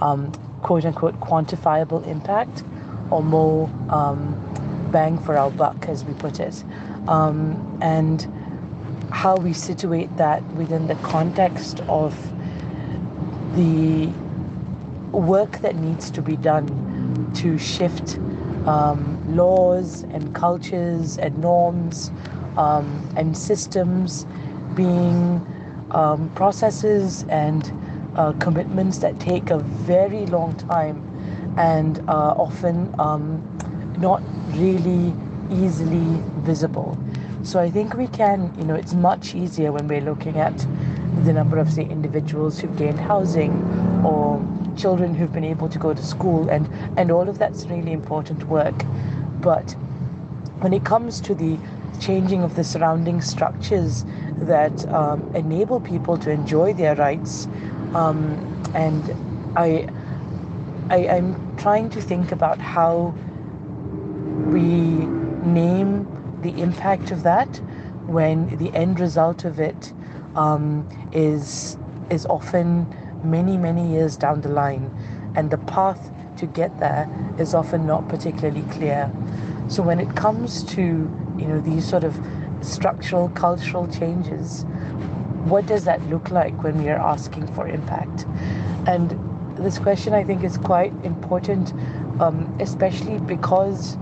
um, 0.00 0.32
quote 0.62 0.84
unquote 0.84 1.18
quantifiable 1.20 2.06
impact 2.06 2.64
or 3.10 3.22
more 3.22 3.70
um, 3.88 4.34
bang 4.90 5.18
for 5.18 5.36
our 5.36 5.50
buck, 5.50 5.88
as 5.88 6.04
we 6.04 6.14
put 6.14 6.40
it, 6.40 6.64
um, 7.08 7.78
and 7.82 8.26
how 9.16 9.34
we 9.34 9.54
situate 9.54 10.14
that 10.18 10.44
within 10.52 10.86
the 10.88 10.94
context 10.96 11.80
of 11.88 12.14
the 13.54 14.08
work 15.10 15.58
that 15.60 15.74
needs 15.74 16.10
to 16.10 16.20
be 16.20 16.36
done 16.36 16.66
to 17.34 17.56
shift 17.56 18.18
um, 18.66 19.00
laws 19.34 20.02
and 20.10 20.34
cultures 20.34 21.16
and 21.16 21.38
norms 21.38 22.10
um, 22.58 22.86
and 23.16 23.34
systems 23.34 24.26
being 24.74 25.40
um, 25.92 26.30
processes 26.34 27.24
and 27.30 27.72
uh, 28.16 28.34
commitments 28.34 28.98
that 28.98 29.18
take 29.18 29.48
a 29.48 29.58
very 29.58 30.26
long 30.26 30.54
time 30.56 31.02
and 31.56 32.00
uh, 32.00 32.32
often 32.36 32.94
um, 32.98 33.40
not 33.98 34.22
really 34.48 35.14
easily 35.50 36.20
visible. 36.44 36.98
So 37.46 37.60
I 37.60 37.70
think 37.70 37.94
we 37.94 38.08
can, 38.08 38.52
you 38.58 38.64
know, 38.64 38.74
it's 38.74 38.92
much 38.92 39.36
easier 39.36 39.70
when 39.70 39.86
we're 39.86 40.00
looking 40.00 40.36
at 40.36 40.58
the 41.24 41.32
number 41.32 41.58
of, 41.58 41.72
say, 41.72 41.84
individuals 41.84 42.58
who've 42.58 42.76
gained 42.76 42.98
housing 42.98 43.52
or 44.04 44.44
children 44.76 45.14
who've 45.14 45.32
been 45.32 45.44
able 45.44 45.68
to 45.68 45.78
go 45.78 45.94
to 45.94 46.02
school, 46.02 46.48
and, 46.48 46.68
and 46.98 47.12
all 47.12 47.28
of 47.28 47.38
that's 47.38 47.64
really 47.66 47.92
important 47.92 48.48
work. 48.48 48.74
But 49.40 49.70
when 50.58 50.72
it 50.72 50.84
comes 50.84 51.20
to 51.20 51.36
the 51.36 51.56
changing 52.00 52.42
of 52.42 52.56
the 52.56 52.64
surrounding 52.64 53.20
structures 53.20 54.04
that 54.38 54.84
um, 54.92 55.22
enable 55.36 55.78
people 55.78 56.18
to 56.18 56.30
enjoy 56.32 56.74
their 56.74 56.96
rights, 56.96 57.46
um, 57.94 58.60
and 58.74 59.14
I, 59.56 59.88
I, 60.90 61.08
I'm 61.08 61.56
trying 61.58 61.90
to 61.90 62.02
think 62.02 62.32
about 62.32 62.58
how 62.58 63.14
we 64.48 65.06
name 65.46 66.15
the 66.42 66.50
impact 66.60 67.10
of 67.10 67.22
that 67.22 67.60
when 68.06 68.56
the 68.58 68.72
end 68.74 69.00
result 69.00 69.44
of 69.44 69.58
it 69.58 69.92
um, 70.34 70.88
is 71.12 71.76
is 72.10 72.26
often 72.26 72.86
many 73.24 73.56
many 73.56 73.88
years 73.90 74.16
down 74.16 74.40
the 74.40 74.48
line, 74.48 74.90
and 75.34 75.50
the 75.50 75.58
path 75.58 76.10
to 76.36 76.46
get 76.46 76.78
there 76.78 77.08
is 77.38 77.54
often 77.54 77.86
not 77.86 78.08
particularly 78.08 78.62
clear. 78.70 79.10
So 79.68 79.82
when 79.82 79.98
it 79.98 80.14
comes 80.14 80.62
to 80.74 80.82
you 80.82 81.46
know 81.46 81.60
these 81.60 81.88
sort 81.88 82.04
of 82.04 82.18
structural 82.60 83.28
cultural 83.30 83.86
changes, 83.88 84.64
what 85.44 85.66
does 85.66 85.84
that 85.84 86.02
look 86.08 86.30
like 86.30 86.62
when 86.62 86.82
we 86.82 86.88
are 86.90 86.98
asking 86.98 87.46
for 87.54 87.68
impact? 87.68 88.26
And 88.86 89.18
this 89.56 89.78
question 89.78 90.12
I 90.12 90.22
think 90.22 90.44
is 90.44 90.58
quite 90.58 90.92
important, 91.02 91.72
um, 92.20 92.54
especially 92.60 93.18
because 93.18 93.96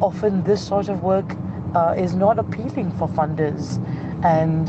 often 0.00 0.42
this 0.44 0.66
sort 0.66 0.88
of 0.88 1.02
work 1.02 1.36
uh, 1.74 1.94
is 1.96 2.14
not 2.14 2.38
appealing 2.38 2.90
for 2.92 3.08
funders, 3.08 3.78
and 4.24 4.68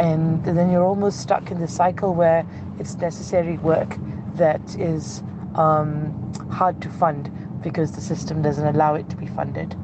and 0.00 0.44
then 0.44 0.70
you're 0.70 0.84
almost 0.84 1.20
stuck 1.20 1.50
in 1.50 1.60
the 1.60 1.68
cycle 1.68 2.14
where 2.14 2.46
it's 2.78 2.94
necessary 2.96 3.58
work 3.58 3.96
that 4.34 4.60
is 4.76 5.22
um, 5.54 6.14
hard 6.50 6.80
to 6.82 6.88
fund 6.88 7.30
because 7.62 7.92
the 7.92 8.00
system 8.00 8.42
doesn't 8.42 8.66
allow 8.66 8.94
it 8.94 9.08
to 9.10 9.16
be 9.16 9.26
funded, 9.26 9.74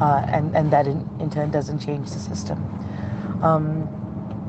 uh, 0.00 0.24
and 0.28 0.54
and 0.54 0.70
that 0.72 0.86
in, 0.86 1.08
in 1.20 1.30
turn 1.30 1.50
doesn't 1.50 1.78
change 1.78 2.10
the 2.10 2.18
system. 2.18 2.58
Um, 3.42 3.88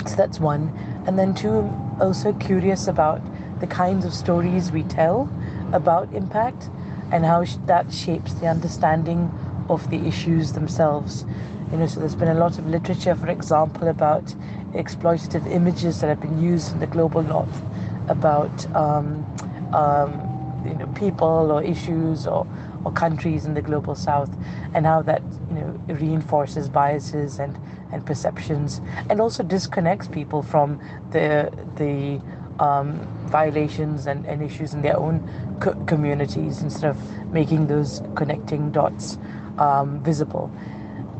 so 0.05 0.15
that's 0.15 0.39
one, 0.39 0.71
and 1.07 1.17
then 1.17 1.33
two, 1.33 1.59
I'm 1.59 2.01
also 2.01 2.33
curious 2.33 2.87
about 2.87 3.21
the 3.59 3.67
kinds 3.67 4.03
of 4.05 4.13
stories 4.13 4.71
we 4.71 4.83
tell 4.83 5.29
about 5.71 6.13
impact 6.13 6.69
and 7.11 7.23
how 7.23 7.45
that 7.65 7.93
shapes 7.93 8.33
the 8.33 8.47
understanding 8.47 9.31
of 9.69 9.89
the 9.89 9.97
issues 10.07 10.53
themselves. 10.53 11.25
You 11.71 11.77
know, 11.79 11.87
so 11.87 11.99
there's 11.99 12.15
been 12.15 12.29
a 12.29 12.33
lot 12.35 12.57
of 12.59 12.67
literature, 12.67 13.15
for 13.15 13.29
example, 13.29 13.87
about 13.87 14.35
exploitative 14.73 15.49
images 15.51 16.01
that 16.01 16.07
have 16.07 16.19
been 16.21 16.41
used 16.41 16.73
in 16.73 16.79
the 16.79 16.87
global 16.87 17.21
north 17.23 17.61
about 18.09 18.65
um, 18.75 19.25
um, 19.73 20.61
you 20.65 20.75
know 20.75 20.87
people 20.87 21.51
or 21.51 21.63
issues 21.63 22.27
or 22.27 22.47
or 22.85 22.91
countries 22.91 23.45
in 23.45 23.53
the 23.53 23.61
global 23.61 23.95
south, 23.95 24.29
and 24.73 24.85
how 24.85 25.01
that 25.01 25.21
you 25.49 25.55
know 25.55 25.79
reinforces 25.87 26.69
biases 26.69 27.39
and 27.39 27.57
and 27.91 28.05
perceptions, 28.05 28.81
and 29.09 29.19
also 29.21 29.43
disconnects 29.43 30.07
people 30.07 30.41
from 30.43 30.79
the 31.11 31.51
the 31.77 32.21
um, 32.63 32.99
violations 33.27 34.05
and, 34.07 34.25
and 34.25 34.41
issues 34.43 34.73
in 34.73 34.81
their 34.81 34.97
own 34.97 35.19
co- 35.59 35.73
communities 35.85 36.61
instead 36.61 36.89
of 36.89 37.33
making 37.33 37.67
those 37.67 38.01
connecting 38.15 38.71
dots 38.71 39.17
um, 39.57 40.01
visible. 40.03 40.51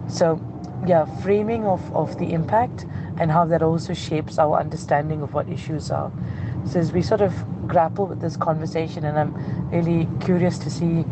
So, 0.08 0.41
yeah, 0.86 1.06
framing 1.22 1.65
of, 1.65 1.96
of 1.96 2.17
the 2.17 2.34
impact 2.34 2.86
and 3.17 3.32
how 3.32 3.46
that 3.46 3.62
also 3.62 3.93
shapes 3.93 4.38
our 4.38 4.60
understanding 4.60 5.22
of 5.22 5.34
what 5.34 5.48
issues 5.50 5.91
are. 5.91 6.12
So, 6.65 6.80
as 6.80 6.91
we 6.91 7.02
sort 7.02 7.22
of 7.22 7.34
grapple 7.67 8.06
with 8.06 8.22
this 8.22 8.38
conversation, 8.38 9.06
and 9.06 9.17
I'm 9.17 9.69
really 9.69 10.08
curious 10.19 10.58
to 10.60 10.69
see 10.69 11.04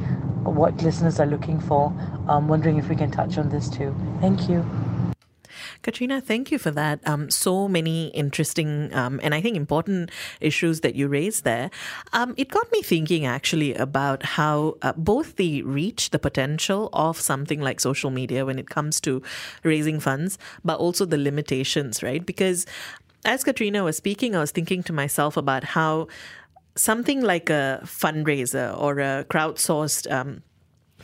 what 0.44 0.82
listeners 0.84 1.20
are 1.20 1.26
looking 1.28 1.60
for, 1.60 1.94
I'm 2.28 2.48
wondering 2.48 2.78
if 2.78 2.90
we 2.90 2.96
can 2.96 3.12
touch 3.12 3.38
on 3.38 3.50
this 3.50 3.70
too. 3.70 3.96
Thank 4.20 4.50
you. 4.50 4.91
Katrina, 5.82 6.22
thank 6.22 6.52
you 6.52 6.60
for 6.60 6.72
that. 6.72 7.00
Um, 7.08 7.30
so 7.30 7.68
many 7.68 8.08
interesting 8.10 8.94
um, 8.94 9.20
and 9.24 9.34
I 9.34 9.42
think 9.42 9.58
important 9.58 10.12
issues 10.40 10.82
that 10.82 10.96
you 10.96 11.08
raised 11.08 11.44
there. 11.44 11.72
Um, 12.14 12.34
it 12.38 12.50
got 12.50 12.72
me 12.72 12.82
thinking 12.82 13.26
actually 13.26 13.74
about 13.74 14.24
how 14.24 14.78
uh, 14.82 14.94
both 14.96 15.38
the 15.38 15.64
reach, 15.64 16.12
the 16.12 16.20
potential 16.20 16.90
of 16.94 17.20
something 17.20 17.62
like 17.62 17.80
social 17.80 18.12
media 18.12 18.46
when 18.46 18.60
it 18.60 18.70
comes 18.70 19.02
to 19.02 19.24
raising 19.64 20.00
funds, 20.00 20.38
but 20.64 20.78
also 20.80 21.06
the 21.06 21.18
limitations, 21.18 22.04
right? 22.04 22.26
Because 22.26 22.66
as 23.26 23.44
Katrina 23.44 23.84
was 23.84 23.98
speaking, 23.98 24.36
I 24.36 24.40
was 24.40 24.52
thinking 24.52 24.84
to 24.84 24.94
myself 24.94 25.36
about 25.38 25.64
how 25.64 26.08
something 26.76 27.22
like 27.22 27.50
a 27.50 27.82
fundraiser 27.84 28.78
or 28.80 29.00
a 29.00 29.26
crowdsourced 29.30 30.12
um, 30.12 30.44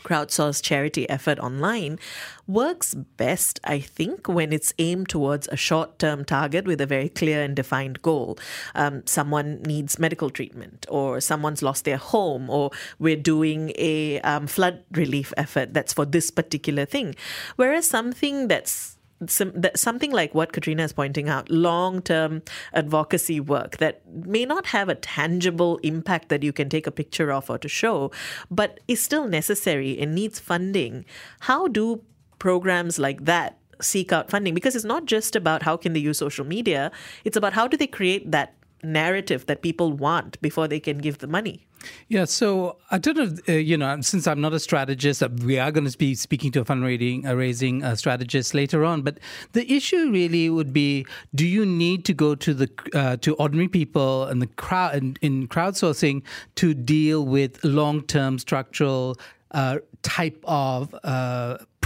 crowdsourced 0.04 0.64
charity 0.64 1.10
effort 1.10 1.40
online 1.40 2.00
works 2.48 2.94
best, 2.94 3.60
I 3.64 3.80
think, 3.80 4.28
when 4.28 4.54
it's 4.54 4.74
aimed 4.80 5.10
towards 5.10 5.48
a 5.50 5.58
short 5.58 6.00
term 6.00 6.24
target 6.26 6.66
with 6.66 6.80
a 6.82 6.86
very 6.86 7.10
clear 7.10 7.44
and 7.44 7.56
defined 7.56 8.02
goal. 8.02 8.40
Um, 8.76 9.06
someone 9.06 9.62
needs 9.64 10.00
medical 10.00 10.30
treatment, 10.30 10.86
or 10.90 11.20
someone's 11.20 11.62
lost 11.62 11.86
their 11.86 11.98
home, 11.98 12.50
or 12.50 12.72
we're 13.00 13.18
doing 13.18 13.74
a 13.76 14.22
um, 14.22 14.48
flood 14.48 14.84
relief 14.92 15.34
effort 15.38 15.74
that's 15.74 15.94
for 15.94 16.06
this 16.06 16.32
particular 16.32 16.86
thing. 16.86 17.16
Whereas 17.56 17.86
something 17.86 18.48
that's 18.48 18.97
some, 19.26 19.54
something 19.76 20.12
like 20.12 20.36
what 20.36 20.54
Katrina 20.54 20.84
is 20.84 20.94
pointing 20.94 21.28
out, 21.30 21.50
long 21.50 22.02
term 22.02 22.42
advocacy 22.74 23.40
work 23.40 23.78
that 23.78 24.02
may 24.12 24.46
not 24.46 24.68
have 24.68 24.90
a 24.90 24.96
tangible 24.96 25.78
impact 25.78 26.30
that 26.30 26.44
you 26.44 26.54
can 26.54 26.70
take 26.70 26.88
a 26.88 26.92
picture 26.92 27.32
of 27.32 27.50
or 27.50 27.58
to 27.58 27.68
show, 27.68 28.12
but 28.52 28.80
is 28.88 29.02
still 29.02 29.28
necessary 29.28 29.98
and 30.00 30.14
needs 30.14 30.40
funding. 30.40 31.06
How 31.42 31.68
do 31.68 32.04
programs 32.40 33.00
like 33.00 33.26
that 33.26 33.58
seek 33.82 34.12
out 34.12 34.30
funding? 34.30 34.54
Because 34.54 34.76
it's 34.76 34.86
not 34.86 35.06
just 35.06 35.36
about 35.36 35.64
how 35.64 35.78
can 35.78 35.94
they 35.94 36.00
use 36.00 36.20
social 36.20 36.46
media, 36.46 36.92
it's 37.24 37.38
about 37.38 37.54
how 37.54 37.68
do 37.68 37.78
they 37.78 37.88
create 37.88 38.32
that 38.32 38.54
narrative 38.84 39.48
that 39.48 39.62
people 39.62 39.92
want 39.92 40.40
before 40.42 40.68
they 40.68 40.80
can 40.80 41.00
give 41.00 41.18
the 41.18 41.28
money. 41.28 41.67
Yeah, 42.08 42.26
so 42.26 42.78
I 42.90 42.98
don't 42.98 43.18
know, 43.18 43.38
uh, 43.48 43.58
you 43.58 43.78
know, 43.78 44.00
since 44.02 44.28
I'm 44.28 44.42
not 44.42 44.54
a 44.54 44.60
strategist, 44.60 45.22
uh, 45.22 45.30
we 45.44 45.60
are 45.60 45.72
going 45.72 45.90
to 45.90 45.98
be 45.98 46.16
speaking 46.16 46.52
to 46.54 46.62
a 46.62 46.66
fundraising 46.66 47.26
uh, 47.26 47.36
raising 47.36 47.84
uh, 47.84 47.96
strategist 47.96 48.54
later 48.54 48.84
on. 48.86 49.02
But 49.02 49.20
the 49.54 49.72
issue 49.72 50.12
really 50.12 50.50
would 50.50 50.74
be: 50.74 51.06
Do 51.36 51.46
you 51.46 51.66
need 51.66 52.06
to 52.06 52.14
go 52.14 52.36
to 52.36 52.54
the 52.54 52.70
uh, 52.94 53.18
to 53.18 53.36
ordinary 53.36 53.68
people 53.68 54.26
and 54.26 54.42
the 54.42 54.48
crowd 54.48 54.96
in, 54.96 55.18
in 55.22 55.48
crowdsourcing 55.48 56.24
to 56.56 56.74
deal 56.74 57.26
with 57.26 57.64
long 57.64 58.02
term 58.04 58.40
structural 58.40 59.18
uh, 59.52 59.80
type 60.02 60.44
of 60.46 60.94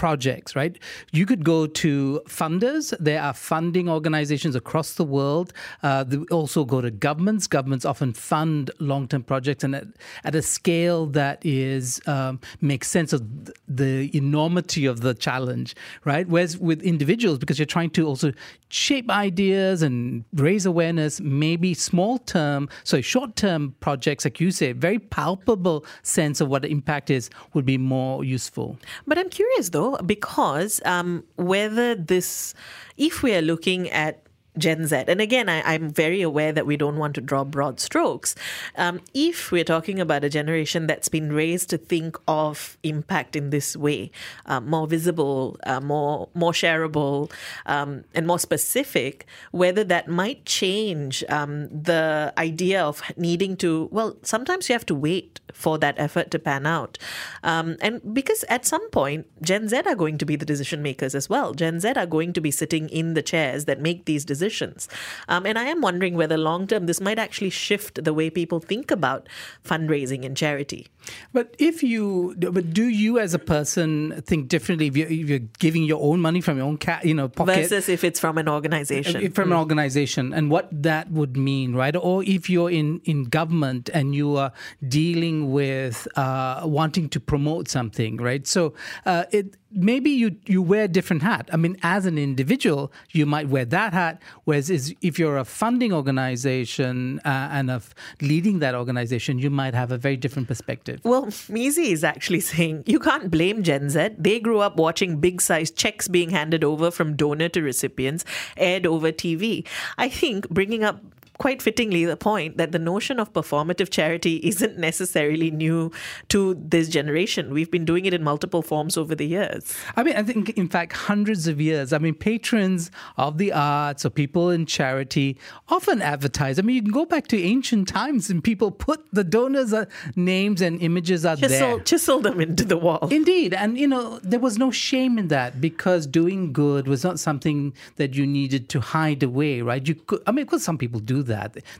projects, 0.02 0.56
right? 0.56 0.80
You 1.12 1.28
could 1.28 1.44
go 1.44 1.68
to 1.68 2.22
funders. 2.28 2.86
There 3.00 3.22
are 3.22 3.36
funding 3.36 3.88
organizations 3.88 4.56
across 4.56 4.96
the 4.96 5.04
world. 5.04 5.54
Uh, 5.84 6.04
they 6.04 6.18
also 6.32 6.66
go 6.66 6.82
to 6.82 6.90
governments. 6.90 7.46
Governments 7.46 7.86
often 7.86 8.12
fund 8.14 8.72
long-term 8.80 9.24
projects, 9.32 9.64
and 9.64 9.76
at, 9.76 9.86
at 10.24 10.34
a 10.34 10.42
scale 10.42 11.06
that 11.20 11.38
is 11.46 12.02
um, 12.08 12.40
makes 12.62 12.90
sense 12.90 13.14
of 13.14 13.22
the 13.68 14.10
enormity 14.18 14.88
of 14.88 15.02
the 15.02 15.14
challenge, 15.14 15.76
right? 16.04 16.28
Whereas 16.28 16.58
with 16.58 16.82
individuals, 16.82 17.38
because 17.38 17.60
you're 17.60 17.76
trying 17.78 17.92
to 17.92 18.08
also 18.08 18.34
shape 18.70 19.08
ideas 19.12 19.84
and 19.84 20.26
raise 20.34 20.66
awareness, 20.66 21.22
maybe 21.22 21.76
small-term, 21.76 22.70
so 22.84 23.02
short-term 23.02 23.76
projects, 23.82 24.26
like 24.26 24.40
you 24.40 24.50
say, 24.50 24.72
very 24.72 24.98
palpable 24.98 25.86
sense 26.02 26.42
of 26.42 26.48
what 26.48 26.64
the 26.64 26.70
impact 26.70 27.12
is, 27.12 27.30
would 27.54 27.68
be 27.68 27.78
more 27.78 28.24
useful. 28.24 28.80
But 29.06 29.20
I'm 29.20 29.30
curious 29.30 29.70
though 29.70 29.91
because 30.06 30.82
um, 30.86 31.24
whether 31.36 31.96
this, 31.96 32.54
if 32.98 33.24
we 33.24 33.34
are 33.36 33.42
looking 33.42 33.90
at 33.90 34.26
Gen 34.58 34.86
Z, 34.86 35.06
and 35.08 35.22
again, 35.22 35.48
I, 35.48 35.76
am 35.76 35.90
very 35.90 36.22
aware 36.22 36.52
that 36.52 36.66
we 36.66 36.76
don't 36.76 36.98
want 36.98 37.16
to 37.16 37.22
draw 37.22 37.46
broad 37.46 37.80
strokes. 37.80 38.36
Um, 38.76 39.00
if 39.14 39.50
we're 39.50 39.64
talking 39.64 39.98
about 39.98 40.26
a 40.26 40.30
generation 40.30 40.88
that's 40.88 41.08
been 41.08 41.32
raised 41.32 41.70
to 41.70 41.78
think 41.78 42.18
of 42.28 42.78
impact 42.84 43.38
in 43.38 43.50
this 43.50 43.78
way, 43.78 44.12
uh, 44.48 44.60
more 44.60 44.88
visible, 44.88 45.58
uh, 45.64 45.80
more 45.80 46.28
more 46.34 46.52
shareable, 46.52 47.32
um, 47.66 48.04
and 48.14 48.28
more 48.28 48.40
specific, 48.40 49.26
whether 49.52 49.86
that 49.86 50.10
might 50.10 50.44
change 50.46 51.24
um, 51.30 51.70
the 51.70 52.34
idea 52.38 52.84
of 52.84 53.02
needing 53.16 53.56
to. 53.58 53.88
Well, 53.90 54.18
sometimes 54.22 54.68
you 54.68 54.74
have 54.74 54.86
to 54.88 54.96
wait 54.96 55.40
for 55.54 55.78
that 55.78 55.96
effort 55.98 56.30
to 56.32 56.40
pan 56.40 56.66
out, 56.66 56.98
um, 57.44 57.78
and 57.80 58.14
because 58.14 58.44
at 58.50 58.66
some 58.66 58.90
point, 58.90 59.28
Gen 59.42 59.70
Z 59.70 59.84
are 59.86 59.96
going 59.96 60.18
to 60.18 60.26
be 60.26 60.36
the 60.36 60.46
decision 60.46 60.84
makers 60.84 61.16
as 61.16 61.30
well. 61.30 61.54
Gen 61.54 61.80
Z 61.80 61.94
are 61.96 62.06
going 62.06 62.34
to 62.34 62.42
be 62.42 62.52
sitting 62.52 62.90
in 62.90 63.14
the 63.14 63.22
chairs 63.22 63.64
that 63.64 63.80
make 63.80 64.04
these 64.04 64.26
decisions 64.26 64.41
positions. 64.42 64.88
Um, 65.28 65.46
and 65.46 65.58
I 65.60 65.66
am 65.66 65.82
wondering 65.82 66.16
whether 66.16 66.38
long 66.38 66.68
term 66.68 66.86
this 66.88 67.00
might 67.00 67.20
actually 67.20 67.52
shift 67.52 68.04
the 68.04 68.14
way 68.14 68.30
people 68.30 68.60
think 68.60 68.90
about 68.90 69.30
fundraising 69.64 70.26
and 70.26 70.36
charity. 70.36 70.88
But 71.34 71.56
if 71.60 71.84
you, 71.84 72.36
but 72.38 72.74
do 72.74 72.86
you 72.86 73.20
as 73.20 73.34
a 73.34 73.40
person 73.40 74.22
think 74.26 74.48
differently 74.48 74.88
if 74.88 74.98
you're, 74.98 75.08
if 75.08 75.30
you're 75.30 75.48
giving 75.60 75.84
your 75.84 76.02
own 76.02 76.22
money 76.22 76.42
from 76.42 76.58
your 76.58 76.66
own 76.66 76.78
cat, 76.78 77.06
you 77.06 77.14
know, 77.14 77.28
pocket 77.28 77.56
versus 77.56 77.90
if 77.90 78.04
it's 78.04 78.20
from 78.20 78.38
an 78.38 78.50
organization, 78.50 79.32
from 79.32 79.50
mm. 79.50 79.54
an 79.54 79.58
organization, 79.58 80.34
and 80.34 80.50
what 80.50 80.70
that 80.72 81.12
would 81.12 81.38
mean, 81.38 81.76
right? 81.76 81.96
Or 81.96 82.24
if 82.24 82.50
you're 82.50 82.72
in 82.72 83.02
in 83.06 83.26
government 83.26 83.90
and 83.94 84.16
you 84.16 84.38
are 84.38 84.52
dealing 84.88 85.52
with 85.52 86.08
uh, 86.18 86.62
wanting 86.66 87.10
to 87.10 87.20
promote 87.20 87.68
something, 87.68 88.18
right? 88.18 88.46
So 88.48 88.74
uh, 89.06 89.26
it 89.32 89.58
maybe 89.74 90.10
you 90.10 90.36
you 90.46 90.62
wear 90.62 90.84
a 90.84 90.88
different 90.88 91.22
hat. 91.22 91.50
I 91.52 91.58
mean, 91.58 91.78
as 91.84 92.06
an 92.06 92.18
individual, 92.18 92.92
you 93.12 93.26
might 93.26 93.50
wear 93.50 93.66
that 93.66 93.94
hat. 93.94 94.22
Whereas 94.46 94.70
if 95.02 95.20
you're 95.20 95.38
a 95.38 95.46
funding 95.46 95.94
organization 95.94 97.20
uh, 97.26 97.50
and 97.52 97.72
of 97.72 97.94
leading 98.22 98.60
that 98.60 98.76
organization, 98.76 99.40
you 99.40 99.50
might 99.50 99.74
have 99.74 99.92
a 99.92 99.98
very 99.98 100.18
different 100.18 100.48
perspective. 100.48 101.00
Well, 101.04 101.26
Mizi 101.28 101.92
is 101.92 102.04
actually 102.04 102.40
saying 102.52 102.84
you 102.86 103.00
can't 103.00 103.32
blame 103.32 103.64
Gen 103.64 103.90
Z. 103.90 104.10
They 104.18 104.40
grew 104.40 104.60
up 104.60 104.78
watching 104.78 105.20
big 105.20 105.42
size 105.42 105.72
checks 105.72 106.08
being 106.08 106.30
handed 106.30 106.64
over 106.64 106.92
from 106.92 107.16
donor 107.16 107.50
to 107.50 107.62
recipients, 107.62 108.26
aired 108.58 108.86
over 108.86 109.12
TV. 109.12 109.66
I 109.98 110.10
think 110.10 110.50
bringing 110.50 110.84
up 110.84 111.02
quite 111.42 111.60
fittingly 111.60 112.06
the 112.06 112.16
point 112.16 112.58
that 112.58 112.72
the 112.72 112.78
notion 112.78 113.20
of 113.20 113.34
performative 113.34 113.90
charity 113.90 114.36
isn't 114.44 114.78
necessarily 114.78 115.50
new 115.50 115.92
to 116.30 116.54
this 116.74 116.88
generation. 116.88 117.52
We've 117.52 117.72
been 117.72 117.84
doing 117.84 118.06
it 118.06 118.14
in 118.14 118.24
multiple 118.24 118.62
forms 118.62 118.96
over 118.96 119.16
the 119.16 119.26
years. 119.26 119.76
I 119.98 120.04
mean, 120.04 120.16
I 120.16 120.22
think, 120.22 120.52
in 120.52 120.70
fact, 120.70 120.94
hundreds 120.94 121.48
of 121.48 121.60
years. 121.60 121.94
I 121.94 121.98
mean, 121.98 122.14
patrons 122.14 122.92
of 123.18 123.40
the 123.40 123.52
arts 123.54 124.06
or 124.06 124.12
people 124.12 124.52
in 124.52 124.68
charity 124.68 125.36
often 125.68 126.00
advertise. 126.00 126.60
I 126.60 126.62
mean, 126.62 126.76
you 126.76 126.84
can 126.84 126.92
go 126.92 127.08
back 127.08 127.26
to 127.30 127.42
ancient 127.42 127.88
times 127.88 128.30
and 128.30 128.44
people 128.44 128.70
put 128.70 129.04
the 129.12 129.24
donors' 129.24 129.74
uh, 129.74 129.86
names 130.16 130.62
and 130.62 130.80
images 130.80 131.26
out 131.26 131.40
chisel, 131.40 131.78
there. 131.78 131.80
Chisel 131.80 132.20
them 132.20 132.40
into 132.40 132.64
the 132.64 132.78
wall. 132.78 133.08
Indeed. 133.10 133.56
And, 133.56 133.80
you 133.80 133.88
know, 133.88 134.20
there 134.20 134.40
was 134.40 134.60
no 134.60 134.70
shame 134.70 135.18
in 135.18 135.30
that 135.30 135.60
because 135.60 136.06
doing 136.06 136.54
good 136.54 136.88
was 136.88 137.04
not 137.04 137.20
something 137.20 137.74
that 137.96 138.14
you 138.14 138.28
needed 138.28 138.70
to 138.70 138.80
hide 138.80 139.24
away, 139.24 139.64
right? 139.64 139.84
You 139.88 139.96
could, 139.96 140.22
I 140.28 140.32
mean, 140.32 140.44
of 140.44 140.50
course, 140.50 140.62
some 140.62 140.78
people 140.78 141.00
do 141.00 141.24
that. 141.24 141.31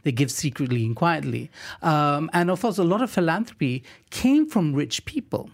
They 0.04 0.12
give 0.12 0.32
secretly 0.32 0.86
and 0.86 0.96
quietly. 0.96 1.50
Um, 1.82 2.30
and 2.34 2.50
of 2.50 2.62
course, 2.62 2.78
a 2.78 2.84
lot 2.84 3.02
of 3.02 3.12
philanthropy 3.12 3.84
came 4.10 4.48
from 4.48 4.74
rich 4.74 5.06
people. 5.06 5.50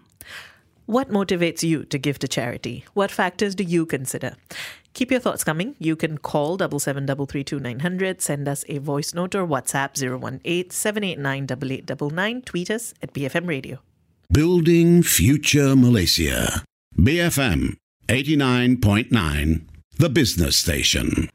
What 0.85 1.09
motivates 1.09 1.63
you 1.63 1.83
to 1.85 1.97
give 1.97 2.17
to 2.19 2.27
charity? 2.27 2.85
What 2.93 3.11
factors 3.11 3.55
do 3.55 3.63
you 3.63 3.85
consider? 3.85 4.37
Keep 4.93 5.11
your 5.11 5.19
thoughts 5.19 5.43
coming. 5.43 5.75
You 5.79 5.95
can 5.95 6.17
call 6.17 6.57
double 6.57 6.79
seven 6.79 7.05
double 7.05 7.25
three 7.25 7.43
two 7.43 7.59
nine 7.59 7.81
hundred. 7.81 8.21
Send 8.21 8.47
us 8.47 8.63
a 8.69 8.79
voice 8.79 9.13
note 9.13 9.35
or 9.35 9.45
WhatsApp 9.45 9.91
018 10.01 10.71
789 10.71 12.41
Tweet 12.43 12.71
us 12.71 12.93
at 13.03 13.13
BFM 13.13 13.47
Radio. 13.47 13.79
Building 14.31 15.03
Future 15.03 15.75
Malaysia. 15.75 16.63
BFM 16.97 17.75
89.9, 18.07 19.61
the 19.97 20.09
business 20.09 20.57
station. 20.57 21.29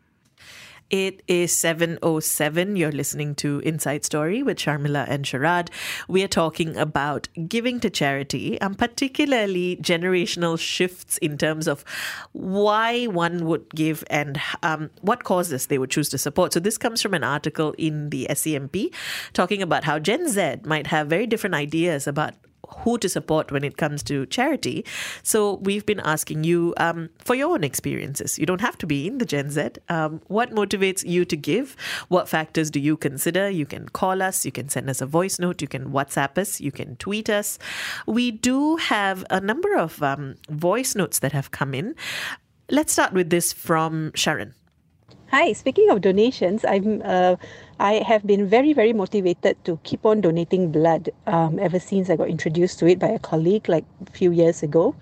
It 0.93 1.23
is 1.27 1.53
7.07. 1.53 2.77
You're 2.77 2.93
listening 2.93 3.35
to 3.37 3.61
Inside 3.61 4.05
Story 4.05 4.43
with 4.43 4.59
Sharmila 4.59 5.07
and 5.09 5.25
Sharad. 5.25 5.71
We 6.07 6.23
are 6.23 6.29
talking 6.29 6.77
about 6.77 7.29
giving 7.49 7.81
to 7.81 7.89
charity, 7.89 8.61
and 8.61 8.77
particularly 8.77 9.79
generational 9.81 10.59
shifts 10.59 11.17
in 11.17 11.39
terms 11.39 11.67
of 11.67 11.83
why 12.33 13.07
one 13.07 13.47
would 13.47 13.75
give 13.75 14.05
and 14.11 14.39
um, 14.63 14.91
what 15.01 15.25
causes 15.25 15.69
they 15.69 15.79
would 15.79 15.91
choose 15.91 16.11
to 16.11 16.19
support. 16.19 16.53
So 16.53 16.61
this 16.61 16.77
comes 16.77 17.01
from 17.01 17.15
an 17.15 17.25
article 17.25 17.75
in 17.79 18.11
the 18.11 18.27
SCMP 18.29 18.93
talking 19.33 19.63
about 19.63 19.85
how 19.85 19.99
Gen 19.99 20.29
Z 20.29 20.57
might 20.67 20.89
have 20.89 21.07
very 21.07 21.27
different 21.27 21.55
ideas 21.55 22.07
about 22.07 22.35
who 22.69 22.99
to 22.99 23.09
support 23.09 23.51
when 23.53 23.65
it 23.65 23.77
comes 23.77 24.03
to 24.05 24.27
charity. 24.27 24.85
So 25.23 25.55
we've 25.57 25.85
been 25.85 26.01
asking 26.01 26.45
you 26.45 26.75
um, 26.77 27.11
for 27.19 27.35
your 27.35 27.51
own 27.53 27.65
experiences. 27.65 28.39
You 28.39 28.47
don't 28.47 28.61
have 28.61 28.79
to 28.79 28.87
be 28.87 29.07
in 29.07 29.19
the 29.19 29.27
Gen 29.27 29.51
Z. 29.51 29.69
Um, 29.89 30.21
what 30.29 30.51
motivates 30.51 31.05
you 31.07 31.25
to 31.25 31.37
give? 31.37 31.77
What 32.09 32.29
factors 32.29 32.71
do 32.71 32.81
you 32.81 32.97
consider? 32.97 33.49
You 33.51 33.67
can 33.67 33.89
call 33.89 34.23
us, 34.23 34.45
you 34.45 34.53
can 34.53 34.69
send 34.69 34.89
us 34.89 35.01
a 35.01 35.07
voice 35.07 35.39
note, 35.39 35.61
you 35.61 35.69
can 35.69 35.91
WhatsApp 35.91 36.39
us, 36.39 36.61
you 36.61 36.73
can 36.73 36.97
tweet 36.97 37.29
us. 37.29 37.59
We 38.07 38.31
do 38.31 38.77
have 38.77 39.25
a 39.31 39.41
number 39.41 39.77
of 39.77 40.03
um, 40.03 40.37
voice 40.49 40.95
notes 40.95 41.19
that 41.21 41.33
have 41.33 41.51
come 41.51 41.75
in. 41.75 41.95
Let's 42.71 42.93
start 42.93 43.13
with 43.13 43.31
this 43.31 43.53
from 43.53 44.13
Sharon. 44.15 44.55
Hi, 45.31 45.55
speaking 45.55 45.89
of 45.89 46.03
donations, 46.03 46.63
I'm 46.63 47.01
uh, 47.05 47.37
I 47.79 47.95
have 48.07 48.27
been 48.27 48.47
very 48.49 48.73
very 48.73 48.93
motivated 48.93 49.57
to 49.65 49.79
keep 49.83 50.05
on 50.07 50.21
donating 50.21 50.71
blood 50.73 51.11
um, 51.27 51.59
ever 51.59 51.79
since 51.79 52.11
I 52.11 52.17
got 52.17 52.29
introduced 52.29 52.79
to 52.81 52.87
it 52.87 52.99
by 52.99 53.09
a 53.09 53.19
colleague 53.19 53.69
like 53.69 53.85
a 54.07 54.11
few 54.11 54.33
years 54.33 54.63
ago. 54.63 54.95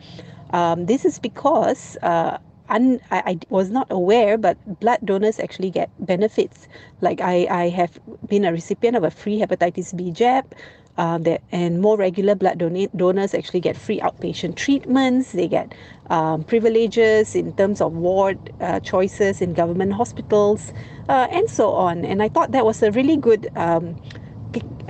Um, 0.52 0.86
this 0.86 1.04
is 1.04 1.18
because 1.18 1.96
uh, 2.02 2.38
un, 2.68 3.00
I, 3.10 3.22
I, 3.26 3.38
was 3.50 3.70
not 3.70 3.86
aware, 3.90 4.38
but 4.38 4.56
blood 4.80 4.98
donors 5.04 5.38
actually 5.38 5.70
get 5.70 5.90
benefits. 5.98 6.68
Like 7.00 7.20
I, 7.20 7.46
I 7.50 7.68
have 7.68 7.98
been 8.28 8.44
a 8.44 8.52
recipient 8.52 8.96
of 8.96 9.04
a 9.04 9.10
free 9.10 9.38
hepatitis 9.38 9.96
B 9.96 10.10
jab 10.10 10.44
uh, 10.96 11.18
that, 11.18 11.42
and 11.52 11.80
more 11.80 11.96
regular 11.96 12.34
blood 12.34 12.58
donate, 12.58 12.94
donors 12.96 13.34
actually 13.34 13.60
get 13.60 13.76
free 13.76 14.00
outpatient 14.00 14.56
treatments. 14.56 15.32
They 15.32 15.48
get 15.48 15.72
um, 16.10 16.44
privileges 16.44 17.34
in 17.34 17.52
terms 17.54 17.80
of 17.80 17.92
ward 17.92 18.38
uh, 18.60 18.80
choices 18.80 19.40
in 19.40 19.54
government 19.54 19.92
hospitals, 19.92 20.72
uh, 21.10 21.26
and 21.34 21.50
so 21.50 21.74
on. 21.74 22.04
And 22.06 22.22
I 22.22 22.28
thought 22.28 22.52
that 22.52 22.64
was 22.64 22.82
a 22.82 22.90
really 22.92 23.16
good. 23.16 23.50
Um, 23.56 23.96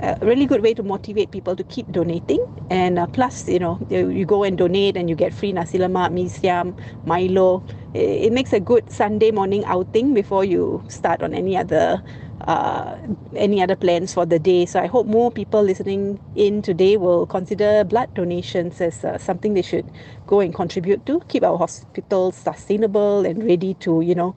a 0.01 0.17
really 0.25 0.47
good 0.47 0.63
way 0.63 0.73
to 0.73 0.81
motivate 0.81 1.29
people 1.29 1.55
to 1.55 1.63
keep 1.65 1.85
donating 1.91 2.41
and 2.71 2.97
uh, 2.97 3.05
plus 3.05 3.47
you 3.47 3.59
know 3.59 3.77
you, 3.91 4.09
you, 4.09 4.25
go 4.25 4.43
and 4.43 4.57
donate 4.57 4.97
and 4.97 5.07
you 5.07 5.15
get 5.15 5.31
free 5.31 5.51
nasi 5.53 5.77
lemak 5.77 6.11
mee 6.11 6.27
siam 6.27 6.73
milo 7.05 7.61
it, 7.93 8.25
it 8.25 8.33
makes 8.33 8.51
a 8.53 8.59
good 8.59 8.81
sunday 8.89 9.29
morning 9.29 9.63
outing 9.65 10.15
before 10.15 10.43
you 10.43 10.81
start 10.87 11.21
on 11.21 11.35
any 11.35 11.55
other 11.55 12.01
uh, 12.47 12.97
any 13.35 13.61
other 13.61 13.75
plans 13.75 14.13
for 14.13 14.25
the 14.25 14.39
day. 14.39 14.65
So 14.65 14.79
I 14.79 14.87
hope 14.87 15.07
more 15.07 15.31
people 15.31 15.61
listening 15.63 16.19
in 16.35 16.61
today 16.61 16.97
will 16.97 17.25
consider 17.25 17.83
blood 17.83 18.13
donations 18.15 18.81
as 18.81 19.03
uh, 19.03 19.17
something 19.17 19.53
they 19.53 19.61
should 19.61 19.85
go 20.27 20.39
and 20.39 20.53
contribute 20.53 21.05
to, 21.05 21.21
keep 21.27 21.43
our 21.43 21.57
hospitals 21.57 22.35
sustainable 22.35 23.25
and 23.25 23.43
ready 23.43 23.75
to, 23.75 24.01
you 24.01 24.15
know, 24.15 24.35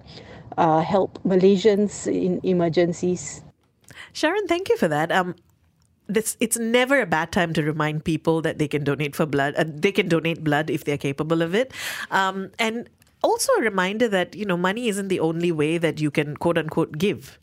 uh, 0.59 0.81
help 0.81 1.23
Malaysians 1.25 2.07
in 2.07 2.41
emergencies. 2.43 3.43
Sharon, 4.13 4.47
thank 4.47 4.69
you 4.69 4.77
for 4.77 4.89
that. 4.89 5.13
Um, 5.13 5.35
this 6.07 6.37
it's 6.41 6.59
never 6.59 7.01
a 7.01 7.07
bad 7.07 7.33
time 7.33 7.53
to 7.55 7.63
remind 7.63 8.05
people 8.05 8.43
that 8.43 8.59
they 8.59 8.69
can 8.69 8.85
donate 8.85 9.17
for 9.17 9.27
blood. 9.27 9.55
Uh, 9.57 9.65
they 9.67 9.93
can 9.93 10.09
donate 10.09 10.45
blood 10.45 10.71
if 10.71 10.85
they're 10.85 10.99
capable 10.99 11.43
of 11.43 11.55
it. 11.55 11.73
Um, 12.11 12.51
and 12.59 12.89
also 13.23 13.53
a 13.55 13.63
reminder 13.63 14.09
that 14.09 14.35
you 14.37 14.45
know 14.45 14.57
money 14.57 14.89
isn't 14.89 15.09
the 15.09 15.21
only 15.21 15.51
way 15.51 15.79
that 15.79 16.01
you 16.01 16.11
can 16.11 16.37
quote 16.37 16.59
unquote 16.59 16.99
give 16.99 17.39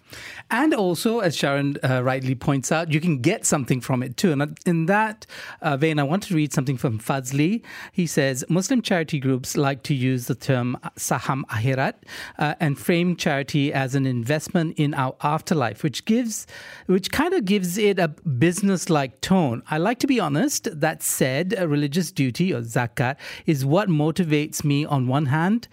and 0.49 0.73
also, 0.73 1.19
as 1.19 1.35
Sharon 1.35 1.77
uh, 1.83 2.03
rightly 2.03 2.35
points 2.35 2.71
out, 2.71 2.91
you 2.91 2.99
can 2.99 3.19
get 3.19 3.45
something 3.45 3.81
from 3.81 4.03
it 4.03 4.17
too. 4.17 4.31
And 4.31 4.57
in 4.65 4.85
that 4.87 5.25
uh, 5.61 5.77
vein, 5.77 5.99
I 5.99 6.03
want 6.03 6.23
to 6.23 6.35
read 6.35 6.53
something 6.53 6.77
from 6.77 6.99
Fazli. 6.99 7.61
He 7.91 8.05
says 8.05 8.43
Muslim 8.49 8.81
charity 8.81 9.19
groups 9.19 9.55
like 9.57 9.83
to 9.83 9.93
use 9.93 10.27
the 10.27 10.35
term 10.35 10.77
saham 10.97 11.43
akhirat 11.45 11.93
uh, 12.37 12.55
and 12.59 12.77
frame 12.77 13.15
charity 13.15 13.71
as 13.73 13.95
an 13.95 14.05
investment 14.05 14.77
in 14.77 14.93
our 14.93 15.15
afterlife, 15.21 15.83
which 15.83 16.05
gives, 16.05 16.47
which 16.87 17.11
kind 17.11 17.33
of 17.33 17.45
gives 17.45 17.77
it 17.77 17.99
a 17.99 18.07
business-like 18.07 19.21
tone. 19.21 19.63
I 19.69 19.77
like 19.77 19.99
to 19.99 20.07
be 20.07 20.19
honest. 20.19 20.67
That 20.71 21.03
said, 21.03 21.55
a 21.57 21.67
religious 21.67 22.11
duty 22.11 22.53
or 22.53 22.61
zakat 22.61 23.17
is 23.45 23.65
what 23.65 23.89
motivates 23.89 24.63
me 24.63 24.85
on 24.85 25.07
one 25.07 25.27
hand. 25.27 25.67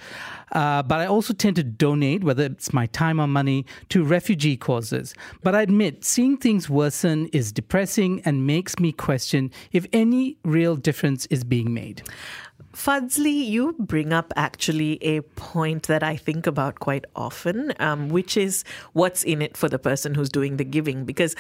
Uh, 0.53 0.83
but 0.83 1.01
I 1.01 1.07
also 1.07 1.35
tend 1.35 1.57
to 1.57 1.63
donate, 1.63 2.25
whether 2.25 2.45
it's 2.45 2.73
my 2.73 2.87
time 2.87 3.21
or 3.21 3.27
money, 3.27 3.67
to 3.91 4.05
refugee 4.05 4.57
causes. 4.57 5.15
But 5.43 5.55
I 5.55 5.63
admit, 5.63 6.05
seeing 6.05 6.37
things 6.37 6.71
worsen 6.71 7.27
is 7.29 7.53
depressing 7.53 8.23
and 8.25 8.47
makes 8.47 8.79
me 8.79 8.93
question 8.93 9.51
if 9.73 9.87
any 9.93 10.37
real 10.45 10.77
difference 10.77 11.27
is 11.27 11.45
being 11.45 11.73
made. 11.75 12.03
Fadzli, 12.75 13.47
you 13.47 13.75
bring 13.79 14.13
up 14.13 14.33
actually 14.37 15.03
a 15.03 15.21
point 15.23 15.85
that 15.89 16.03
I 16.03 16.17
think 16.17 16.47
about 16.47 16.81
quite 16.81 17.05
often, 17.17 17.73
um, 17.81 18.09
which 18.09 18.37
is 18.37 18.63
what's 18.93 19.25
in 19.25 19.43
it 19.43 19.57
for 19.57 19.69
the 19.69 19.79
person 19.79 20.15
who's 20.15 20.29
doing 20.29 20.59
the 20.59 20.65
giving. 20.65 21.05
Because 21.05 21.35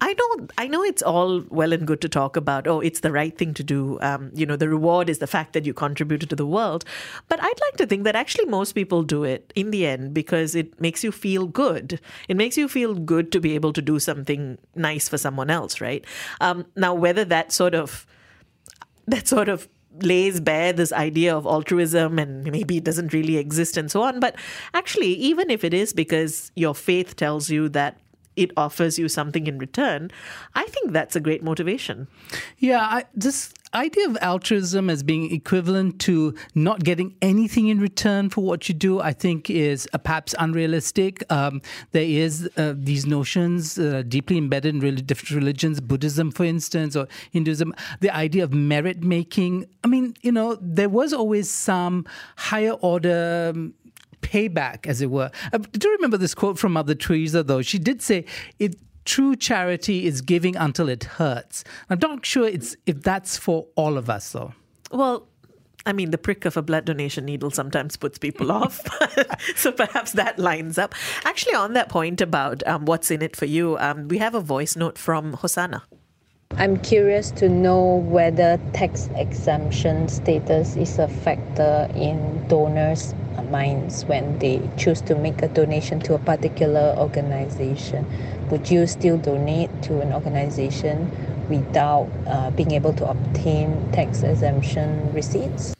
I 0.00 0.12
don't. 0.12 0.52
I 0.58 0.68
know 0.68 0.82
it's 0.82 1.02
all 1.02 1.42
well 1.48 1.72
and 1.72 1.86
good 1.86 2.00
to 2.02 2.08
talk 2.08 2.36
about. 2.36 2.66
Oh, 2.66 2.80
it's 2.80 3.00
the 3.00 3.10
right 3.10 3.36
thing 3.36 3.54
to 3.54 3.62
do. 3.64 3.98
Um, 4.00 4.30
you 4.34 4.44
know, 4.44 4.56
the 4.56 4.68
reward 4.68 5.08
is 5.08 5.18
the 5.18 5.26
fact 5.26 5.54
that 5.54 5.64
you 5.64 5.72
contributed 5.72 6.28
to 6.30 6.36
the 6.36 6.46
world. 6.46 6.84
But 7.28 7.42
I'd 7.42 7.60
like 7.60 7.76
to 7.78 7.86
think 7.86 8.04
that 8.04 8.14
actually 8.14 8.44
most 8.44 8.72
people 8.72 9.02
do 9.02 9.24
it 9.24 9.52
in 9.54 9.70
the 9.70 9.86
end 9.86 10.12
because 10.12 10.54
it 10.54 10.78
makes 10.80 11.02
you 11.02 11.12
feel 11.12 11.46
good. 11.46 11.98
It 12.28 12.36
makes 12.36 12.58
you 12.58 12.68
feel 12.68 12.94
good 12.94 13.32
to 13.32 13.40
be 13.40 13.54
able 13.54 13.72
to 13.72 13.82
do 13.82 13.98
something 13.98 14.58
nice 14.74 15.08
for 15.08 15.16
someone 15.16 15.48
else, 15.48 15.80
right? 15.80 16.04
Um, 16.40 16.66
now, 16.76 16.94
whether 16.94 17.24
that 17.24 17.52
sort 17.52 17.74
of 17.74 18.06
that 19.06 19.26
sort 19.26 19.48
of 19.48 19.68
lays 20.02 20.40
bare 20.40 20.72
this 20.72 20.92
idea 20.92 21.34
of 21.34 21.46
altruism 21.46 22.18
and 22.18 22.50
maybe 22.50 22.76
it 22.76 22.84
doesn't 22.84 23.12
really 23.12 23.38
exist 23.38 23.76
and 23.76 23.90
so 23.90 24.02
on. 24.02 24.20
But 24.20 24.36
actually, 24.74 25.14
even 25.14 25.48
if 25.48 25.64
it 25.64 25.72
is 25.72 25.92
because 25.92 26.52
your 26.54 26.74
faith 26.74 27.16
tells 27.16 27.48
you 27.48 27.68
that 27.70 27.98
it 28.36 28.52
offers 28.56 28.98
you 28.98 29.08
something 29.08 29.46
in 29.46 29.58
return, 29.58 30.10
I 30.54 30.64
think 30.64 30.92
that's 30.92 31.16
a 31.16 31.20
great 31.20 31.42
motivation. 31.42 32.08
Yeah, 32.58 32.80
I, 32.80 33.04
this 33.14 33.52
idea 33.74 34.06
of 34.08 34.16
altruism 34.20 34.88
as 34.88 35.02
being 35.02 35.32
equivalent 35.32 36.00
to 36.00 36.34
not 36.54 36.82
getting 36.82 37.14
anything 37.20 37.68
in 37.68 37.78
return 37.80 38.30
for 38.30 38.42
what 38.42 38.68
you 38.68 38.74
do, 38.74 39.00
I 39.00 39.12
think, 39.12 39.50
is 39.50 39.88
uh, 39.92 39.98
perhaps 39.98 40.34
unrealistic. 40.38 41.24
Um, 41.30 41.60
there 41.92 42.04
is 42.04 42.48
uh, 42.56 42.74
these 42.76 43.06
notions 43.06 43.78
uh, 43.78 44.02
deeply 44.06 44.38
embedded 44.38 44.74
in 44.74 44.80
really 44.80 45.02
different 45.02 45.36
religions, 45.36 45.80
Buddhism, 45.80 46.30
for 46.30 46.44
instance, 46.44 46.96
or 46.96 47.06
Hinduism. 47.32 47.74
The 48.00 48.10
idea 48.10 48.44
of 48.44 48.52
merit 48.52 49.02
making. 49.02 49.66
I 49.84 49.88
mean, 49.88 50.14
you 50.22 50.32
know, 50.32 50.56
there 50.60 50.88
was 50.88 51.12
always 51.12 51.50
some 51.50 52.06
higher 52.36 52.72
order. 52.72 53.52
Um, 53.54 53.74
payback, 54.26 54.86
as 54.86 55.00
it 55.00 55.10
were. 55.10 55.30
Uh, 55.52 55.58
do 55.58 55.88
you 55.88 55.94
remember 55.94 56.16
this 56.16 56.34
quote 56.34 56.58
from 56.58 56.72
Mother 56.72 56.94
Teresa, 56.94 57.42
though? 57.42 57.62
She 57.62 57.78
did 57.78 58.02
say, 58.02 58.24
it, 58.58 58.76
true 59.04 59.36
charity 59.36 60.06
is 60.06 60.20
giving 60.20 60.56
until 60.56 60.88
it 60.88 61.04
hurts. 61.04 61.64
I'm 61.88 61.98
not 62.00 62.26
sure 62.26 62.46
it's 62.46 62.76
if 62.86 63.02
that's 63.02 63.36
for 63.36 63.66
all 63.76 63.96
of 63.96 64.10
us, 64.10 64.32
though. 64.32 64.52
Well, 64.90 65.28
I 65.86 65.92
mean, 65.92 66.10
the 66.10 66.18
prick 66.18 66.44
of 66.44 66.56
a 66.56 66.62
blood 66.62 66.84
donation 66.84 67.24
needle 67.24 67.50
sometimes 67.50 67.96
puts 67.96 68.18
people 68.18 68.50
off. 68.60 68.80
so 69.56 69.70
perhaps 69.72 70.12
that 70.12 70.38
lines 70.38 70.78
up. 70.78 70.94
Actually, 71.24 71.54
on 71.54 71.72
that 71.74 71.88
point 71.88 72.20
about 72.20 72.66
um, 72.66 72.84
what's 72.84 73.10
in 73.10 73.22
it 73.22 73.36
for 73.36 73.46
you, 73.46 73.78
um, 73.78 74.08
we 74.08 74.18
have 74.18 74.34
a 74.34 74.40
voice 74.40 74.76
note 74.76 74.98
from 74.98 75.34
Hosanna. 75.34 75.84
I'm 76.58 76.78
curious 76.78 77.30
to 77.32 77.48
know 77.48 77.96
whether 78.08 78.58
tax 78.72 79.10
exemption 79.14 80.08
status 80.08 80.76
is 80.76 80.98
a 80.98 81.08
factor 81.08 81.88
in 81.94 82.46
donors' 82.48 83.14
minds 83.50 84.04
when 84.04 84.38
they 84.38 84.68
choose 84.76 85.00
to 85.02 85.14
make 85.14 85.42
a 85.42 85.48
donation 85.48 86.00
to 86.00 86.14
a 86.14 86.18
particular 86.18 86.94
organization. 86.98 88.06
Would 88.50 88.70
you 88.70 88.86
still 88.86 89.18
donate 89.18 89.70
to 89.82 90.00
an 90.00 90.12
organization 90.12 91.10
without 91.48 92.08
uh, 92.26 92.50
being 92.50 92.72
able 92.72 92.92
to 92.94 93.08
obtain 93.08 93.90
tax 93.92 94.22
exemption 94.22 95.12
receipts? 95.12 95.74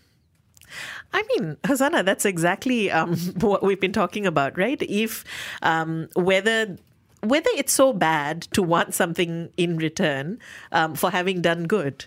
I 1.12 1.22
mean, 1.30 1.56
Hosanna, 1.66 2.02
that's 2.02 2.24
exactly 2.24 2.90
um, 2.90 3.16
what 3.40 3.62
we've 3.62 3.80
been 3.80 3.92
talking 3.92 4.26
about, 4.26 4.58
right? 4.58 4.80
If 4.82 5.24
um, 5.62 6.08
whether 6.14 6.76
whether 7.22 7.50
it's 7.56 7.72
so 7.72 7.92
bad 7.92 8.42
to 8.42 8.62
want 8.62 8.94
something 8.94 9.50
in 9.56 9.76
return 9.78 10.38
um, 10.72 10.94
for 10.94 11.10
having 11.10 11.40
done 11.40 11.66
good. 11.66 12.04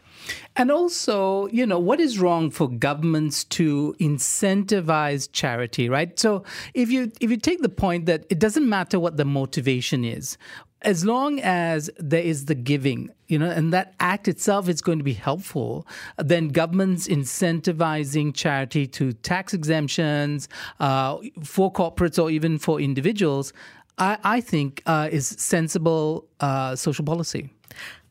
And 0.55 0.71
also, 0.71 1.47
you 1.47 1.65
know, 1.65 1.79
what 1.79 1.99
is 1.99 2.19
wrong 2.19 2.51
for 2.51 2.69
governments 2.69 3.43
to 3.45 3.95
incentivize 3.99 5.29
charity, 5.31 5.89
right? 5.89 6.19
So 6.19 6.43
if 6.73 6.91
you 6.91 7.11
if 7.19 7.29
you 7.29 7.37
take 7.37 7.61
the 7.61 7.69
point 7.69 8.05
that 8.07 8.25
it 8.29 8.39
doesn't 8.39 8.67
matter 8.67 8.99
what 8.99 9.17
the 9.17 9.25
motivation 9.25 10.03
is, 10.03 10.37
as 10.81 11.05
long 11.05 11.39
as 11.41 11.89
there 11.97 12.21
is 12.21 12.45
the 12.45 12.55
giving, 12.55 13.09
you 13.27 13.37
know, 13.37 13.49
and 13.49 13.73
that 13.73 13.93
act 13.99 14.27
itself 14.27 14.69
is 14.69 14.81
going 14.81 14.97
to 14.97 15.03
be 15.03 15.13
helpful, 15.13 15.85
then 16.17 16.49
governments 16.49 17.07
incentivizing 17.07 18.33
charity 18.33 18.87
to 18.87 19.13
tax 19.13 19.53
exemptions 19.53 20.47
uh, 20.79 21.17
for 21.43 21.71
corporates 21.71 22.21
or 22.21 22.29
even 22.29 22.57
for 22.57 22.79
individuals 22.79 23.53
I, 23.99 24.17
I 24.23 24.41
think 24.41 24.81
uh, 24.85 25.09
is 25.11 25.27
sensible 25.27 26.27
uh, 26.39 26.75
social 26.75 27.05
policy. 27.05 27.49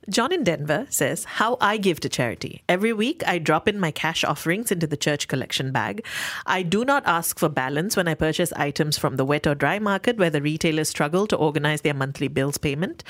John 0.09 0.33
in 0.33 0.43
Denver 0.43 0.87
says, 0.89 1.25
How 1.25 1.59
I 1.61 1.77
give 1.77 2.01
to 2.01 2.09
charity. 2.09 2.63
Every 2.67 2.95
week, 2.95 3.23
I 3.27 3.39
drop 3.39 3.69
in 3.69 3.79
my 3.79 3.91
cash 3.91 4.25
offerings 4.25 4.73
into 4.73 4.87
the 4.87 4.97
church 4.97 5.29
collection 5.29 5.71
bag. 5.71 6.05
I 6.47 6.63
do 6.63 6.83
not 6.85 7.03
ask 7.07 7.39
for 7.39 7.51
balance 7.51 7.95
when 7.95 8.09
I 8.09 8.15
purchase 8.15 8.51
items 8.55 8.97
from 8.97 9.17
the 9.17 9.25
wet 9.27 9.47
or 9.47 9.55
dry 9.55 9.79
market 9.79 10.17
where 10.17 10.31
the 10.31 10.41
retailers 10.41 10.89
struggle 10.89 11.27
to 11.27 11.37
organize 11.37 11.83
their 11.83 11.93
monthly 11.93 12.29
bills 12.29 12.57
payment. 12.57 13.05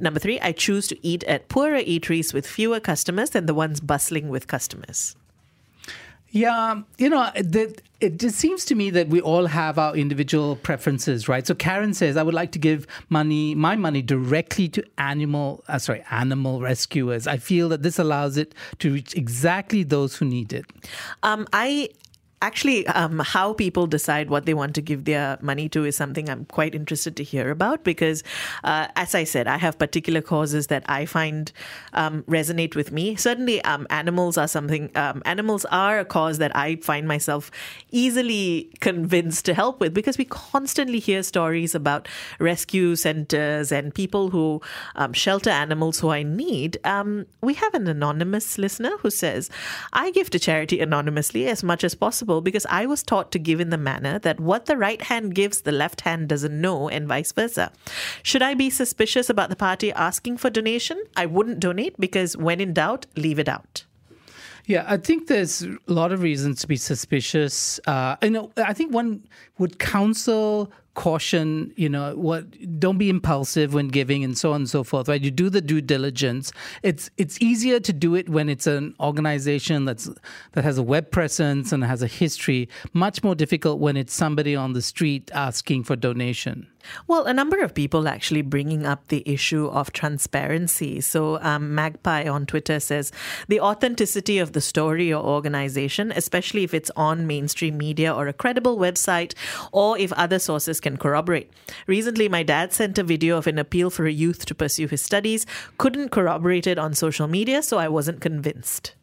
Number 0.00 0.18
three, 0.18 0.40
I 0.40 0.50
choose 0.50 0.88
to 0.88 1.06
eat 1.06 1.22
at 1.24 1.48
poorer 1.48 1.78
eateries 1.80 2.34
with 2.34 2.48
fewer 2.48 2.80
customers 2.80 3.30
than 3.30 3.46
the 3.46 3.54
ones 3.54 3.80
bustling 3.80 4.28
with 4.28 4.48
customers. 4.48 5.14
Yeah, 6.32 6.82
you 6.96 7.08
know, 7.08 7.28
the, 7.34 7.76
it 8.00 8.18
just 8.18 8.36
seems 8.36 8.64
to 8.66 8.74
me 8.76 8.90
that 8.90 9.08
we 9.08 9.20
all 9.20 9.46
have 9.46 9.78
our 9.78 9.96
individual 9.96 10.56
preferences, 10.56 11.28
right? 11.28 11.44
So 11.44 11.54
Karen 11.54 11.92
says, 11.92 12.16
I 12.16 12.22
would 12.22 12.34
like 12.34 12.52
to 12.52 12.58
give 12.58 12.86
money, 13.08 13.54
my 13.56 13.74
money 13.74 14.00
directly 14.00 14.68
to 14.68 14.84
animal, 14.96 15.64
uh, 15.66 15.78
sorry, 15.78 16.04
animal 16.10 16.60
rescuers. 16.60 17.26
I 17.26 17.36
feel 17.36 17.68
that 17.70 17.82
this 17.82 17.98
allows 17.98 18.36
it 18.36 18.54
to 18.78 18.92
reach 18.92 19.14
exactly 19.16 19.82
those 19.82 20.16
who 20.16 20.24
need 20.24 20.52
it. 20.52 20.66
Um, 21.24 21.48
I 21.52 21.88
actually 22.42 22.86
um, 22.88 23.18
how 23.18 23.52
people 23.52 23.86
decide 23.86 24.30
what 24.30 24.46
they 24.46 24.54
want 24.54 24.74
to 24.74 24.80
give 24.80 25.04
their 25.04 25.38
money 25.42 25.68
to 25.68 25.84
is 25.84 25.96
something 25.96 26.30
I'm 26.30 26.46
quite 26.46 26.74
interested 26.74 27.16
to 27.16 27.24
hear 27.24 27.50
about 27.50 27.84
because, 27.84 28.22
uh, 28.64 28.88
as 28.96 29.14
I 29.14 29.24
said, 29.24 29.46
I 29.46 29.58
have 29.58 29.78
particular 29.78 30.22
causes 30.22 30.68
that 30.68 30.84
I 30.88 31.04
find 31.04 31.52
um, 31.92 32.22
resonate 32.22 32.74
with 32.74 32.92
me. 32.92 33.14
Certainly, 33.16 33.62
um, 33.64 33.86
animals 33.90 34.38
are 34.38 34.48
something. 34.48 34.90
Um, 34.96 35.22
animals 35.26 35.66
are 35.66 35.98
a 35.98 36.04
cause 36.04 36.38
that 36.38 36.54
I 36.56 36.76
find 36.76 37.06
myself 37.06 37.50
easily 37.90 38.70
convinced 38.80 39.44
to 39.46 39.54
help 39.54 39.80
with 39.80 39.92
because 39.92 40.16
we 40.16 40.24
constantly 40.24 40.98
hear 40.98 41.22
stories 41.22 41.74
about 41.74 42.08
rescue 42.38 42.96
centers 42.96 43.70
and 43.70 43.94
people 43.94 44.30
who 44.30 44.62
um, 44.96 45.12
shelter 45.12 45.50
animals 45.50 46.00
who 46.00 46.08
are 46.08 46.18
in 46.18 46.36
need. 46.36 46.78
Um, 46.84 47.26
we 47.42 47.54
have 47.54 47.74
an 47.74 47.86
anonymous 47.86 48.56
listener 48.56 48.96
who 49.00 49.10
says, 49.10 49.50
"I 49.92 50.10
give 50.10 50.30
to 50.30 50.38
charity 50.38 50.80
anonymously 50.80 51.46
as 51.46 51.62
much 51.62 51.84
as 51.84 51.94
possible." 51.94 52.29
Because 52.38 52.66
I 52.68 52.86
was 52.86 53.02
taught 53.02 53.32
to 53.32 53.38
give 53.38 53.60
in 53.60 53.70
the 53.70 53.78
manner 53.78 54.18
that 54.20 54.38
what 54.38 54.66
the 54.66 54.76
right 54.76 55.00
hand 55.00 55.34
gives, 55.34 55.62
the 55.62 55.72
left 55.72 56.02
hand 56.02 56.28
doesn't 56.28 56.60
know, 56.60 56.88
and 56.88 57.08
vice 57.08 57.32
versa. 57.32 57.72
Should 58.22 58.42
I 58.42 58.54
be 58.54 58.70
suspicious 58.70 59.30
about 59.30 59.48
the 59.48 59.56
party 59.56 59.90
asking 59.92 60.36
for 60.36 60.50
donation? 60.50 61.02
I 61.16 61.26
wouldn't 61.26 61.60
donate 61.60 61.98
because 61.98 62.36
when 62.36 62.60
in 62.60 62.74
doubt, 62.74 63.06
leave 63.16 63.38
it 63.38 63.48
out. 63.48 63.84
Yeah, 64.66 64.84
I 64.86 64.98
think 64.98 65.26
there's 65.26 65.62
a 65.62 65.78
lot 65.86 66.12
of 66.12 66.22
reasons 66.22 66.60
to 66.60 66.68
be 66.68 66.76
suspicious. 66.76 67.80
Uh, 67.86 68.16
you 68.22 68.30
know, 68.30 68.52
I 68.56 68.72
think 68.72 68.92
one 68.92 69.24
would 69.58 69.78
counsel 69.78 70.70
caution 71.00 71.72
you 71.76 71.88
know 71.88 72.14
what 72.14 72.44
don't 72.78 72.98
be 72.98 73.08
impulsive 73.08 73.72
when 73.72 73.88
giving 73.88 74.22
and 74.22 74.36
so 74.36 74.52
on 74.52 74.56
and 74.56 74.68
so 74.68 74.84
forth 74.84 75.08
right? 75.08 75.22
You 75.22 75.30
do 75.30 75.48
the 75.48 75.62
due 75.62 75.80
diligence. 75.80 76.52
It's 76.82 77.10
it's 77.16 77.40
easier 77.40 77.80
to 77.80 77.92
do 77.92 78.14
it 78.14 78.28
when 78.28 78.48
it's 78.48 78.66
an 78.66 78.94
organization 79.00 79.86
that's 79.86 80.10
that 80.52 80.62
has 80.62 80.76
a 80.76 80.82
web 80.82 81.10
presence 81.10 81.72
and 81.72 81.82
has 81.84 82.02
a 82.02 82.06
history 82.06 82.68
much 82.92 83.24
more 83.24 83.34
difficult 83.34 83.80
when 83.80 83.96
it's 83.96 84.12
somebody 84.12 84.54
on 84.54 84.74
the 84.74 84.82
street 84.82 85.30
asking 85.32 85.84
for 85.84 85.96
donation 85.96 86.66
well, 87.06 87.24
a 87.24 87.34
number 87.34 87.60
of 87.60 87.74
people 87.74 88.08
actually 88.08 88.42
bringing 88.42 88.86
up 88.86 89.08
the 89.08 89.22
issue 89.26 89.66
of 89.66 89.92
transparency. 89.92 91.00
So, 91.00 91.40
um, 91.42 91.74
Magpie 91.74 92.28
on 92.28 92.46
Twitter 92.46 92.80
says 92.80 93.12
the 93.48 93.60
authenticity 93.60 94.38
of 94.38 94.52
the 94.52 94.60
story 94.60 95.12
or 95.12 95.22
organization, 95.22 96.12
especially 96.14 96.64
if 96.64 96.74
it's 96.74 96.90
on 96.96 97.26
mainstream 97.26 97.76
media 97.78 98.14
or 98.14 98.28
a 98.28 98.32
credible 98.32 98.78
website, 98.78 99.34
or 99.72 99.98
if 99.98 100.12
other 100.12 100.38
sources 100.38 100.80
can 100.80 100.96
corroborate. 100.96 101.50
Recently, 101.86 102.28
my 102.28 102.42
dad 102.42 102.72
sent 102.72 102.98
a 102.98 103.02
video 103.02 103.36
of 103.36 103.46
an 103.46 103.58
appeal 103.58 103.90
for 103.90 104.06
a 104.06 104.12
youth 104.12 104.46
to 104.46 104.54
pursue 104.54 104.86
his 104.86 105.02
studies, 105.02 105.46
couldn't 105.78 106.10
corroborate 106.10 106.66
it 106.66 106.78
on 106.78 106.94
social 106.94 107.28
media, 107.28 107.62
so 107.62 107.78
I 107.78 107.88
wasn't 107.88 108.20
convinced. 108.20 108.94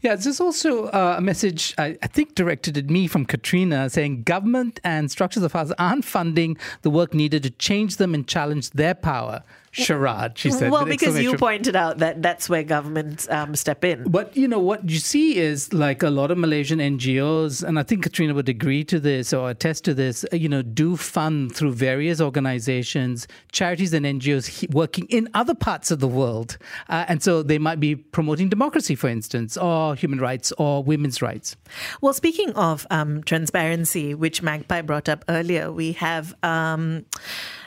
Yeah, 0.00 0.16
there's 0.16 0.40
also 0.40 0.86
uh, 0.86 1.16
a 1.18 1.20
message, 1.20 1.74
I, 1.78 1.96
I, 2.02 2.06
think, 2.06 2.34
directed 2.34 2.76
at 2.76 2.90
me 2.90 3.06
from 3.06 3.24
Katrina 3.24 3.88
saying 3.90 4.24
government 4.24 4.80
and 4.84 5.10
structures 5.10 5.42
of 5.42 5.54
ours 5.54 5.72
aren't 5.78 6.04
funding 6.04 6.56
the 6.82 6.90
work 6.90 7.14
needed 7.14 7.42
to 7.44 7.50
change 7.50 7.96
them 7.96 8.14
and 8.14 8.26
challenge 8.26 8.70
their 8.70 8.94
power. 8.94 9.42
Charade, 9.72 10.36
she 10.36 10.50
said. 10.50 10.70
Well, 10.70 10.84
because 10.84 11.18
you 11.18 11.36
pointed 11.36 11.74
out 11.74 11.98
that 11.98 12.22
that's 12.22 12.48
where 12.48 12.62
governments 12.62 13.28
um, 13.30 13.56
step 13.56 13.84
in. 13.84 14.04
But 14.04 14.36
you 14.36 14.46
know 14.46 14.58
what 14.58 14.88
you 14.88 14.98
see 14.98 15.38
is 15.38 15.72
like 15.72 16.02
a 16.02 16.10
lot 16.10 16.30
of 16.30 16.38
Malaysian 16.38 16.78
NGOs, 16.78 17.62
and 17.64 17.78
I 17.78 17.82
think 17.82 18.02
Katrina 18.02 18.34
would 18.34 18.48
agree 18.48 18.84
to 18.84 19.00
this 19.00 19.32
or 19.32 19.50
attest 19.50 19.84
to 19.84 19.94
this. 19.94 20.24
You 20.30 20.48
know, 20.48 20.62
do 20.62 20.96
fund 20.96 21.54
through 21.54 21.72
various 21.72 22.20
organizations, 22.20 23.26
charities, 23.50 23.92
and 23.94 24.04
NGOs 24.04 24.72
working 24.72 25.06
in 25.08 25.28
other 25.34 25.54
parts 25.54 25.90
of 25.90 26.00
the 26.00 26.08
world, 26.08 26.58
uh, 26.88 27.06
and 27.08 27.22
so 27.22 27.42
they 27.42 27.58
might 27.58 27.80
be 27.80 27.96
promoting 27.96 28.48
democracy, 28.48 28.94
for 28.94 29.08
instance, 29.08 29.56
or 29.56 29.94
human 29.94 30.20
rights 30.20 30.52
or 30.58 30.84
women's 30.84 31.22
rights. 31.22 31.56
Well, 32.02 32.12
speaking 32.12 32.52
of 32.52 32.86
um, 32.90 33.22
transparency, 33.22 34.14
which 34.14 34.42
Magpie 34.42 34.82
brought 34.82 35.08
up 35.08 35.24
earlier, 35.28 35.72
we 35.72 35.92
have. 35.92 36.34
Um, 36.42 37.06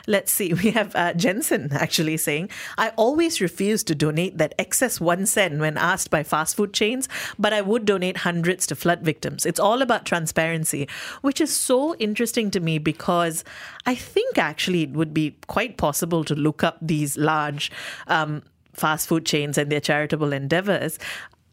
Let's 0.08 0.32
see, 0.32 0.54
we 0.64 0.72
have 0.72 0.96
uh, 0.96 1.14
Jensen 1.14 1.72
actually 1.72 2.18
saying, 2.18 2.50
I 2.78 2.90
always 2.90 3.42
refuse 3.42 3.84
to 3.86 3.96
donate 3.96 4.38
that 4.38 4.56
excess 4.58 5.00
one 5.02 5.26
cent 5.26 5.60
when 5.60 5.78
asked 5.78 6.10
by 6.10 6.24
fast 6.24 6.56
food 6.56 6.74
chains, 6.74 7.08
but 7.38 7.54
I 7.54 7.62
would 7.62 7.86
donate 7.86 8.18
hundreds 8.18 8.68
to 8.68 8.76
flood 8.76 9.02
victims. 9.02 9.46
It's 9.46 9.60
all 9.60 9.82
about 9.82 10.06
transparency, 10.06 10.88
which 11.22 11.42
is 11.42 11.56
so 11.56 11.96
interesting 11.96 12.52
to 12.52 12.60
me 12.60 12.78
because 12.78 13.44
I 13.86 13.96
think 13.96 14.38
actually 14.38 14.84
it 14.84 14.92
would 14.92 15.14
be 15.14 15.38
quite 15.48 15.78
possible 15.78 16.24
to 16.26 16.36
look 16.36 16.64
up 16.64 16.78
these 16.82 17.18
large 17.18 17.72
um, 18.08 18.44
fast 18.74 19.08
food 19.08 19.26
chains 19.26 19.58
and 19.58 19.72
their 19.72 19.80
charitable 19.80 20.34
endeavors. 20.34 21.00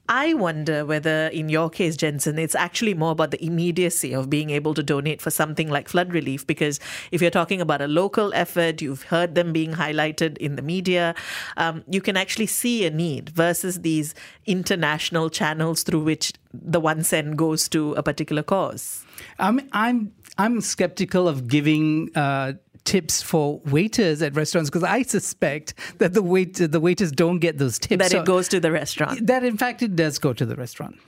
I 0.09 0.34
wonder 0.34 0.84
whether, 0.84 1.28
in 1.28 1.48
your 1.48 1.70
case, 1.70 1.96
Jensen, 1.96 2.38
it's 2.38 2.55
actually 2.55 2.92
more 2.92 3.12
about 3.12 3.30
the 3.30 3.44
immediacy 3.44 4.12
of 4.12 4.28
being 4.28 4.50
able 4.50 4.74
to 4.74 4.82
donate 4.82 5.22
for 5.22 5.30
something 5.30 5.68
like 5.68 5.88
flood 5.88 6.12
relief. 6.12 6.46
Because 6.46 6.80
if 7.12 7.22
you're 7.22 7.30
talking 7.30 7.61
about 7.61 7.80
a 7.80 7.86
local 7.86 8.34
effort, 8.34 8.82
you've 8.82 9.05
heard 9.05 9.34
them 9.34 9.53
being 9.53 9.72
highlighted 9.72 10.36
in 10.38 10.57
the 10.57 10.62
media, 10.62 11.14
um, 11.57 11.84
you 11.88 12.00
can 12.00 12.16
actually 12.16 12.46
see 12.46 12.84
a 12.84 12.90
need 12.90 13.30
versus 13.30 13.82
these 13.82 14.14
international 14.44 15.30
channels 15.30 15.82
through 15.82 16.03
which 16.03 16.32
the 16.53 16.80
one 16.80 17.05
cent 17.05 17.36
goes 17.36 17.68
to 17.68 17.92
a 17.94 18.03
particular 18.03 18.42
cause. 18.42 19.05
I'm 19.38 19.68
I'm 19.72 20.12
I'm 20.38 20.61
skeptical 20.61 21.28
of 21.28 21.46
giving 21.48 22.11
uh, 22.16 22.55
tips 22.85 23.22
for 23.22 23.61
waiters 23.66 24.22
at 24.22 24.35
restaurants 24.35 24.70
because 24.70 24.83
I 24.83 25.03
suspect 25.03 25.74
that 25.99 26.14
the 26.14 26.22
wait 26.22 26.55
the 26.55 26.80
waiters 26.80 27.12
don't 27.12 27.39
get 27.39 27.59
those 27.59 27.78
tips. 27.78 27.99
That 28.03 28.11
So- 28.11 28.20
it 28.20 28.26
goes 28.26 28.49
to 28.49 28.61
the 28.61 28.72
restaurant. 28.72 29.26
That 29.26 29.45
in 29.45 29.57
fact 29.57 29.83
it 29.83 29.97
does 29.97 30.18
go 30.18 30.33
to 30.33 30.45
the 30.45 30.57
restaurant. 30.57 30.99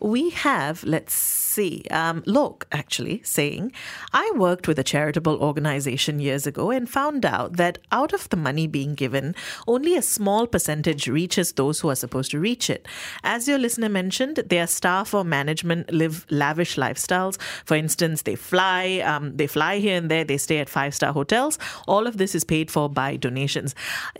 We 0.00 0.30
have, 0.30 0.82
let's 0.84 1.14
see, 1.14 1.84
um, 1.90 2.22
Lok 2.26 2.66
actually 2.72 3.22
saying, 3.24 3.72
I 4.12 4.30
worked 4.36 4.68
with 4.68 4.78
a 4.78 4.84
charitable 4.84 5.36
organization 5.40 6.20
years 6.20 6.46
ago 6.46 6.70
and 6.70 6.88
found 6.88 7.24
out 7.26 7.56
that 7.56 7.78
out 7.92 8.12
of 8.12 8.28
the 8.30 8.36
money 8.36 8.66
being 8.66 8.94
given, 8.94 9.34
only 9.66 9.96
a 9.96 10.02
small 10.02 10.46
percentage 10.46 11.06
reaches 11.08 11.52
those 11.52 11.80
who 11.80 11.90
are 11.90 11.96
supposed 11.96 12.30
to 12.32 12.38
reach 12.40 12.70
it. 12.70 12.86
As 13.24 13.48
your 13.48 13.58
listener 13.58 13.88
mentioned, 13.88 14.36
their 14.46 14.66
staff 14.66 15.12
or 15.14 15.24
management 15.24 15.92
live 15.92 16.26
lavish 16.30 16.76
lifestyles. 16.76 17.40
For 17.64 17.76
instance, 17.76 18.22
they 18.22 18.36
fly, 18.36 19.00
um, 19.04 19.36
they 19.36 19.46
fly 19.46 19.78
here 19.78 19.96
and 19.96 20.10
there, 20.10 20.24
they 20.24 20.38
stay 20.38 20.58
at 20.58 20.68
five 20.68 20.94
star 20.94 21.12
hotels. 21.20 21.58
All 21.86 22.06
of 22.06 22.16
this 22.16 22.34
is 22.34 22.44
paid 22.44 22.70
for 22.70 22.88
by 22.88 23.16
donations. 23.16 23.74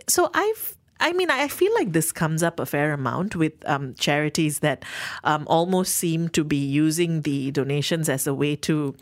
So 0.06 0.30
I've 0.34 0.76
I 1.00 1.12
mean, 1.14 1.30
I 1.30 1.48
feel 1.48 1.72
like 1.74 1.92
this 1.92 2.12
comes 2.12 2.42
up 2.42 2.60
a 2.60 2.66
fair 2.66 2.92
amount 2.92 3.34
with 3.34 3.52
um, 3.66 3.94
charities 3.94 4.58
that 4.60 4.84
um, 5.24 5.46
almost 5.48 5.94
seem 5.94 6.28
to 6.30 6.44
be 6.44 6.58
using 6.58 7.22
the 7.22 7.50
donations 7.52 8.08
as 8.08 8.26
a 8.26 8.34
way 8.34 8.54
to, 8.56 8.94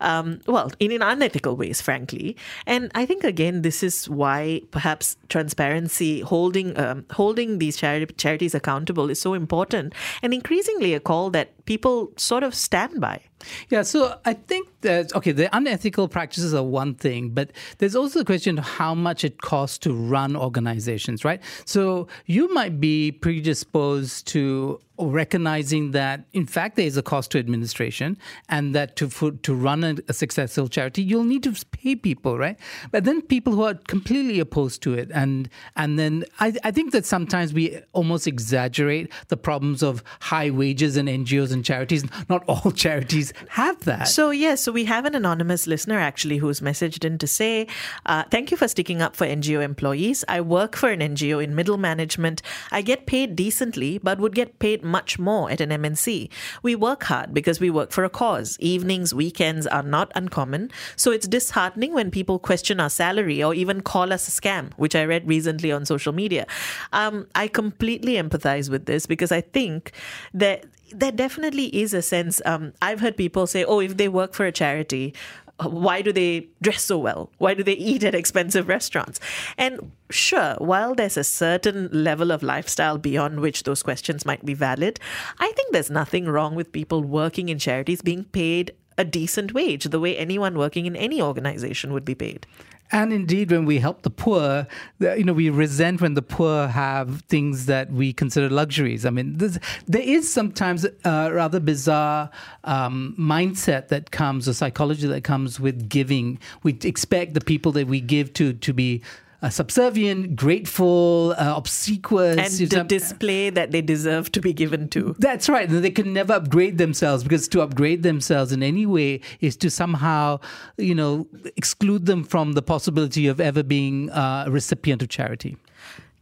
um, 0.00 0.40
well, 0.46 0.70
in, 0.78 0.92
in 0.92 1.02
unethical 1.02 1.56
ways, 1.56 1.80
frankly. 1.80 2.36
And 2.66 2.92
I 2.94 3.06
think 3.06 3.24
again, 3.24 3.62
this 3.62 3.82
is 3.82 4.08
why 4.08 4.60
perhaps 4.70 5.16
transparency, 5.28 6.20
holding 6.20 6.78
um, 6.78 7.06
holding 7.10 7.58
these 7.58 7.78
chari- 7.78 8.14
charities 8.18 8.54
accountable, 8.54 9.08
is 9.08 9.20
so 9.20 9.32
important, 9.32 9.94
and 10.22 10.34
increasingly 10.34 10.92
a 10.92 11.00
call 11.00 11.30
that 11.30 11.64
people 11.64 12.12
sort 12.16 12.42
of 12.42 12.54
stand 12.54 13.00
by. 13.00 13.22
Yeah, 13.68 13.82
so 13.82 14.18
I 14.24 14.34
think 14.34 14.68
that 14.80 15.14
okay, 15.14 15.32
the 15.32 15.54
unethical 15.56 16.08
practices 16.08 16.54
are 16.54 16.62
one 16.62 16.94
thing, 16.94 17.30
but 17.30 17.50
there's 17.78 17.94
also 17.94 18.20
the 18.20 18.24
question 18.24 18.58
of 18.58 18.64
how 18.64 18.94
much 18.94 19.24
it 19.24 19.42
costs 19.42 19.78
to 19.78 19.92
run 19.92 20.36
organizations, 20.36 21.24
right? 21.24 21.40
So 21.64 22.08
you 22.26 22.52
might 22.54 22.80
be 22.80 23.12
predisposed 23.12 24.26
to 24.28 24.80
recognizing 24.98 25.90
that 25.92 26.24
in 26.32 26.46
fact 26.46 26.76
there 26.76 26.86
is 26.86 26.96
a 26.96 27.02
cost 27.02 27.30
to 27.30 27.38
administration 27.38 28.16
and 28.48 28.74
that 28.74 28.96
to 28.96 29.08
for, 29.08 29.30
to 29.30 29.54
run 29.54 29.84
a, 29.84 29.96
a 30.08 30.12
successful 30.12 30.68
charity 30.68 31.02
you'll 31.02 31.24
need 31.24 31.42
to 31.42 31.52
pay 31.72 31.94
people 31.94 32.38
right 32.38 32.58
but 32.90 33.04
then 33.04 33.20
people 33.22 33.52
who 33.52 33.62
are 33.62 33.74
completely 33.74 34.40
opposed 34.40 34.82
to 34.82 34.94
it 34.94 35.10
and 35.12 35.48
and 35.76 35.98
then 35.98 36.24
I, 36.40 36.54
I 36.64 36.70
think 36.70 36.92
that 36.92 37.04
sometimes 37.04 37.52
we 37.52 37.80
almost 37.92 38.26
exaggerate 38.26 39.12
the 39.28 39.36
problems 39.36 39.82
of 39.82 40.02
high 40.20 40.50
wages 40.50 40.96
in 40.96 41.06
NGOs 41.06 41.52
and 41.52 41.64
charities 41.64 42.04
not 42.28 42.44
all 42.46 42.70
charities 42.86 43.32
have 43.48 43.80
that 43.84 44.06
So, 44.16 44.30
yes, 44.30 44.62
so 44.62 44.72
we 44.72 44.84
have 44.84 45.04
an 45.04 45.14
anonymous 45.14 45.66
listener 45.66 45.98
actually 45.98 46.38
who's 46.38 46.60
messaged 46.60 47.04
in 47.04 47.18
to 47.18 47.26
say, 47.26 47.66
uh, 48.06 48.24
Thank 48.30 48.50
you 48.50 48.56
for 48.56 48.68
sticking 48.68 49.02
up 49.02 49.16
for 49.16 49.26
NGO 49.26 49.62
employees. 49.62 50.24
I 50.28 50.40
work 50.40 50.76
for 50.76 50.90
an 50.90 51.00
NGO 51.00 51.42
in 51.42 51.54
middle 51.54 51.76
management. 51.76 52.42
I 52.70 52.82
get 52.82 53.06
paid 53.06 53.36
decently, 53.36 53.98
but 53.98 54.18
would 54.18 54.34
get 54.34 54.58
paid 54.58 54.82
much 54.86 55.18
more 55.18 55.50
at 55.50 55.60
an 55.60 55.70
MNC. 55.70 56.30
We 56.62 56.74
work 56.74 57.04
hard 57.04 57.34
because 57.34 57.60
we 57.60 57.70
work 57.70 57.92
for 57.92 58.04
a 58.04 58.10
cause. 58.10 58.56
Evenings, 58.60 59.12
weekends 59.12 59.66
are 59.66 59.82
not 59.82 60.10
uncommon. 60.14 60.70
So, 60.96 61.10
it's 61.10 61.28
disheartening 61.28 61.92
when 61.92 62.10
people 62.10 62.38
question 62.38 62.80
our 62.80 62.90
salary 62.90 63.42
or 63.42 63.52
even 63.54 63.82
call 63.82 64.12
us 64.12 64.28
a 64.28 64.30
scam, 64.30 64.72
which 64.76 64.94
I 64.94 65.04
read 65.04 65.26
recently 65.26 65.72
on 65.72 65.84
social 65.84 66.12
media. 66.12 66.46
Um, 66.92 67.26
I 67.34 67.48
completely 67.48 68.14
empathize 68.14 68.70
with 68.70 68.86
this 68.86 69.06
because 69.06 69.32
I 69.32 69.40
think 69.40 69.92
that 70.32 70.64
there 70.92 71.12
definitely 71.12 71.66
is 71.76 71.92
a 71.92 72.02
sense. 72.02 72.40
Um, 72.44 72.72
I've 72.80 73.00
heard 73.00 73.16
people 73.16 73.46
say, 73.46 73.64
oh, 73.64 73.80
if 73.80 73.96
they 73.96 74.08
work 74.08 74.34
for 74.34 74.46
a 74.46 74.52
charity, 74.52 75.14
why 75.62 76.02
do 76.02 76.12
they 76.12 76.48
dress 76.60 76.82
so 76.82 76.98
well? 76.98 77.30
Why 77.38 77.54
do 77.54 77.62
they 77.62 77.72
eat 77.72 78.04
at 78.04 78.14
expensive 78.14 78.68
restaurants? 78.68 79.20
And 79.56 79.92
sure, 80.10 80.54
while 80.58 80.94
there's 80.94 81.16
a 81.16 81.24
certain 81.24 81.88
level 81.92 82.30
of 82.30 82.42
lifestyle 82.42 82.98
beyond 82.98 83.40
which 83.40 83.62
those 83.62 83.82
questions 83.82 84.26
might 84.26 84.44
be 84.44 84.54
valid, 84.54 85.00
I 85.38 85.52
think 85.52 85.72
there's 85.72 85.90
nothing 85.90 86.26
wrong 86.26 86.54
with 86.54 86.72
people 86.72 87.02
working 87.02 87.48
in 87.48 87.58
charities 87.58 88.02
being 88.02 88.24
paid 88.24 88.72
a 88.98 89.04
decent 89.04 89.52
wage, 89.52 89.84
the 89.84 90.00
way 90.00 90.16
anyone 90.16 90.56
working 90.56 90.86
in 90.86 90.96
any 90.96 91.20
organization 91.20 91.92
would 91.92 92.04
be 92.04 92.14
paid. 92.14 92.46
And 92.92 93.12
indeed, 93.12 93.50
when 93.50 93.64
we 93.64 93.78
help 93.78 94.02
the 94.02 94.10
poor, 94.10 94.66
you 95.00 95.24
know, 95.24 95.32
we 95.32 95.50
resent 95.50 96.00
when 96.00 96.14
the 96.14 96.22
poor 96.22 96.68
have 96.68 97.22
things 97.22 97.66
that 97.66 97.90
we 97.90 98.12
consider 98.12 98.48
luxuries. 98.48 99.04
I 99.04 99.10
mean, 99.10 99.36
there 99.38 100.02
is 100.02 100.32
sometimes 100.32 100.86
a 101.04 101.32
rather 101.32 101.58
bizarre 101.58 102.30
um, 102.64 103.14
mindset 103.18 103.88
that 103.88 104.12
comes, 104.12 104.48
or 104.48 104.52
psychology 104.52 105.06
that 105.06 105.24
comes 105.24 105.58
with 105.58 105.88
giving. 105.88 106.38
We 106.62 106.78
expect 106.82 107.34
the 107.34 107.40
people 107.40 107.72
that 107.72 107.86
we 107.88 108.00
give 108.00 108.32
to 108.34 108.52
to 108.52 108.72
be 108.72 109.02
uh, 109.42 109.50
subservient, 109.50 110.36
grateful, 110.36 111.34
uh, 111.38 111.54
obsequious, 111.56 112.38
And 112.38 112.60
you 112.60 112.66
to 112.68 112.84
display 112.84 113.50
that 113.50 113.70
they 113.70 113.82
deserve 113.82 114.32
to 114.32 114.40
be 114.40 114.52
given 114.52 114.88
to. 114.90 115.14
that's 115.18 115.48
right. 115.48 115.68
They 115.68 115.90
can 115.90 116.12
never 116.12 116.34
upgrade 116.34 116.78
themselves 116.78 117.22
because 117.22 117.48
to 117.48 117.60
upgrade 117.62 118.02
themselves 118.02 118.52
in 118.52 118.62
any 118.62 118.86
way 118.86 119.20
is 119.40 119.56
to 119.58 119.70
somehow, 119.70 120.40
you 120.78 120.94
know, 120.94 121.26
exclude 121.56 122.06
them 122.06 122.24
from 122.24 122.52
the 122.52 122.62
possibility 122.62 123.26
of 123.26 123.40
ever 123.40 123.62
being 123.62 124.10
uh, 124.10 124.44
a 124.46 124.50
recipient 124.50 125.02
of 125.02 125.08
charity. 125.08 125.56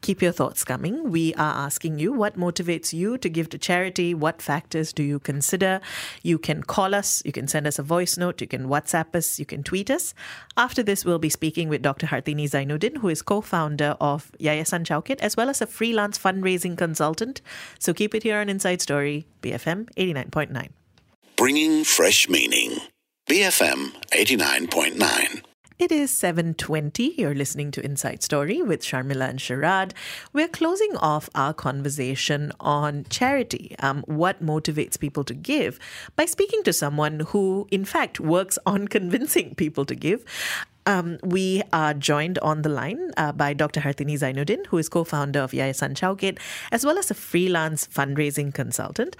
Keep 0.04 0.20
your 0.20 0.32
thoughts 0.32 0.64
coming. 0.64 1.10
We 1.10 1.32
are 1.32 1.64
asking 1.64 1.98
you 1.98 2.12
what 2.12 2.36
motivates 2.36 2.92
you 2.92 3.16
to 3.16 3.26
give 3.30 3.48
to 3.48 3.56
charity? 3.56 4.12
What 4.12 4.42
factors 4.42 4.92
do 4.92 5.02
you 5.02 5.18
consider? 5.18 5.80
You 6.22 6.36
can 6.36 6.62
call 6.62 6.94
us, 6.94 7.22
you 7.24 7.32
can 7.32 7.48
send 7.48 7.66
us 7.66 7.78
a 7.78 7.82
voice 7.82 8.18
note, 8.18 8.42
you 8.42 8.46
can 8.46 8.68
WhatsApp 8.68 9.16
us, 9.16 9.38
you 9.38 9.46
can 9.46 9.62
tweet 9.62 9.90
us. 9.90 10.12
After 10.58 10.82
this, 10.82 11.06
we'll 11.06 11.18
be 11.18 11.30
speaking 11.30 11.70
with 11.70 11.80
Dr. 11.80 12.06
Hartini 12.06 12.44
Zainuddin, 12.44 12.98
who 12.98 13.08
is 13.08 13.22
co 13.22 13.40
founder 13.40 13.96
of 13.98 14.30
Yayasan 14.38 14.84
Chow 14.84 15.00
Kit, 15.00 15.22
as 15.22 15.38
well 15.38 15.48
as 15.48 15.62
a 15.62 15.66
freelance 15.66 16.18
fundraising 16.18 16.76
consultant. 16.76 17.40
So 17.78 17.94
keep 17.94 18.14
it 18.14 18.24
here 18.24 18.36
on 18.36 18.50
Inside 18.50 18.82
Story, 18.82 19.26
BFM 19.40 19.88
89.9. 19.94 20.68
Bringing 21.38 21.82
fresh 21.82 22.28
meaning. 22.28 22.76
BFM 23.26 23.94
89.9. 24.12 25.53
It 25.76 25.90
is 25.90 26.12
7:20. 26.12 27.14
You're 27.18 27.34
listening 27.34 27.72
to 27.72 27.84
Inside 27.84 28.22
Story 28.22 28.62
with 28.62 28.80
Sharmila 28.80 29.28
and 29.28 29.40
Sharad. 29.40 29.90
We're 30.32 30.46
closing 30.46 30.96
off 30.98 31.28
our 31.34 31.52
conversation 31.52 32.52
on 32.60 33.06
charity, 33.10 33.74
um, 33.80 34.04
what 34.06 34.40
motivates 34.40 34.96
people 34.96 35.24
to 35.24 35.34
give, 35.34 35.80
by 36.14 36.26
speaking 36.26 36.62
to 36.62 36.72
someone 36.72 37.20
who, 37.30 37.66
in 37.72 37.84
fact, 37.84 38.20
works 38.20 38.56
on 38.64 38.86
convincing 38.96 39.56
people 39.56 39.84
to 39.86 39.96
give. 39.96 40.24
Um, 40.86 41.18
we 41.22 41.62
are 41.72 41.94
joined 41.94 42.38
on 42.40 42.62
the 42.62 42.68
line 42.68 43.10
uh, 43.16 43.32
by 43.32 43.54
Dr. 43.54 43.80
Hartini 43.80 44.18
Zainuddin, 44.18 44.66
who 44.66 44.78
is 44.78 44.88
co-founder 44.88 45.40
of 45.40 45.52
Yayasan 45.52 45.96
Chow 45.96 46.14
Kit, 46.14 46.38
as 46.72 46.84
well 46.84 46.98
as 46.98 47.10
a 47.10 47.14
freelance 47.14 47.86
fundraising 47.86 48.52
consultant. 48.52 49.16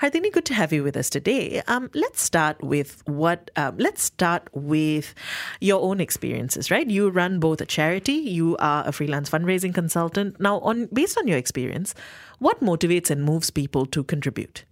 Hartini, 0.00 0.32
good 0.32 0.44
to 0.46 0.54
have 0.54 0.72
you 0.72 0.82
with 0.82 0.96
us 0.96 1.08
today. 1.08 1.62
Um, 1.68 1.90
let's 1.94 2.20
start 2.20 2.62
with 2.62 3.02
what. 3.06 3.50
Um, 3.56 3.76
let's 3.78 4.02
start 4.02 4.48
with 4.52 5.14
your 5.60 5.82
own 5.82 6.00
experiences. 6.00 6.70
Right, 6.70 6.88
you 6.88 7.08
run 7.10 7.38
both 7.38 7.60
a 7.60 7.66
charity, 7.66 8.14
you 8.14 8.56
are 8.58 8.86
a 8.86 8.92
freelance 8.92 9.30
fundraising 9.30 9.74
consultant. 9.74 10.40
Now, 10.40 10.60
on 10.60 10.86
based 10.92 11.16
on 11.18 11.28
your 11.28 11.38
experience, 11.38 11.94
what 12.38 12.60
motivates 12.60 13.10
and 13.10 13.22
moves 13.24 13.50
people 13.50 13.86
to 13.86 14.02
contribute? 14.02 14.64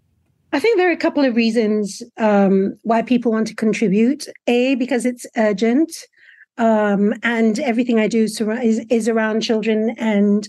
I 0.54 0.60
think 0.60 0.76
there 0.76 0.88
are 0.88 0.92
a 0.92 0.98
couple 0.98 1.24
of 1.24 1.34
reasons 1.34 2.02
um, 2.18 2.76
why 2.82 3.00
people 3.00 3.32
want 3.32 3.46
to 3.46 3.54
contribute. 3.54 4.26
A, 4.46 4.74
because 4.74 5.06
it's 5.06 5.24
urgent, 5.36 5.90
um, 6.58 7.14
and 7.22 7.58
everything 7.58 7.98
I 7.98 8.08
do 8.08 8.24
is, 8.24 8.40
is 8.90 9.08
around 9.08 9.40
children 9.42 9.94
and 9.98 10.48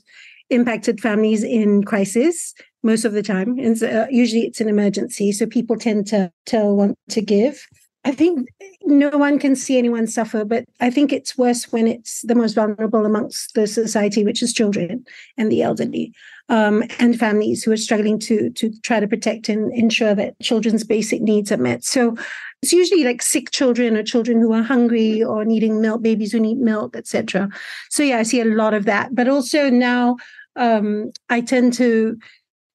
impacted 0.49 0.99
families 0.99 1.43
in 1.43 1.84
crisis 1.84 2.54
most 2.84 3.06
of 3.06 3.14
the 3.14 3.24
time. 3.24 3.58
And 3.60 3.82
uh, 3.82 4.08
usually 4.10 4.41
it's 4.41 4.62
an 4.62 4.70
emergency, 4.70 5.32
so 5.32 5.45
people 5.45 5.78
tend 5.78 6.08
to 6.08 6.32
to 6.47 6.66
want 6.66 6.97
to 7.10 7.22
give. 7.22 7.66
I 8.06 8.12
think 8.12 8.49
no 8.84 9.10
one 9.12 9.39
can 9.39 9.56
see 9.56 9.78
anyone 9.78 10.08
suffer, 10.08 10.43
but 10.43 10.66
I 10.82 10.89
think 10.89 11.14
it's 11.14 11.38
worse 11.38 11.72
when 11.72 11.88
it's 11.88 12.22
the 12.24 12.36
most 12.36 12.54
vulnerable 12.54 13.06
amongst 13.06 13.54
the 13.54 13.66
society, 13.66 14.26
which 14.26 14.43
is 14.43 14.51
children 14.51 15.06
and 15.38 15.49
the 15.49 15.62
elderly 15.62 16.12
um, 16.49 16.84
and 16.99 17.18
families 17.18 17.64
who 17.64 17.72
are 17.72 17.78
struggling 17.78 18.20
to 18.20 18.49
to 18.51 18.72
try 18.82 18.99
to 18.99 19.08
protect 19.08 19.47
and 19.49 19.72
ensure 19.74 20.16
that 20.16 20.39
children's 20.41 20.84
basic 20.84 21.22
needs 21.22 21.51
are 21.51 21.58
met. 21.58 21.84
So 21.84 22.18
it's 22.64 22.72
usually 22.72 23.03
like 23.03 23.22
sick 23.22 23.51
children 23.51 23.97
or 23.97 24.03
children 24.03 24.39
who 24.39 24.53
are 24.53 24.64
hungry 24.64 25.22
or 25.22 25.43
needing 25.43 25.82
milk, 25.82 26.01
babies 26.01 26.32
who 26.32 26.39
need 26.39 26.59
milk, 26.59 26.95
etc. 26.95 27.49
So 27.89 28.03
yeah, 28.03 28.20
I 28.20 28.24
see 28.24 28.39
a 28.39 28.45
lot 28.45 28.74
of 28.74 28.86
that. 28.86 29.14
But 29.14 29.28
also 29.28 29.70
now 29.70 30.16
um, 30.55 31.11
I 31.30 31.41
tend 31.41 31.74
to 31.74 32.18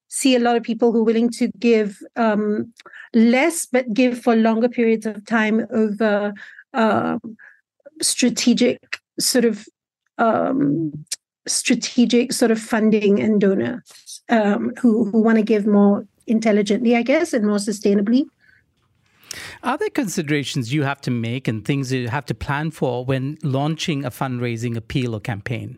see 0.07 0.35
a 0.35 0.39
lot 0.39 0.55
of 0.55 0.61
people 0.61 0.91
who 0.91 0.99
are 0.99 1.05
willing 1.05 1.31
to 1.31 1.47
give 1.57 1.97
um, 2.15 2.71
less, 3.15 3.65
but 3.65 3.91
give 3.91 4.21
for 4.21 4.35
longer 4.35 4.69
periods 4.69 5.07
of 5.07 5.25
time 5.25 5.65
over 5.71 6.35
uh, 6.75 7.17
strategic 7.99 8.99
sort 9.19 9.43
of 9.43 9.65
um, 10.19 11.03
strategic 11.47 12.31
sort 12.31 12.51
of 12.51 12.61
funding 12.61 13.19
and 13.19 13.41
donors 13.41 14.21
um, 14.29 14.71
who, 14.79 15.05
who 15.05 15.19
want 15.19 15.39
to 15.39 15.43
give 15.43 15.65
more 15.65 16.05
intelligently, 16.27 16.95
I 16.95 17.01
guess, 17.01 17.33
and 17.33 17.43
more 17.43 17.57
sustainably. 17.57 18.25
Are 19.63 19.77
there 19.77 19.89
considerations 19.89 20.73
you 20.73 20.83
have 20.83 21.01
to 21.01 21.11
make 21.11 21.47
and 21.47 21.65
things 21.65 21.91
you 21.91 22.07
have 22.07 22.25
to 22.25 22.33
plan 22.33 22.71
for 22.71 23.05
when 23.05 23.37
launching 23.43 24.05
a 24.05 24.11
fundraising 24.11 24.75
appeal 24.75 25.15
or 25.15 25.19
campaign? 25.19 25.77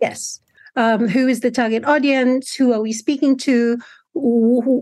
Yes. 0.00 0.40
Um, 0.76 1.08
who 1.08 1.26
is 1.26 1.40
the 1.40 1.50
target 1.50 1.84
audience? 1.84 2.54
Who 2.54 2.72
are 2.72 2.80
we 2.80 2.92
speaking 2.92 3.36
to? 3.38 3.78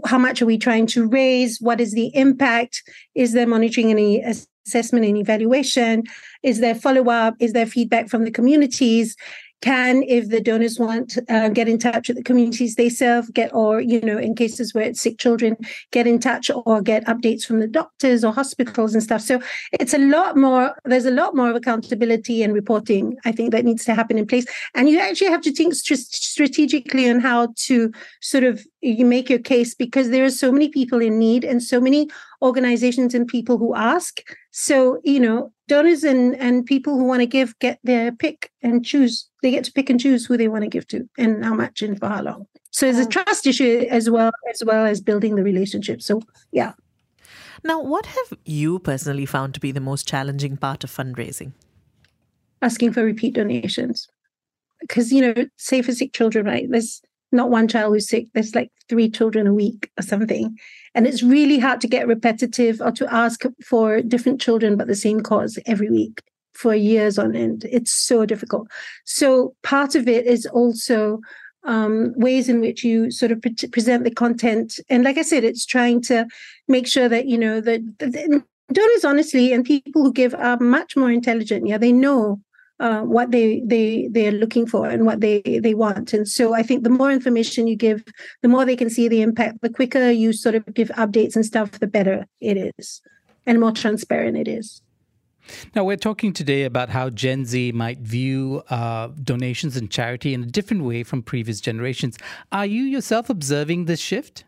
How 0.05 0.19
much 0.19 0.43
are 0.43 0.47
we 0.47 0.59
trying 0.59 0.87
to 0.89 1.09
raise? 1.09 1.61
What 1.61 1.81
is 1.81 1.93
the 1.93 2.15
impact? 2.15 2.83
Is 3.15 3.33
there 3.33 3.47
monitoring 3.47 3.91
any 3.91 4.23
assessment 4.23 5.05
and 5.05 5.17
evaluation? 5.17 6.05
Is 6.43 6.61
there 6.61 6.75
follow 6.75 7.11
up? 7.11 7.35
Is 7.41 7.53
there 7.53 7.67
feedback 7.67 8.09
from 8.09 8.25
the 8.25 8.31
communities? 8.31 9.17
Can, 9.63 10.03
if 10.03 10.29
the 10.29 10.41
donors 10.41 10.79
want, 10.79 11.19
uh, 11.29 11.49
get 11.49 11.69
in 11.69 11.79
touch 11.79 12.09
with 12.09 12.17
the 12.17 12.23
communities 12.23 12.75
they 12.75 12.89
serve, 12.89 13.33
get 13.33 13.53
or 13.55 13.81
you 13.81 14.01
know, 14.01 14.19
in 14.19 14.35
cases 14.35 14.75
where 14.75 14.85
it's 14.85 15.01
sick 15.01 15.19
children, 15.19 15.57
get 15.91 16.07
in 16.07 16.19
touch 16.19 16.51
or 16.55 16.83
get 16.83 17.05
updates 17.07 17.45
from 17.45 17.61
the 17.61 17.67
doctors 17.67 18.25
or 18.25 18.33
hospitals 18.33 18.95
and 18.95 19.03
stuff. 19.03 19.23
So 19.23 19.41
it's 19.73 19.95
a 19.95 19.99
lot 19.99 20.37
more. 20.37 20.75
There's 20.85 21.07
a 21.07 21.11
lot 21.11 21.35
more 21.35 21.51
of 21.51 21.57
accountability 21.57 22.43
and 22.43 22.53
reporting. 22.53 23.17
I 23.25 23.33
think 23.33 23.51
that 23.53 23.65
needs 23.65 23.85
to 23.87 23.95
happen 23.95 24.19
in 24.19 24.27
place, 24.27 24.47
and 24.75 24.89
you 24.89 24.99
actually 24.99 25.31
have 25.31 25.43
to 25.43 25.53
think 25.53 25.75
st- 25.75 25.99
strategically 25.99 27.09
on 27.11 27.21
how 27.21 27.49
to 27.67 27.93
sort 28.21 28.45
of 28.45 28.67
you 28.83 29.05
make 29.05 29.29
your 29.29 29.39
case 29.39 29.75
because 29.75 30.11
there 30.11 30.25
are 30.25 30.31
so 30.31 30.53
many 30.53 30.69
people 30.69 31.01
in 31.01 31.19
need 31.19 31.45
and 31.45 31.63
so 31.63 31.81
many 31.81 32.09
organizations 32.43 33.15
and 33.15 33.27
people 33.27 33.59
who 33.59 33.75
ask. 33.75 34.21
So, 34.59 35.03
you 35.05 35.21
know, 35.21 35.53
donors 35.69 36.03
and, 36.03 36.35
and 36.37 36.65
people 36.65 36.97
who 36.97 37.05
want 37.05 37.21
to 37.21 37.27
give 37.27 37.59
get 37.59 37.79
their 37.85 38.11
pick 38.11 38.51
and 38.63 38.83
choose. 38.83 39.29
They 39.43 39.51
get 39.51 39.65
to 39.65 39.73
pick 39.73 39.91
and 39.91 40.01
choose 40.01 40.25
who 40.25 40.39
they 40.39 40.49
want 40.49 40.65
to 40.65 40.71
give 40.71 40.89
to 40.89 41.07
and 41.19 41.45
how 41.45 41.53
much 41.53 41.83
and 41.83 42.01
for 42.01 42.09
how 42.09 42.23
long. 42.23 42.47
So 42.71 42.87
there's 42.87 43.05
a 43.05 43.07
oh. 43.07 43.11
trust 43.11 43.47
issue 43.47 43.87
as 43.91 44.09
well 44.09 44.33
as 44.51 44.65
well 44.65 44.87
as 44.87 45.03
building 45.03 45.35
the 45.35 45.43
relationship. 45.43 46.01
So 46.01 46.23
yeah. 46.53 46.73
Now, 47.65 47.83
what 47.83 48.07
have 48.07 48.39
you 48.47 48.79
personally 48.79 49.27
found 49.27 49.53
to 49.53 49.61
be 49.61 49.73
the 49.73 49.81
most 49.81 50.09
challenging 50.09 50.57
part 50.57 50.85
of 50.85 50.91
fundraising? 50.91 51.53
Asking 52.63 52.95
for 52.95 53.05
repeat 53.05 53.35
donations. 53.35 54.09
Because, 54.81 55.13
you 55.13 55.21
know, 55.21 55.35
say 55.59 55.83
for 55.83 55.93
sick 55.93 56.15
children, 56.15 56.47
right? 56.47 56.67
There's 56.67 57.03
not 57.37 57.51
one 57.51 57.68
child 57.68 57.95
who's 57.95 58.09
sick. 58.09 58.26
There's 58.34 58.55
like 58.55 58.70
three 58.89 59.11
children 59.11 59.47
a 59.47 59.55
week 59.55 59.91
or 59.99 60.03
something. 60.03 60.57
And 60.95 61.07
it's 61.07 61.22
really 61.22 61.59
hard 61.59 61.80
to 61.82 61.89
get 61.89 62.07
repetitive 62.07 62.80
or 62.80 62.91
to 62.93 63.12
ask 63.12 63.43
for 63.64 64.01
different 64.01 64.41
children 64.41 64.76
but 64.76 64.87
the 64.87 64.95
same 64.95 65.20
cause 65.20 65.59
every 65.66 65.91
week 65.91 66.22
for 66.55 66.74
years 66.74 67.18
on 67.18 67.37
end. 67.37 67.66
It's 67.70 67.93
so 67.93 68.24
difficult. 68.24 68.68
So 69.05 69.55
part 69.62 69.95
of 69.95 70.09
it 70.09 70.26
is 70.26 70.47
also 70.47 71.20
um, 71.64 72.14
ways 72.16 72.49
in 72.49 72.61
which 72.61 72.82
you 72.82 73.11
sort 73.11 73.32
of 73.32 73.43
pre- 73.43 73.68
present 73.70 74.05
the 74.05 74.11
content. 74.11 74.80
And 74.89 75.05
like 75.05 75.18
I 75.18 75.22
said, 75.22 75.45
it's 75.45 75.66
trying 75.66 76.01
to 76.03 76.26
make 76.68 76.87
sure 76.87 77.09
that, 77.09 77.26
you 77.26 77.37
know, 77.37 77.61
that 77.61 77.80
donors 78.72 79.05
honestly 79.05 79.53
and 79.53 79.64
people 79.64 80.03
who 80.03 80.12
give 80.12 80.34
are 80.34 80.59
much 80.59 80.97
more 80.97 81.11
intelligent. 81.11 81.66
Yeah, 81.66 81.78
they 81.78 81.93
know 81.93 82.41
uh, 82.81 83.01
what 83.01 83.31
they 83.31 83.62
they 83.64 84.09
they're 84.12 84.33
looking 84.33 84.66
for 84.66 84.89
and 84.89 85.07
what 85.07 85.20
they 85.20 85.41
they 85.62 85.74
want 85.74 86.12
and 86.12 86.29
so 86.29 86.55
i 86.55 86.62
think 86.62 86.83
the 86.83 86.91
more 86.91 87.11
information 87.11 87.66
you 87.66 87.77
give 87.77 88.05
the 88.43 88.49
more 88.49 88.64
they 88.64 88.77
can 88.77 88.91
see 88.91 89.09
the 89.09 89.22
impact 89.22 89.61
the 89.62 89.70
quicker 89.70 90.11
you 90.11 90.33
sort 90.33 90.55
of 90.55 90.64
give 90.74 90.89
updates 90.91 91.35
and 91.37 91.47
stuff 91.47 91.70
the 91.72 91.87
better 91.87 92.27
it 92.41 92.72
is 92.79 93.01
and 93.47 93.61
more 93.61 93.72
transparent 93.72 94.37
it 94.37 94.49
is 94.49 94.83
now, 95.74 95.85
we're 95.85 95.97
talking 95.97 96.33
today 96.33 96.64
about 96.64 96.89
how 96.89 97.11
Gen 97.11 97.45
Z 97.45 97.72
might 97.72 97.99
view 97.99 98.62
uh, 98.68 99.09
donations 99.22 99.77
and 99.77 99.91
charity 99.91 100.35
in 100.35 100.43
a 100.43 100.47
different 100.47 100.83
way 100.83 101.05
from 101.05 101.22
previous 101.22 101.61
generations. 101.61 102.18
Are 102.51 102.66
you 102.66 102.83
yourself 102.83 103.31
observing 103.31 103.85
this 103.85 104.01
shift? 104.01 104.45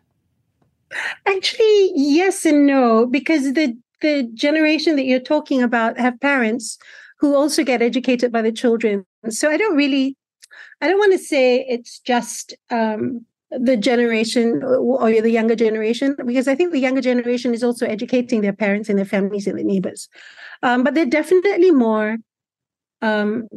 Actually, 1.25 1.91
yes 1.95 2.45
and 2.45 2.65
no, 2.65 3.05
because 3.05 3.53
the 3.53 3.77
the 4.01 4.23
generation 4.33 4.95
that 4.95 5.03
you're 5.03 5.19
talking 5.19 5.61
about 5.61 5.99
have 5.99 6.19
parents 6.19 6.77
who 7.19 7.35
also 7.35 7.63
get 7.63 7.81
educated 7.81 8.31
by 8.31 8.41
the 8.41 8.51
children. 8.51 9.05
So 9.29 9.49
I 9.49 9.57
don't 9.57 9.75
really, 9.75 10.15
I 10.81 10.87
don't 10.87 10.99
want 10.99 11.11
to 11.11 11.19
say 11.19 11.65
it's 11.67 11.99
just 11.99 12.53
um, 12.69 13.25
the 13.51 13.75
generation 13.75 14.63
or 14.63 15.11
the 15.11 15.29
younger 15.29 15.55
generation, 15.55 16.15
because 16.25 16.47
I 16.47 16.55
think 16.55 16.71
the 16.71 16.79
younger 16.79 17.01
generation 17.01 17.53
is 17.53 17.63
also 17.63 17.85
educating 17.85 18.41
their 18.41 18.53
parents 18.53 18.89
and 18.89 18.97
their 18.97 19.05
families 19.05 19.47
and 19.47 19.57
their 19.57 19.65
neighbors. 19.65 20.07
Um, 20.63 20.83
but 20.83 20.93
they're 20.93 21.05
definitely 21.05 21.71
more 21.71 22.17
um, 23.01 23.47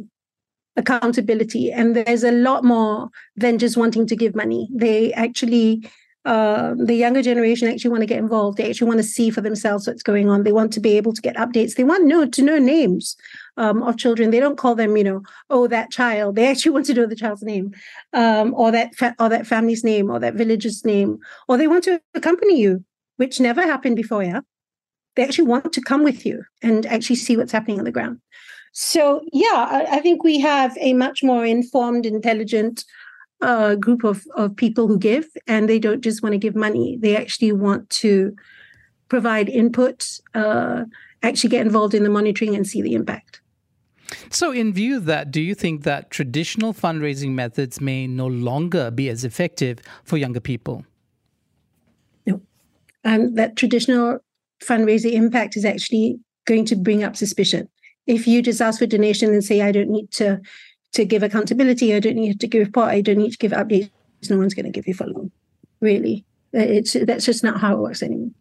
accountability, 0.75 1.71
and 1.71 1.95
there's 1.95 2.23
a 2.23 2.31
lot 2.31 2.63
more 2.63 3.09
than 3.35 3.59
just 3.59 3.77
wanting 3.77 4.07
to 4.07 4.15
give 4.15 4.35
money. 4.35 4.67
They 4.73 5.13
actually 5.13 5.89
uh, 6.25 6.73
the 6.77 6.95
younger 6.95 7.21
generation 7.21 7.67
actually 7.67 7.91
want 7.91 8.01
to 8.01 8.07
get 8.07 8.19
involved. 8.19 8.57
They 8.57 8.69
actually 8.69 8.87
want 8.87 8.99
to 8.99 9.03
see 9.03 9.29
for 9.29 9.41
themselves 9.41 9.87
what's 9.87 10.03
going 10.03 10.29
on. 10.29 10.43
They 10.43 10.53
want 10.53 10.71
to 10.73 10.79
be 10.79 10.95
able 10.95 11.11
to 11.13 11.21
get 11.21 11.35
updates. 11.35 11.75
They 11.75 11.83
want 11.83 12.05
know 12.05 12.25
to 12.25 12.41
know 12.41 12.57
names 12.57 13.17
um, 13.57 13.83
of 13.83 13.97
children. 13.97 14.31
They 14.31 14.39
don't 14.39 14.57
call 14.57 14.75
them, 14.75 14.95
you 14.95 15.03
know, 15.03 15.21
oh 15.49 15.67
that 15.67 15.91
child. 15.91 16.35
They 16.35 16.47
actually 16.51 16.71
want 16.71 16.85
to 16.87 16.93
know 16.93 17.05
the 17.05 17.15
child's 17.15 17.43
name, 17.43 17.73
um, 18.13 18.53
or 18.55 18.71
that 18.71 18.95
fa- 18.95 19.15
or 19.19 19.29
that 19.29 19.47
family's 19.47 19.83
name, 19.83 20.09
or 20.09 20.19
that 20.19 20.35
village's 20.35 20.85
name, 20.85 21.19
or 21.47 21.57
they 21.57 21.67
want 21.67 21.83
to 21.85 22.01
accompany 22.15 22.59
you, 22.59 22.83
which 23.17 23.39
never 23.39 23.61
happened 23.61 23.97
before. 23.97 24.23
Yeah, 24.23 24.41
they 25.15 25.23
actually 25.23 25.47
want 25.47 25.73
to 25.73 25.81
come 25.81 26.03
with 26.03 26.25
you 26.25 26.43
and 26.61 26.85
actually 26.85 27.17
see 27.17 27.35
what's 27.35 27.51
happening 27.51 27.79
on 27.79 27.85
the 27.85 27.91
ground. 27.91 28.19
So 28.71 29.21
yeah, 29.31 29.67
I, 29.69 29.97
I 29.97 29.99
think 29.99 30.23
we 30.23 30.39
have 30.39 30.75
a 30.79 30.93
much 30.93 31.21
more 31.21 31.45
informed, 31.45 32.05
intelligent 32.05 32.85
a 33.43 33.75
group 33.75 34.03
of, 34.03 34.25
of 34.35 34.55
people 34.55 34.87
who 34.87 34.97
give, 34.97 35.27
and 35.47 35.67
they 35.67 35.79
don't 35.79 36.01
just 36.01 36.23
want 36.23 36.33
to 36.33 36.39
give 36.39 36.55
money. 36.55 36.97
They 36.99 37.15
actually 37.17 37.51
want 37.51 37.89
to 38.01 38.35
provide 39.09 39.49
input, 39.49 40.19
uh, 40.33 40.85
actually 41.21 41.49
get 41.49 41.65
involved 41.65 41.93
in 41.93 42.03
the 42.03 42.09
monitoring 42.09 42.55
and 42.55 42.65
see 42.65 42.81
the 42.81 42.93
impact. 42.93 43.41
So, 44.29 44.51
in 44.51 44.73
view 44.73 44.97
of 44.97 45.05
that, 45.05 45.31
do 45.31 45.41
you 45.41 45.55
think 45.55 45.83
that 45.83 46.11
traditional 46.11 46.73
fundraising 46.73 47.31
methods 47.31 47.81
may 47.81 48.07
no 48.07 48.27
longer 48.27 48.91
be 48.91 49.09
as 49.09 49.23
effective 49.23 49.79
for 50.03 50.17
younger 50.17 50.39
people? 50.39 50.85
No. 52.25 52.41
Um, 53.03 53.35
that 53.35 53.55
traditional 53.55 54.19
fundraising 54.61 55.13
impact 55.13 55.57
is 55.57 55.65
actually 55.65 56.19
going 56.45 56.65
to 56.65 56.75
bring 56.75 57.03
up 57.03 57.15
suspicion. 57.15 57.67
If 58.07 58.27
you 58.27 58.41
just 58.41 58.61
ask 58.61 58.79
for 58.79 58.85
donation 58.85 59.33
and 59.33 59.43
say, 59.43 59.61
I 59.61 59.71
don't 59.71 59.89
need 59.89 60.11
to 60.11 60.41
to 60.93 61.05
give 61.05 61.23
accountability. 61.23 61.93
I 61.93 61.99
don't 61.99 62.15
need 62.15 62.39
to 62.39 62.47
give 62.47 62.65
report. 62.65 62.89
I 62.89 63.01
don't 63.01 63.17
need 63.17 63.31
to 63.31 63.37
give 63.37 63.51
updates. 63.51 63.91
No 64.29 64.37
one's 64.37 64.53
going 64.53 64.65
to 64.65 64.71
give 64.71 64.87
you 64.87 64.93
follow. 64.93 65.29
Really, 65.81 66.25
it's 66.53 66.93
that's 66.93 67.25
just 67.25 67.43
not 67.43 67.59
how 67.59 67.73
it 67.73 67.79
works 67.79 68.01
anymore. 68.01 68.31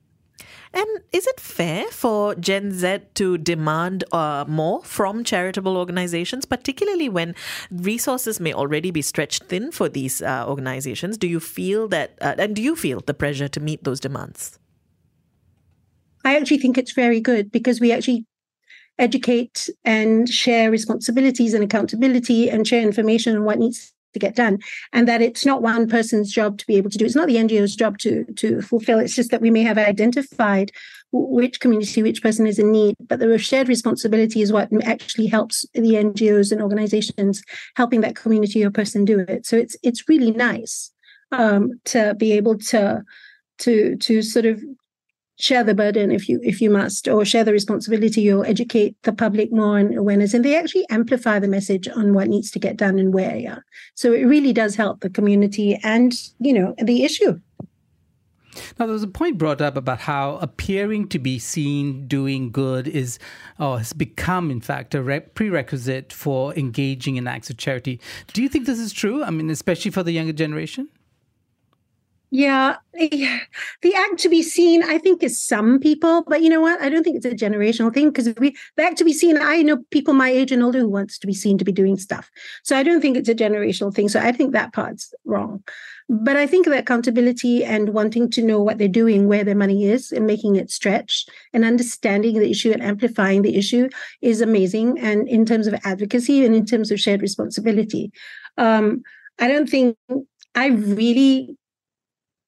And 0.75 0.87
is 1.13 1.27
it 1.27 1.39
fair 1.39 1.85
for 1.91 2.35
Gen 2.35 2.73
Z 2.73 3.01
to 3.15 3.37
demand 3.37 4.05
uh, 4.11 4.47
more 4.49 4.83
from 4.83 5.23
charitable 5.23 5.77
organizations, 5.77 6.47
particularly 6.47 7.11
when 7.11 7.35
resources 7.71 8.41
may 8.41 8.55
already 8.55 8.91
be 8.91 9.03
stretched 9.03 9.45
thin 9.45 9.71
for 9.71 9.91
these 9.91 10.23
uh, 10.23 10.47
organizations? 10.49 11.19
Do 11.19 11.27
you 11.27 11.41
feel 11.41 11.89
that, 11.89 12.17
uh, 12.23 12.37
and 12.39 12.57
do 12.57 12.63
you 12.63 12.75
feel 12.75 13.01
the 13.01 13.13
pressure 13.13 13.49
to 13.49 13.61
meet 13.61 13.85
those 13.85 14.01
demands? 14.01 14.59
I 16.25 16.37
actually 16.37 16.59
think 16.59 16.79
it's 16.79 16.93
very 16.93 17.21
good 17.21 17.53
because 17.53 17.79
we 17.79 17.93
actually 17.93 18.25
educate 18.99 19.69
and 19.85 20.29
share 20.29 20.71
responsibilities 20.71 21.55
and 21.55 21.65
accountability 21.65 22.51
and 22.51 22.67
share 22.67 22.83
information 22.83 23.37
on 23.37 23.45
what 23.45 23.59
needs 23.59 23.93
to 24.13 24.19
get 24.19 24.37
done 24.37 24.59
and 24.93 25.09
that 25.09 25.23
it's 25.23 25.47
not 25.47 25.63
one 25.63 25.89
person's 25.89 26.31
job 26.31 26.59
to 26.59 26.67
be 26.67 26.77
able 26.77 26.91
to 26.91 26.99
do 26.99 27.05
it's 27.05 27.17
not 27.17 27.29
the 27.29 27.37
ngo's 27.37 27.75
job 27.75 27.99
to 27.99 28.25
to 28.37 28.61
fulfill. 28.61 28.99
It's 28.99 29.15
just 29.15 29.31
that 29.31 29.41
we 29.41 29.51
may 29.51 29.63
have 29.63 29.79
identified 29.79 30.71
which 31.13 31.61
community 31.61 32.03
which 32.03 32.23
person 32.23 32.47
is 32.47 32.59
in 32.59 32.71
need 32.71 32.95
but 33.09 33.19
the 33.19 33.39
shared 33.39 33.69
responsibility 33.69 34.43
is 34.43 34.53
what 34.53 34.69
actually 34.85 35.27
helps 35.27 35.67
the 35.75 35.95
ngos 35.95 36.53
and 36.53 36.63
organizations 36.63 37.43
helping 37.77 38.01
that 38.03 38.17
community 38.17 38.65
or 38.65 38.71
person 38.71 39.05
do 39.05 39.21
it. 39.21 39.47
So 39.47 39.57
it's 39.57 39.77
it's 39.83 40.09
really 40.09 40.31
nice 40.31 40.91
um, 41.33 41.81
to 41.87 42.15
be 42.15 42.33
able 42.33 42.59
to 42.59 43.03
to 43.59 43.97
to 43.97 44.23
sort 44.23 44.47
of 44.47 44.63
share 45.39 45.65
the 45.65 45.75
burden 45.75 46.11
if 46.11 46.29
you 46.29 46.39
if 46.43 46.61
you 46.61 46.71
must 46.71 47.09
or 47.09 47.25
share 47.25 47.45
the 47.45 47.53
responsibility 47.53 48.31
or 48.31 48.45
educate 48.47 48.97
the 49.03 49.13
public 49.13 49.53
more 49.53 49.79
and 49.79 49.97
awareness 49.97 50.35
and 50.35 50.45
they 50.45 50.57
actually 50.57 50.87
amplify 50.91 51.39
the 51.39 51.49
message 51.49 51.89
on 51.89 52.15
what 52.15 52.29
needs 52.29 52.51
to 52.51 52.59
get 52.59 52.77
done 52.77 52.99
and 52.99 53.15
where 53.15 53.37
yeah 53.37 53.59
so 53.95 54.13
it 54.13 54.25
really 54.25 54.53
does 54.53 54.77
help 54.77 55.01
the 55.01 55.11
community 55.11 55.79
and 55.83 56.13
you 56.39 56.53
know 56.53 56.75
the 56.83 57.03
issue 57.03 57.39
now, 58.79 58.87
there 58.87 58.93
was 58.93 59.03
a 59.03 59.09
point 59.09 59.39
brought 59.39 59.61
up 59.61 59.77
about 59.77 60.01
how 60.01 60.37
appearing 60.37 61.09
to 61.09 61.19
be 61.19 61.39
seen 61.39 62.07
doing 62.07 62.51
good 62.51 62.87
is, 62.87 63.19
or 63.59 63.79
has 63.79 63.93
become, 63.93 64.51
in 64.51 64.61
fact, 64.61 64.95
a 64.95 65.03
re- 65.03 65.21
prerequisite 65.21 66.13
for 66.13 66.55
engaging 66.55 67.17
in 67.17 67.27
acts 67.27 67.49
of 67.49 67.57
charity. 67.57 68.01
Do 68.33 68.43
you 68.43 68.49
think 68.49 68.67
this 68.67 68.79
is 68.79 68.93
true? 68.93 69.25
I 69.25 69.31
mean, 69.31 69.49
especially 69.51 69.91
for 69.91 70.03
the 70.03 70.13
younger 70.13 70.33
generation? 70.33 70.89
Yeah, 72.35 72.77
the 72.95 73.95
act 73.95 74.19
to 74.21 74.31
be 74.31 74.43
seen, 74.43 74.83
I 74.83 74.97
think, 74.97 75.23
is 75.23 75.41
some 75.41 75.79
people, 75.79 76.25
but 76.27 76.41
you 76.41 76.49
know 76.49 76.63
what? 76.63 76.81
I 76.81 76.89
don't 76.89 77.05
think 77.05 77.17
it's 77.17 77.27
a 77.27 77.35
generational 77.35 77.93
thing 77.93 78.09
because 78.09 78.33
we 78.39 78.57
the 78.79 78.85
act 78.85 78.97
to 78.99 79.05
be 79.05 79.13
seen. 79.13 79.37
I 79.37 79.61
know 79.61 79.83
people 79.91 80.15
my 80.15 80.31
age 80.31 80.51
and 80.51 80.63
older 80.63 80.79
who 80.79 80.89
wants 80.89 81.19
to 81.19 81.27
be 81.27 81.35
seen 81.35 81.59
to 81.59 81.65
be 81.65 81.73
doing 81.73 81.99
stuff, 81.99 82.31
so 82.63 82.75
I 82.75 82.85
don't 82.85 83.03
think 83.03 83.19
it's 83.19 83.29
a 83.29 83.35
generational 83.35 83.95
thing. 83.95 84.09
So 84.09 84.19
I 84.19 84.33
think 84.33 84.55
that 84.55 84.73
part's 84.73 85.13
wrong, 85.27 85.63
but 86.09 86.39
I 86.39 86.47
think 86.47 86.65
that 86.65 86.79
accountability 86.79 87.67
and 87.67 87.91
wanting 87.91 88.31
to 88.31 88.43
know 88.43 88.63
what 88.63 88.79
they're 88.79 88.89
doing, 88.89 89.29
where 89.29 89.45
their 89.45 89.55
money 89.55 89.85
is, 89.85 90.11
and 90.11 90.27
making 90.27 90.57
it 90.57 90.71
stretch, 90.71 91.27
and 91.53 91.67
understanding 91.67 92.39
the 92.39 92.51
issue 92.51 92.73
and 92.73 92.83
amplifying 92.83 93.43
the 93.43 93.57
issue 93.57 93.91
is 94.23 94.41
amazing. 94.41 94.99
And 95.01 95.29
in 95.29 95.45
terms 95.45 95.67
of 95.67 95.75
advocacy 95.85 96.47
and 96.47 96.55
in 96.55 96.65
terms 96.65 96.91
of 96.91 96.99
shared 96.99 97.21
responsibility, 97.21 98.11
um, 98.57 99.03
I 99.39 99.49
don't 99.49 99.69
think 99.69 99.99
I 100.55 100.69
really 100.69 101.59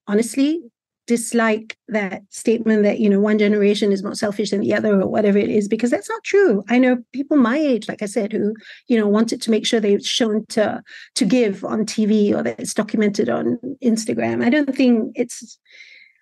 honestly 0.06 0.62
dislike 1.06 1.76
that 1.88 2.22
statement 2.30 2.82
that 2.82 2.98
you 2.98 3.10
know 3.10 3.20
one 3.20 3.38
generation 3.38 3.92
is 3.92 4.02
more 4.02 4.14
selfish 4.14 4.50
than 4.50 4.60
the 4.60 4.72
other 4.72 5.02
or 5.02 5.06
whatever 5.06 5.36
it 5.36 5.50
is 5.50 5.68
because 5.68 5.90
that's 5.90 6.08
not 6.08 6.24
true. 6.24 6.64
I 6.68 6.78
know 6.78 7.02
people 7.12 7.36
my 7.36 7.58
age 7.58 7.88
like 7.88 8.02
i 8.02 8.06
said 8.06 8.32
who 8.32 8.54
you 8.88 8.98
know 8.98 9.06
wanted 9.06 9.42
to 9.42 9.50
make 9.50 9.66
sure 9.66 9.80
they've 9.80 10.04
shown 10.04 10.46
to 10.50 10.82
to 11.14 11.24
give 11.24 11.64
on 11.64 11.84
tv 11.84 12.32
or 12.34 12.42
that 12.42 12.58
it's 12.58 12.74
documented 12.74 13.28
on 13.28 13.58
instagram. 13.82 14.42
I 14.42 14.50
don't 14.50 14.74
think 14.74 15.12
it's 15.14 15.58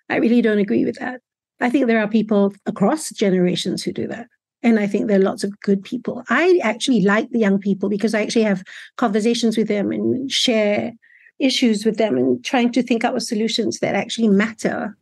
i 0.09 0.17
really 0.17 0.41
don't 0.41 0.59
agree 0.59 0.85
with 0.85 0.99
that. 0.99 1.21
I 1.61 1.69
think 1.69 1.87
there 1.87 2.03
are 2.03 2.07
people 2.07 2.53
across 2.65 3.09
generations 3.11 3.83
who 3.83 3.93
do 3.93 4.07
that 4.07 4.27
and 4.63 4.79
I 4.79 4.87
think 4.87 5.07
there 5.07 5.19
are 5.19 5.23
lots 5.23 5.43
of 5.43 5.59
good 5.59 5.83
people. 5.83 6.23
I 6.29 6.59
actually 6.63 7.01
like 7.01 7.29
the 7.29 7.39
young 7.39 7.59
people 7.59 7.89
because 7.89 8.13
I 8.13 8.21
actually 8.21 8.43
have 8.43 8.63
conversations 8.97 9.57
with 9.57 9.67
them 9.67 9.91
and 9.91 10.31
share 10.31 10.93
issues 11.39 11.85
with 11.85 11.97
them 11.97 12.17
and 12.17 12.43
trying 12.43 12.71
to 12.71 12.83
think 12.83 13.03
out 13.03 13.21
solutions 13.21 13.79
that 13.79 13.95
actually 13.95 14.27
matter 14.27 14.95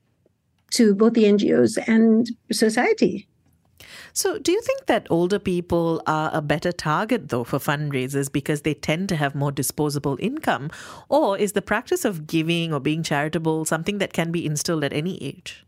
to 0.71 0.95
both 0.95 1.13
the 1.13 1.25
NGOs 1.25 1.77
and 1.87 2.29
society. 2.51 3.27
So, 4.13 4.37
do 4.37 4.51
you 4.51 4.61
think 4.61 4.85
that 4.87 5.07
older 5.09 5.39
people 5.39 6.01
are 6.05 6.29
a 6.33 6.41
better 6.41 6.71
target, 6.71 7.29
though, 7.29 7.43
for 7.43 7.59
fundraisers 7.59 8.31
because 8.31 8.61
they 8.61 8.73
tend 8.73 9.09
to 9.09 9.15
have 9.15 9.35
more 9.35 9.51
disposable 9.51 10.17
income? 10.19 10.69
Or 11.09 11.37
is 11.37 11.53
the 11.53 11.61
practice 11.61 12.03
of 12.03 12.27
giving 12.27 12.73
or 12.73 12.79
being 12.79 13.03
charitable 13.03 13.65
something 13.65 13.99
that 13.99 14.13
can 14.13 14.31
be 14.31 14.45
instilled 14.45 14.83
at 14.83 14.93
any 14.93 15.21
age? 15.23 15.65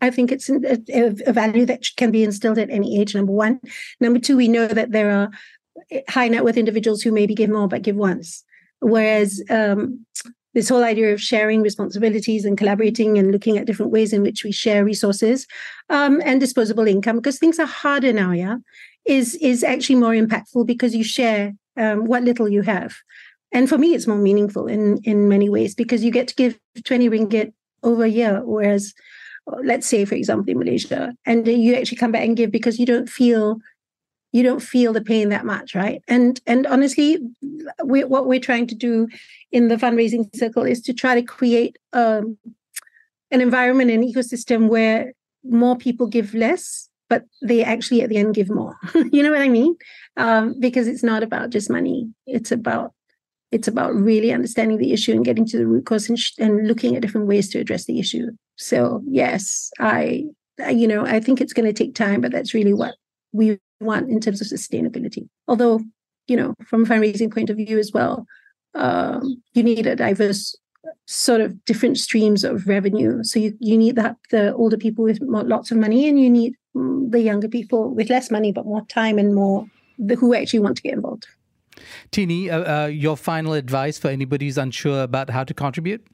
I 0.00 0.10
think 0.10 0.32
it's 0.32 0.48
a, 0.50 0.80
a, 1.26 1.32
value 1.32 1.64
that 1.66 1.84
can 1.96 2.10
be 2.10 2.24
instilled 2.24 2.58
at 2.58 2.70
any 2.70 3.00
age, 3.00 3.14
number 3.14 3.32
one. 3.32 3.60
Number 4.00 4.18
two, 4.18 4.36
we 4.36 4.48
know 4.48 4.66
that 4.66 4.90
there 4.90 5.10
are 5.10 5.30
high 6.08 6.28
net 6.28 6.44
worth 6.44 6.56
individuals 6.56 7.02
who 7.02 7.12
maybe 7.12 7.34
give 7.34 7.50
more 7.50 7.68
but 7.68 7.82
give 7.82 7.94
once. 7.94 8.44
Whereas 8.82 9.40
um, 9.48 10.04
this 10.54 10.68
whole 10.68 10.82
idea 10.82 11.12
of 11.12 11.20
sharing 11.20 11.62
responsibilities 11.62 12.44
and 12.44 12.58
collaborating 12.58 13.16
and 13.16 13.30
looking 13.30 13.56
at 13.56 13.66
different 13.66 13.92
ways 13.92 14.12
in 14.12 14.22
which 14.22 14.42
we 14.44 14.50
share 14.52 14.84
resources 14.84 15.46
um, 15.88 16.20
and 16.24 16.40
disposable 16.40 16.86
income, 16.86 17.16
because 17.16 17.38
things 17.38 17.58
are 17.60 17.66
harder 17.66 18.12
now, 18.12 18.32
yeah, 18.32 18.56
is 19.06 19.36
is 19.36 19.62
actually 19.62 19.96
more 19.96 20.12
impactful 20.12 20.66
because 20.66 20.94
you 20.94 21.04
share 21.04 21.52
um, 21.76 22.04
what 22.04 22.24
little 22.24 22.48
you 22.48 22.62
have. 22.62 22.96
And 23.52 23.68
for 23.68 23.78
me, 23.78 23.94
it's 23.94 24.08
more 24.08 24.18
meaningful 24.18 24.66
in 24.66 24.98
in 25.04 25.28
many 25.28 25.48
ways 25.48 25.74
because 25.74 26.02
you 26.02 26.10
get 26.10 26.26
to 26.28 26.34
give 26.34 26.58
20 26.84 27.08
ringgit 27.08 27.52
over 27.84 28.04
a 28.04 28.08
year, 28.08 28.42
whereas 28.44 28.92
let's 29.64 29.86
say, 29.86 30.04
for 30.04 30.14
example, 30.14 30.50
in 30.50 30.58
Malaysia, 30.58 31.14
and 31.24 31.46
you 31.46 31.74
actually 31.74 31.98
come 31.98 32.12
back 32.12 32.24
and 32.24 32.36
give 32.36 32.50
because 32.50 32.78
you 32.78 32.86
don't 32.86 33.08
feel 33.08 33.58
you 34.32 34.42
don't 34.42 34.60
feel 34.60 34.92
the 34.92 35.00
pain 35.00 35.28
that 35.28 35.44
much 35.44 35.74
right? 35.74 36.02
And 36.08 36.40
and 36.46 36.66
honestly 36.66 37.18
we, 37.84 38.04
what 38.04 38.26
we're 38.26 38.40
trying 38.40 38.66
to 38.68 38.74
do 38.74 39.08
in 39.50 39.68
the 39.68 39.76
fundraising 39.76 40.34
circle 40.34 40.64
is 40.64 40.80
to 40.82 40.92
try 40.92 41.14
to 41.14 41.22
create 41.22 41.78
um, 41.92 42.38
an 43.30 43.40
environment 43.40 43.90
an 43.90 44.02
ecosystem 44.02 44.68
where 44.68 45.12
more 45.44 45.76
people 45.76 46.06
give 46.06 46.34
less 46.34 46.88
but 47.08 47.24
they 47.42 47.62
actually 47.62 48.00
at 48.00 48.08
the 48.08 48.16
end 48.16 48.34
give 48.34 48.48
more. 48.48 48.74
You 49.12 49.22
know 49.22 49.32
what 49.32 49.42
i 49.42 49.48
mean? 49.48 49.76
Um, 50.16 50.54
because 50.58 50.88
it's 50.88 51.02
not 51.02 51.22
about 51.22 51.50
just 51.50 51.68
money. 51.68 52.10
It's 52.26 52.50
about 52.50 52.94
it's 53.50 53.68
about 53.68 53.94
really 53.94 54.32
understanding 54.32 54.78
the 54.78 54.94
issue 54.94 55.12
and 55.12 55.22
getting 55.22 55.44
to 55.44 55.58
the 55.58 55.66
root 55.66 55.84
cause 55.84 56.08
and, 56.08 56.18
sh- 56.18 56.38
and 56.38 56.66
looking 56.66 56.96
at 56.96 57.02
different 57.02 57.26
ways 57.26 57.50
to 57.50 57.58
address 57.58 57.84
the 57.84 58.00
issue. 58.00 58.30
So 58.56 59.02
yes 59.06 59.70
i 59.78 60.24
you 60.70 60.86
know 60.86 61.04
i 61.06 61.18
think 61.20 61.40
it's 61.40 61.52
going 61.52 61.66
to 61.66 61.72
take 61.72 61.94
time 61.94 62.20
but 62.20 62.30
that's 62.30 62.54
really 62.54 62.74
what 62.74 62.94
we 63.32 63.58
want 63.82 64.10
in 64.10 64.20
terms 64.20 64.40
of 64.40 64.46
sustainability. 64.46 65.28
Although, 65.48 65.80
you 66.26 66.36
know, 66.36 66.54
from 66.66 66.82
a 66.82 66.86
fundraising 66.86 67.32
point 67.32 67.50
of 67.50 67.56
view 67.56 67.78
as 67.78 67.92
well, 67.92 68.26
um, 68.74 69.42
you 69.52 69.62
need 69.62 69.86
a 69.86 69.96
diverse 69.96 70.56
sort 71.06 71.40
of 71.40 71.64
different 71.64 71.98
streams 71.98 72.44
of 72.44 72.66
revenue. 72.66 73.22
So 73.22 73.38
you, 73.38 73.56
you 73.60 73.76
need 73.76 73.96
that 73.96 74.16
the 74.30 74.54
older 74.54 74.76
people 74.76 75.04
with 75.04 75.20
more, 75.22 75.44
lots 75.44 75.70
of 75.70 75.78
money, 75.78 76.08
and 76.08 76.20
you 76.20 76.30
need 76.30 76.54
mm, 76.74 77.10
the 77.10 77.20
younger 77.20 77.48
people 77.48 77.94
with 77.94 78.10
less 78.10 78.30
money 78.30 78.52
but 78.52 78.66
more 78.66 78.84
time 78.86 79.18
and 79.18 79.34
more 79.34 79.66
the, 79.98 80.16
who 80.16 80.34
actually 80.34 80.60
want 80.60 80.76
to 80.76 80.82
get 80.82 80.94
involved. 80.94 81.26
Tini, 82.10 82.50
uh, 82.50 82.84
uh, 82.84 82.86
your 82.86 83.16
final 83.16 83.54
advice 83.54 83.98
for 83.98 84.08
anybody 84.08 84.46
who's 84.46 84.58
unsure 84.58 85.02
about 85.02 85.30
how 85.30 85.44
to 85.44 85.54
contribute? 85.54 86.06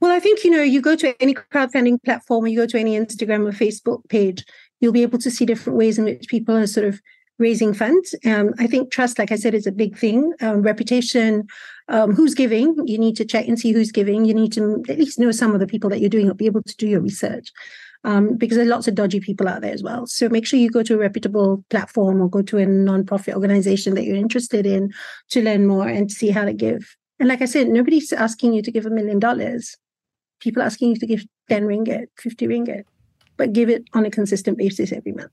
Well, 0.00 0.10
I 0.10 0.18
think 0.18 0.42
you 0.42 0.50
know 0.50 0.62
you 0.62 0.80
go 0.80 0.96
to 0.96 1.14
any 1.22 1.34
crowdfunding 1.34 2.02
platform, 2.02 2.44
or 2.44 2.48
you 2.48 2.56
go 2.56 2.66
to 2.66 2.78
any 2.78 2.98
Instagram 2.98 3.48
or 3.48 3.52
Facebook 3.52 4.08
page, 4.08 4.44
you'll 4.82 4.92
be 4.92 5.02
able 5.02 5.18
to 5.18 5.30
see 5.30 5.46
different 5.46 5.78
ways 5.78 5.96
in 5.96 6.04
which 6.04 6.28
people 6.28 6.54
are 6.54 6.66
sort 6.66 6.86
of 6.86 7.00
raising 7.38 7.72
funds. 7.72 8.14
Um, 8.26 8.52
I 8.58 8.66
think 8.66 8.90
trust, 8.90 9.18
like 9.18 9.32
I 9.32 9.36
said, 9.36 9.54
is 9.54 9.66
a 9.66 9.72
big 9.72 9.96
thing. 9.96 10.32
Um, 10.40 10.62
reputation, 10.62 11.46
um, 11.88 12.14
who's 12.14 12.34
giving, 12.34 12.76
you 12.86 12.98
need 12.98 13.16
to 13.16 13.24
check 13.24 13.48
and 13.48 13.58
see 13.58 13.72
who's 13.72 13.92
giving. 13.92 14.24
You 14.24 14.34
need 14.34 14.52
to 14.54 14.82
at 14.88 14.98
least 14.98 15.18
know 15.18 15.30
some 15.30 15.54
of 15.54 15.60
the 15.60 15.66
people 15.66 15.88
that 15.90 16.00
you're 16.00 16.10
doing, 16.10 16.30
be 16.34 16.46
able 16.46 16.62
to 16.62 16.76
do 16.76 16.88
your 16.88 17.00
research. 17.00 17.50
Um, 18.04 18.36
because 18.36 18.56
there 18.56 18.66
are 18.66 18.68
lots 18.68 18.88
of 18.88 18.96
dodgy 18.96 19.20
people 19.20 19.46
out 19.46 19.60
there 19.60 19.72
as 19.72 19.82
well. 19.82 20.08
So 20.08 20.28
make 20.28 20.44
sure 20.44 20.58
you 20.58 20.70
go 20.70 20.82
to 20.82 20.94
a 20.94 20.98
reputable 20.98 21.64
platform 21.70 22.20
or 22.20 22.28
go 22.28 22.42
to 22.42 22.58
a 22.58 22.66
non-profit 22.66 23.34
organization 23.34 23.94
that 23.94 24.02
you're 24.02 24.16
interested 24.16 24.66
in 24.66 24.92
to 25.30 25.40
learn 25.40 25.68
more 25.68 25.86
and 25.86 26.10
see 26.10 26.30
how 26.30 26.44
to 26.44 26.52
give. 26.52 26.96
And 27.20 27.28
like 27.28 27.42
I 27.42 27.44
said, 27.44 27.68
nobody's 27.68 28.12
asking 28.12 28.54
you 28.54 28.62
to 28.62 28.72
give 28.72 28.86
a 28.86 28.90
million 28.90 29.20
dollars. 29.20 29.76
People 30.40 30.64
asking 30.64 30.90
you 30.90 30.96
to 30.96 31.06
give 31.06 31.24
10 31.48 31.62
ringgit, 31.62 32.06
50 32.18 32.48
ringgit 32.48 32.82
but 33.42 33.52
give 33.52 33.68
it 33.68 33.82
on 33.92 34.06
a 34.06 34.10
consistent 34.10 34.56
basis 34.56 34.92
every 34.92 35.10
month. 35.10 35.32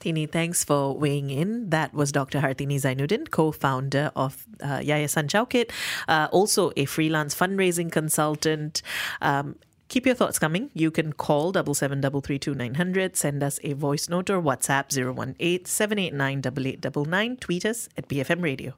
Tini, 0.00 0.24
thanks 0.24 0.64
for 0.64 0.96
weighing 0.96 1.28
in. 1.28 1.68
That 1.68 1.92
was 1.92 2.10
Dr. 2.10 2.40
Hartini 2.40 2.80
Zainuddin, 2.80 3.30
co-founder 3.30 4.12
of 4.16 4.46
uh, 4.62 4.78
Yayasan 4.78 5.28
Chow 5.28 5.44
Kit, 5.44 5.70
uh, 6.08 6.28
also 6.32 6.72
a 6.74 6.86
freelance 6.86 7.34
fundraising 7.34 7.92
consultant. 7.92 8.80
Um, 9.20 9.56
keep 9.88 10.06
your 10.06 10.14
thoughts 10.14 10.38
coming. 10.38 10.70
You 10.72 10.90
can 10.90 11.12
call 11.12 11.52
double 11.52 11.74
seven 11.74 12.00
double 12.00 12.22
three 12.22 12.38
two 12.38 12.54
nine 12.54 12.76
hundred, 12.76 13.14
send 13.14 13.42
us 13.42 13.60
a 13.62 13.74
voice 13.74 14.08
note 14.08 14.30
or 14.30 14.40
WhatsApp 14.40 14.88
018-789-8899, 15.36 17.40
tweet 17.40 17.66
us 17.66 17.90
at 17.98 18.08
BFM 18.08 18.42
Radio. 18.42 18.72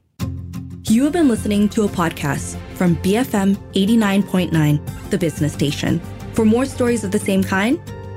You 0.90 1.04
have 1.04 1.12
been 1.12 1.28
listening 1.28 1.68
to 1.68 1.84
a 1.84 1.88
podcast 1.88 2.58
from 2.74 2.96
BFM 2.96 3.54
89.9, 3.74 5.10
the 5.10 5.18
business 5.18 5.52
station. 5.52 6.00
For 6.38 6.44
more 6.44 6.66
stories 6.66 7.02
of 7.02 7.10
the 7.10 7.18
same 7.18 7.42
kind, 7.42 7.80